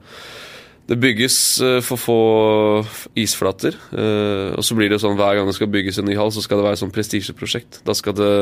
Det 0.89 0.97
bygges 0.99 1.37
eh, 1.63 1.79
for 1.85 1.99
få 2.01 2.17
isflater. 3.15 3.77
eh, 3.95 4.51
og 4.57 4.65
så 4.67 4.75
blir 4.75 4.91
det 4.91 4.99
sånn 4.99 5.15
hver 5.19 5.37
gang 5.37 5.47
det 5.47 5.55
skal 5.55 5.71
bygges 5.71 6.01
en 6.01 6.09
ny 6.09 6.17
hall, 6.19 6.33
så 6.35 6.43
skal 6.43 6.59
det 6.59 6.67
være 6.67 6.81
sånn 6.81 6.91
prestisjeprosjekt. 6.93 7.79
Da 7.87 7.95
skal 7.95 8.17
det 8.17 8.33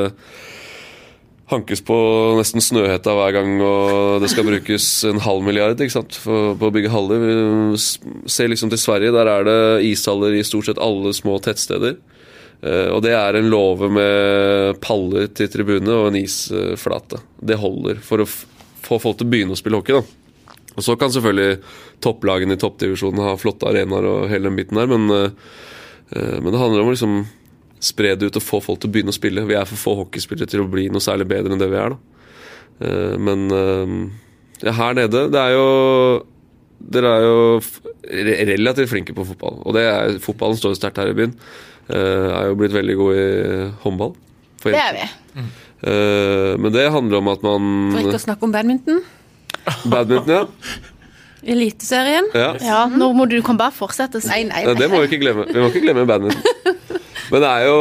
hankes 1.52 1.84
på 1.86 1.96
nesten 2.40 2.64
Snøhetta 2.64 3.14
hver 3.18 3.36
gang, 3.36 3.58
og 3.62 4.24
det 4.24 4.32
skal 4.32 4.48
brukes 4.48 4.86
en 5.10 5.20
halv 5.22 5.44
milliard 5.46 5.76
ikke 5.76 5.94
sant, 5.94 6.16
for, 6.18 6.56
på 6.58 6.70
å 6.70 6.74
bygge 6.74 6.94
haller. 6.94 7.26
Vi 7.74 8.32
ser 8.32 8.50
liksom 8.50 8.72
til 8.72 8.82
Sverige, 8.82 9.14
der 9.14 9.30
er 9.30 9.46
det 9.46 9.60
ishaller 9.92 10.38
i 10.38 10.46
stort 10.48 10.70
sett 10.70 10.82
alle 10.82 11.14
små 11.14 11.38
tettsteder. 11.44 12.00
Eh, 12.62 12.88
og 12.94 13.04
det 13.06 13.14
er 13.18 13.38
en 13.38 13.52
låve 13.52 13.92
med 13.92 14.82
paller 14.82 15.30
til 15.36 15.52
tribunene 15.52 15.94
og 16.00 16.10
en 16.10 16.20
isflate. 16.24 17.22
Det 17.38 17.60
holder 17.62 18.02
for 18.06 18.24
å 18.24 18.30
få 18.82 18.98
folk 19.02 19.20
til 19.20 19.30
å 19.30 19.36
begynne 19.36 19.54
å 19.58 19.62
spille 19.62 19.78
hockey. 19.78 20.00
da. 20.00 20.58
Og 20.72 20.86
så 20.86 20.96
kan 20.96 21.12
selvfølgelig 21.12 21.60
topplagene 22.04 22.58
i 22.58 22.62
toppdivisjonen 22.62 23.22
har 23.24 23.40
flotte 23.42 23.70
arenaer 23.70 24.08
og 24.10 24.30
hele 24.32 24.50
den 24.50 24.58
biten 24.60 24.80
der, 24.80 24.90
men, 24.92 25.06
eh, 25.16 25.30
eh, 26.16 26.40
men 26.42 26.52
det 26.52 26.62
handler 26.62 26.84
om 26.84 26.92
å 26.92 26.96
liksom 26.96 27.22
spre 27.82 28.16
det 28.16 28.30
ut 28.30 28.38
og 28.38 28.46
få 28.46 28.60
folk 28.62 28.82
til 28.82 28.92
å 28.92 28.94
begynne 28.94 29.14
å 29.14 29.18
spille. 29.18 29.46
Vi 29.50 29.58
er 29.58 29.66
for 29.70 29.80
få 29.80 29.96
hockeyspillere 30.04 30.50
til 30.50 30.62
å 30.66 30.70
bli 30.70 30.90
noe 30.94 31.02
særlig 31.02 31.26
bedre 31.32 31.56
enn 31.56 31.62
det 31.62 31.70
vi 31.72 31.80
er, 31.82 31.96
da. 31.96 31.98
Eh, 32.82 33.16
Men 33.22 33.48
ja, 34.62 34.72
her 34.74 34.94
nede 34.98 35.28
Det 35.34 35.38
er 35.42 35.54
jo 35.54 35.66
Dere 36.82 37.10
er 37.14 37.26
jo 37.26 37.36
relativt 38.50 38.90
flinke 38.90 39.14
på 39.14 39.26
fotball. 39.28 39.60
Og 39.66 39.76
det 39.78 39.84
er, 39.86 40.16
fotballen 40.24 40.58
står 40.58 40.74
jo 40.74 40.80
sterkt 40.80 40.98
her 40.98 41.12
i 41.12 41.18
byen. 41.18 41.36
Eh, 41.90 42.28
Er 42.42 42.48
jo 42.50 42.56
blitt 42.58 42.74
veldig 42.74 42.96
god 42.98 43.20
i 43.22 43.26
håndball. 43.84 44.16
For 44.62 44.74
Det 44.74 44.82
er 44.82 44.98
vi. 44.98 45.06
Eh, 45.84 46.58
Men 46.58 46.72
det 46.74 46.92
handler 46.92 47.22
om 47.22 47.28
at 47.34 47.44
man 47.46 47.92
For 47.94 48.02
ikke 48.02 48.22
å 48.22 48.26
snakke 48.26 48.48
om 48.50 48.52
badminton. 48.56 49.04
Badminton, 49.86 50.34
ja. 50.34 50.46
Eliteserien. 51.44 52.28
ja. 52.38 52.52
Ja, 52.62 52.80
nå 52.92 53.12
må 53.18 53.26
du, 53.30 53.38
kan 53.46 53.58
bare 53.58 53.74
fortsette. 53.74 54.22
Nei, 54.30 54.44
nei, 54.50 54.62
Ja, 54.66 54.74
nei. 54.74 54.80
det 54.82 54.90
må 54.92 55.00
vi 55.02 55.08
ikke 55.10 55.22
glemme. 55.24 55.46
Vi 55.50 55.60
må 55.60 55.70
ikke 55.72 55.82
glemme 55.88 56.06
badminton. 56.10 56.78
Men 57.32 57.40
det 57.46 57.48
er 57.48 57.64
jo 57.64 57.76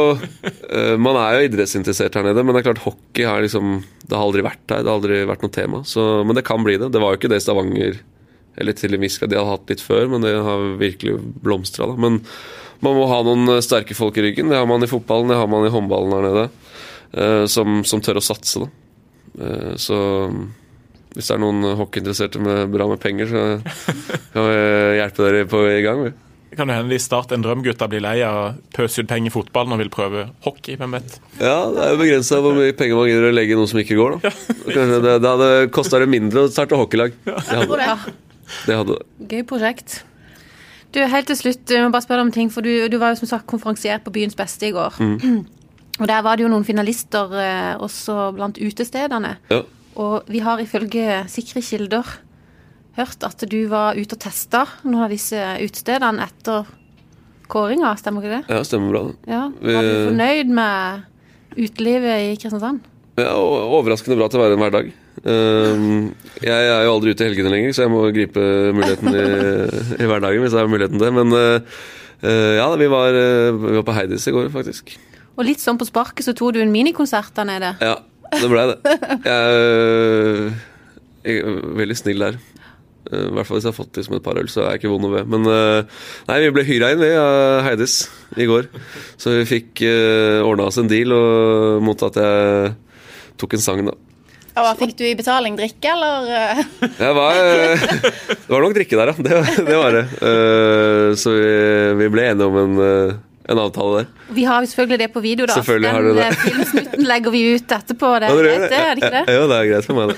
eh, 0.71 0.93
Man 0.95 1.17
er 1.19 1.33
jo 1.35 1.47
idrettsinteressert 1.49 2.15
her 2.15 2.23
nede, 2.23 2.39
men 2.45 2.55
det 2.55 2.61
er 2.61 2.67
klart 2.69 2.85
hockey 2.85 3.25
har 3.27 3.41
liksom 3.43 3.81
Det 4.07 4.15
har 4.15 4.23
aldri 4.23 4.45
vært 4.45 4.63
her. 4.71 4.79
Det 4.85 4.87
har 4.87 4.95
aldri 4.95 5.17
vært 5.27 5.41
noe 5.43 5.51
tema. 5.51 5.81
Så, 5.83 6.05
men 6.23 6.37
det 6.37 6.45
kan 6.47 6.63
bli 6.63 6.77
det. 6.79 6.87
Det 6.93 7.01
var 7.03 7.11
jo 7.11 7.19
ikke 7.19 7.31
det 7.33 7.41
Stavanger 7.43 7.97
Eller 8.55 8.77
til 8.79 8.95
en 8.95 9.03
viss 9.03 9.17
grad. 9.19 9.33
De 9.33 9.39
har 9.41 9.49
hatt 9.49 9.67
litt 9.73 9.83
før, 9.83 10.07
men 10.13 10.23
det 10.23 10.31
har 10.39 10.63
virkelig 10.79 11.17
blomstra. 11.43 11.89
Men 11.99 12.21
man 12.81 12.95
må 12.97 13.09
ha 13.11 13.19
noen 13.27 13.57
eh, 13.57 13.59
sterke 13.65 13.93
folk 13.97 14.15
i 14.17 14.23
ryggen. 14.29 14.49
Det 14.53 14.57
har 14.61 14.69
man 14.71 14.87
i 14.87 14.89
fotballen, 14.89 15.27
det 15.33 15.41
har 15.41 15.51
man 15.51 15.67
i 15.67 15.73
håndballen 15.75 16.15
her 16.15 16.25
nede. 16.29 16.47
eh, 17.11 17.43
som, 17.51 17.81
som 17.83 17.99
tør 18.01 18.21
å 18.21 18.23
satse, 18.23 18.63
da. 18.63 18.71
Eh, 19.43 19.75
så 19.83 19.99
hvis 21.15 21.27
det 21.29 21.35
er 21.35 21.41
noen 21.43 21.63
hockeyinteresserte 21.79 22.41
med 22.41 22.71
bra 22.73 22.87
med 22.91 23.01
penger, 23.03 23.31
så 23.31 23.45
kan 24.33 24.45
vi 24.47 24.59
hjelpe 24.99 25.25
dere 25.27 25.47
på 25.51 25.63
i 25.69 25.81
gang. 25.85 26.05
Vi. 26.07 26.13
Det 26.51 26.57
kan 26.59 26.67
jo 26.67 26.75
hende 26.75 26.91
de 26.91 26.99
starter 26.99 27.37
en 27.37 27.43
drømgutta 27.45 27.87
blir 27.87 28.01
lei 28.03 28.17
av 28.27 28.37
å 28.37 28.47
pøse 28.75 28.99
ut 28.99 29.07
penger 29.07 29.31
i 29.31 29.31
fotballen 29.31 29.71
og 29.71 29.79
vil 29.79 29.91
prøve 29.93 30.25
hockey. 30.43 30.75
hvem 30.75 30.97
vet? 30.97 31.13
Ja, 31.39 31.61
det 31.71 31.85
er 31.85 31.93
jo 31.93 31.99
begrensa 32.01 32.41
hvor 32.43 32.57
mye 32.57 32.75
penger 32.75 32.99
man 32.99 33.07
gidder 33.07 33.29
å 33.29 33.35
legge 33.37 33.55
i 33.55 33.59
noe 33.59 33.71
som 33.71 33.79
ikke 33.79 33.95
går. 33.95 34.17
da 34.17 34.31
Kanskje 34.65 34.99
det, 35.05 35.13
det 35.23 35.31
hadde 35.31 35.49
kosta 35.71 36.01
det 36.03 36.09
mindre 36.11 36.43
å 36.43 36.51
starte 36.51 36.79
hockeylag. 36.79 37.15
Det 37.23 37.37
hadde 37.55 37.79
det. 37.79 37.95
det, 38.67 38.75
hadde 38.75 38.97
det. 38.97 39.29
Gøy 39.31 39.45
prosjekt. 39.47 40.01
Du, 40.91 40.99
Helt 41.07 41.31
til 41.31 41.39
slutt, 41.39 41.71
jeg 41.71 41.87
må 41.87 41.93
bare 41.93 42.03
spørre 42.03 42.19
deg 42.19 42.27
om 42.27 42.35
ting, 42.35 42.51
for 42.51 42.67
du, 42.67 42.73
du 42.91 42.99
var 42.99 43.13
jo 43.13 43.21
som 43.21 43.31
sagt 43.31 43.47
konferansier 43.47 44.03
på 44.03 44.11
Byens 44.11 44.35
beste 44.35 44.67
i 44.67 44.73
går. 44.75 44.99
Og 46.01 46.07
Der 46.09 46.23
var 46.25 46.35
det 46.35 46.43
jo 46.43 46.49
noen 46.51 46.67
finalister 46.67 47.31
eh, 47.39 47.75
også 47.79 48.31
blant 48.35 48.59
utestedene. 48.59 49.37
Ja. 49.51 49.61
Og 49.99 50.29
vi 50.31 50.39
har 50.43 50.61
ifølge 50.63 51.23
sikre 51.31 51.63
kilder 51.65 52.07
hørt 52.97 53.23
at 53.23 53.43
du 53.47 53.59
var 53.71 53.97
ute 53.99 54.17
og 54.17 54.21
testa 54.21 54.65
noen 54.83 55.05
av 55.05 55.11
disse 55.13 55.39
utestedene 55.63 56.25
etter 56.27 56.69
kåringa, 57.51 57.93
stemmer 57.99 58.23
ikke 58.23 58.37
det? 58.39 58.55
ja, 58.55 58.63
stemmer 58.67 58.93
bra. 58.93 59.03
Ja, 59.27 59.43
Var 59.51 59.87
du 59.87 59.93
fornøyd 60.11 60.51
med 60.55 61.59
utelivet 61.59 62.25
i 62.29 62.33
Kristiansand? 62.39 62.83
Ja, 63.19 63.33
overraskende 63.35 64.15
bra 64.15 64.29
til 64.31 64.39
å 64.39 64.43
være 64.45 64.55
en 64.55 64.63
hverdag. 64.63 64.91
Um, 65.21 65.87
jeg 66.39 66.67
er 66.71 66.85
jo 66.85 66.93
aldri 66.95 67.11
ute 67.11 67.25
i 67.25 67.27
helgene 67.27 67.51
lenger, 67.51 67.73
så 67.75 67.83
jeg 67.83 67.91
må 67.91 68.05
gripe 68.15 68.43
muligheten 68.71 69.11
i, 69.11 69.25
i 69.99 70.07
hverdagen 70.07 70.45
hvis 70.45 70.55
jeg 70.55 70.63
har 70.63 70.71
muligheten 70.71 70.95
til 70.95 71.09
det. 71.09 71.11
Men 71.19 71.35
uh, 71.35 71.81
uh, 72.23 72.53
ja, 72.55 72.69
vi 72.79 72.87
var, 72.91 73.19
vi 73.59 73.75
var 73.81 73.87
på 73.87 73.97
Heidis 73.97 74.29
i 74.31 74.35
går, 74.35 74.47
faktisk. 74.55 74.95
Og 75.35 75.43
litt 75.47 75.61
sånn 75.63 75.79
på 75.79 75.87
sparket 75.87 76.27
så 76.27 76.35
tok 76.37 76.55
du 76.55 76.61
en 76.63 76.71
minikonsert 76.71 77.35
der 77.35 77.47
nede. 77.51 77.73
Ja, 77.83 77.99
det 78.35 78.49
blei 78.51 78.65
det. 78.71 78.77
Jeg, 79.27 80.51
jeg 81.25 81.41
er 81.43 81.59
veldig 81.81 81.97
snill 81.99 82.25
der. 82.27 82.39
Uh, 83.11 83.25
I 83.27 83.33
hvert 83.35 83.47
fall 83.49 83.57
hvis 83.57 83.65
jeg 83.65 83.73
har 83.73 83.79
fått 83.79 83.97
liksom 83.97 84.15
et 84.19 84.23
par 84.25 84.37
øl, 84.39 84.49
så 84.51 84.61
er 84.63 84.75
jeg 84.75 84.83
ikke 84.83 84.91
vond 84.93 85.07
å 85.09 85.11
be. 85.15 85.23
Men 85.33 85.49
uh, 85.49 86.03
nei, 86.29 86.37
vi 86.45 86.53
ble 86.55 86.63
hyra 86.67 86.91
inn 86.93 87.01
vi 87.01 87.09
av 87.17 87.63
Heidis 87.65 87.95
i 88.39 88.47
går. 88.49 88.69
Så 89.19 89.33
vi 89.39 89.47
fikk 89.49 89.81
uh, 89.87 90.45
ordna 90.47 90.69
oss 90.69 90.79
en 90.81 90.89
deal 90.91 91.11
og 91.17 91.81
mot 91.83 92.07
at 92.07 92.21
jeg 92.21 92.71
tok 93.41 93.57
en 93.57 93.63
sang, 93.65 93.83
da. 93.89 93.97
Og 94.51 94.65
hva 94.65 94.71
fikk 94.75 94.97
du 94.99 95.05
i 95.07 95.13
betaling? 95.15 95.55
Drikke, 95.55 95.93
eller? 95.93 96.25
eh? 96.35 96.57
Jeg 96.99 97.13
var, 97.15 97.37
eh, 97.39 97.83
det 98.27 98.51
var 98.51 98.65
nok 98.65 98.73
drikke 98.75 98.97
der, 98.99 99.11
ja. 99.13 99.23
Det, 99.23 99.37
det 99.69 99.77
var 99.79 99.95
det. 99.95 100.01
Eh, 100.27 101.05
Så 101.15 101.31
vi, 101.37 101.53
vi 102.01 102.09
ble 102.11 102.25
enige 102.33 102.49
om 102.51 102.57
en, 102.59 102.73
eh, 102.83 103.13
en 103.51 103.59
avtale 103.61 104.01
der. 104.01 104.07
Vi 104.37 104.43
har 104.47 104.61
jo 104.63 104.69
selvfølgelig 104.71 104.99
det 105.01 105.07
på 105.13 105.21
video, 105.23 105.45
da. 105.49 105.55
Selvfølgelig 105.59 105.91
har 105.91 106.05
Den 106.05 106.15
du 106.15 106.19
det. 106.19 106.27
eh, 106.27 106.41
filmsnutten 106.45 107.05
legger 107.09 107.33
vi 107.35 107.41
ut 107.55 107.73
etterpå. 107.77 108.11
Det 108.23 108.29
er 108.29 108.39
greit, 108.41 108.65
det, 108.71 108.79
er 108.79 108.95
det 108.95 109.01
ikke 109.03 109.11
det? 109.15 109.23
Ja, 109.27 109.37
Jo, 109.39 109.47
det 109.51 109.57
er 109.59 109.69
greit 109.71 109.87
for 109.89 109.99
meg, 109.99 110.11
det. 110.11 110.17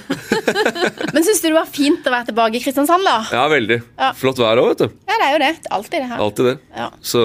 Men 1.13 1.25
syns 1.27 1.41
du 1.43 1.47
det 1.49 1.53
var 1.57 1.69
fint 1.69 2.09
å 2.09 2.13
være 2.13 2.27
tilbake 2.31 2.59
i 2.59 2.63
Kristiansand, 2.63 3.07
da? 3.07 3.15
Ja, 3.34 3.45
veldig. 3.51 3.79
Ja. 3.99 4.11
Flott 4.17 4.41
vær 4.41 4.61
òg, 4.63 4.71
vet 4.73 4.84
du. 4.86 4.99
Ja, 5.09 5.17
det 5.21 5.29
er 5.29 5.34
jo 5.38 5.41
det. 5.45 5.51
Alltid 5.79 5.97
det 5.99 6.09
her. 6.11 6.19
Alltid 6.27 6.49
det. 6.51 6.55
Ja. 6.77 6.89
Så 7.13 7.23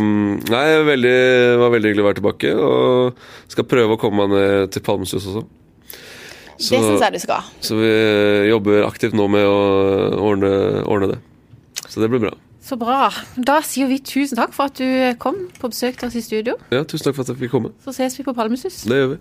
mm, 0.00 0.34
Nei, 0.50 0.66
veldig, 0.90 1.14
det 1.54 1.56
var 1.62 1.72
veldig 1.76 1.90
hyggelig 1.92 2.04
å 2.04 2.08
være 2.10 2.20
tilbake. 2.20 2.52
Og 2.58 3.24
skal 3.54 3.68
prøve 3.70 3.96
å 3.96 4.00
komme 4.02 4.26
meg 4.26 4.36
ned 4.36 4.74
til 4.76 4.84
Palmesus 4.86 5.24
også. 5.30 5.46
Så, 6.60 6.74
Det 6.76 6.82
syns 6.84 7.00
jeg 7.06 7.12
du 7.14 7.20
skal. 7.22 7.46
så 7.64 7.76
vi 7.78 7.90
jobber 8.50 8.82
aktivt 8.84 9.14
nå 9.16 9.24
med 9.32 9.46
å 9.48 9.60
ordne, 10.20 10.50
ordne 10.84 11.14
det. 11.14 11.20
Så 11.88 12.02
det 12.02 12.10
blir 12.12 12.20
bra. 12.26 12.34
Så 12.60 12.76
bra. 12.76 13.08
Da 13.40 13.60
sier 13.64 13.88
vi 13.88 13.98
tusen 14.04 14.36
takk 14.36 14.52
for 14.52 14.68
at 14.68 14.76
du 14.78 15.16
kom 15.22 15.46
på 15.60 15.70
besøk 15.72 15.96
til 16.00 16.10
oss 16.10 16.16
i 16.18 16.22
studio. 16.24 16.58
Ja, 16.70 16.82
Tusen 16.84 17.08
takk 17.08 17.16
for 17.16 17.24
at 17.24 17.32
jeg 17.32 17.40
fikk 17.46 17.54
komme. 17.56 17.72
Så 17.84 17.94
ses 17.96 18.18
vi 18.18 18.26
på 18.26 18.34
Palmesus. 18.36 18.82
Det 18.84 19.00
gjør 19.00 19.14
vi. 19.14 19.18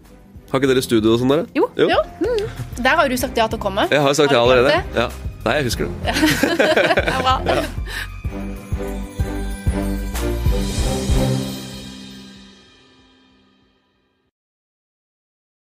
Har 0.52 0.60
ikke 0.60 0.72
dere 0.74 0.84
studio 0.84 1.14
og 1.14 1.20
sånn 1.22 1.32
der? 1.32 1.44
Jo. 1.56 1.70
jo. 1.78 1.88
Jo. 1.90 2.38
Der 2.82 2.96
har 3.00 3.10
du 3.10 3.18
sagt 3.22 3.38
ja 3.38 3.48
til 3.48 3.62
å 3.62 3.64
komme. 3.64 3.86
Jeg 3.92 4.02
har 4.02 4.16
sagt 4.18 4.34
Har 4.34 4.40
ja 4.40 4.46
allerede. 4.46 4.80
Ja. 4.98 5.10
Nei, 5.46 5.60
jeg 5.62 5.70
husker 5.70 5.88
det. 5.88 6.16
Det 6.60 7.14
er 7.16 7.22
bra. 7.24 8.16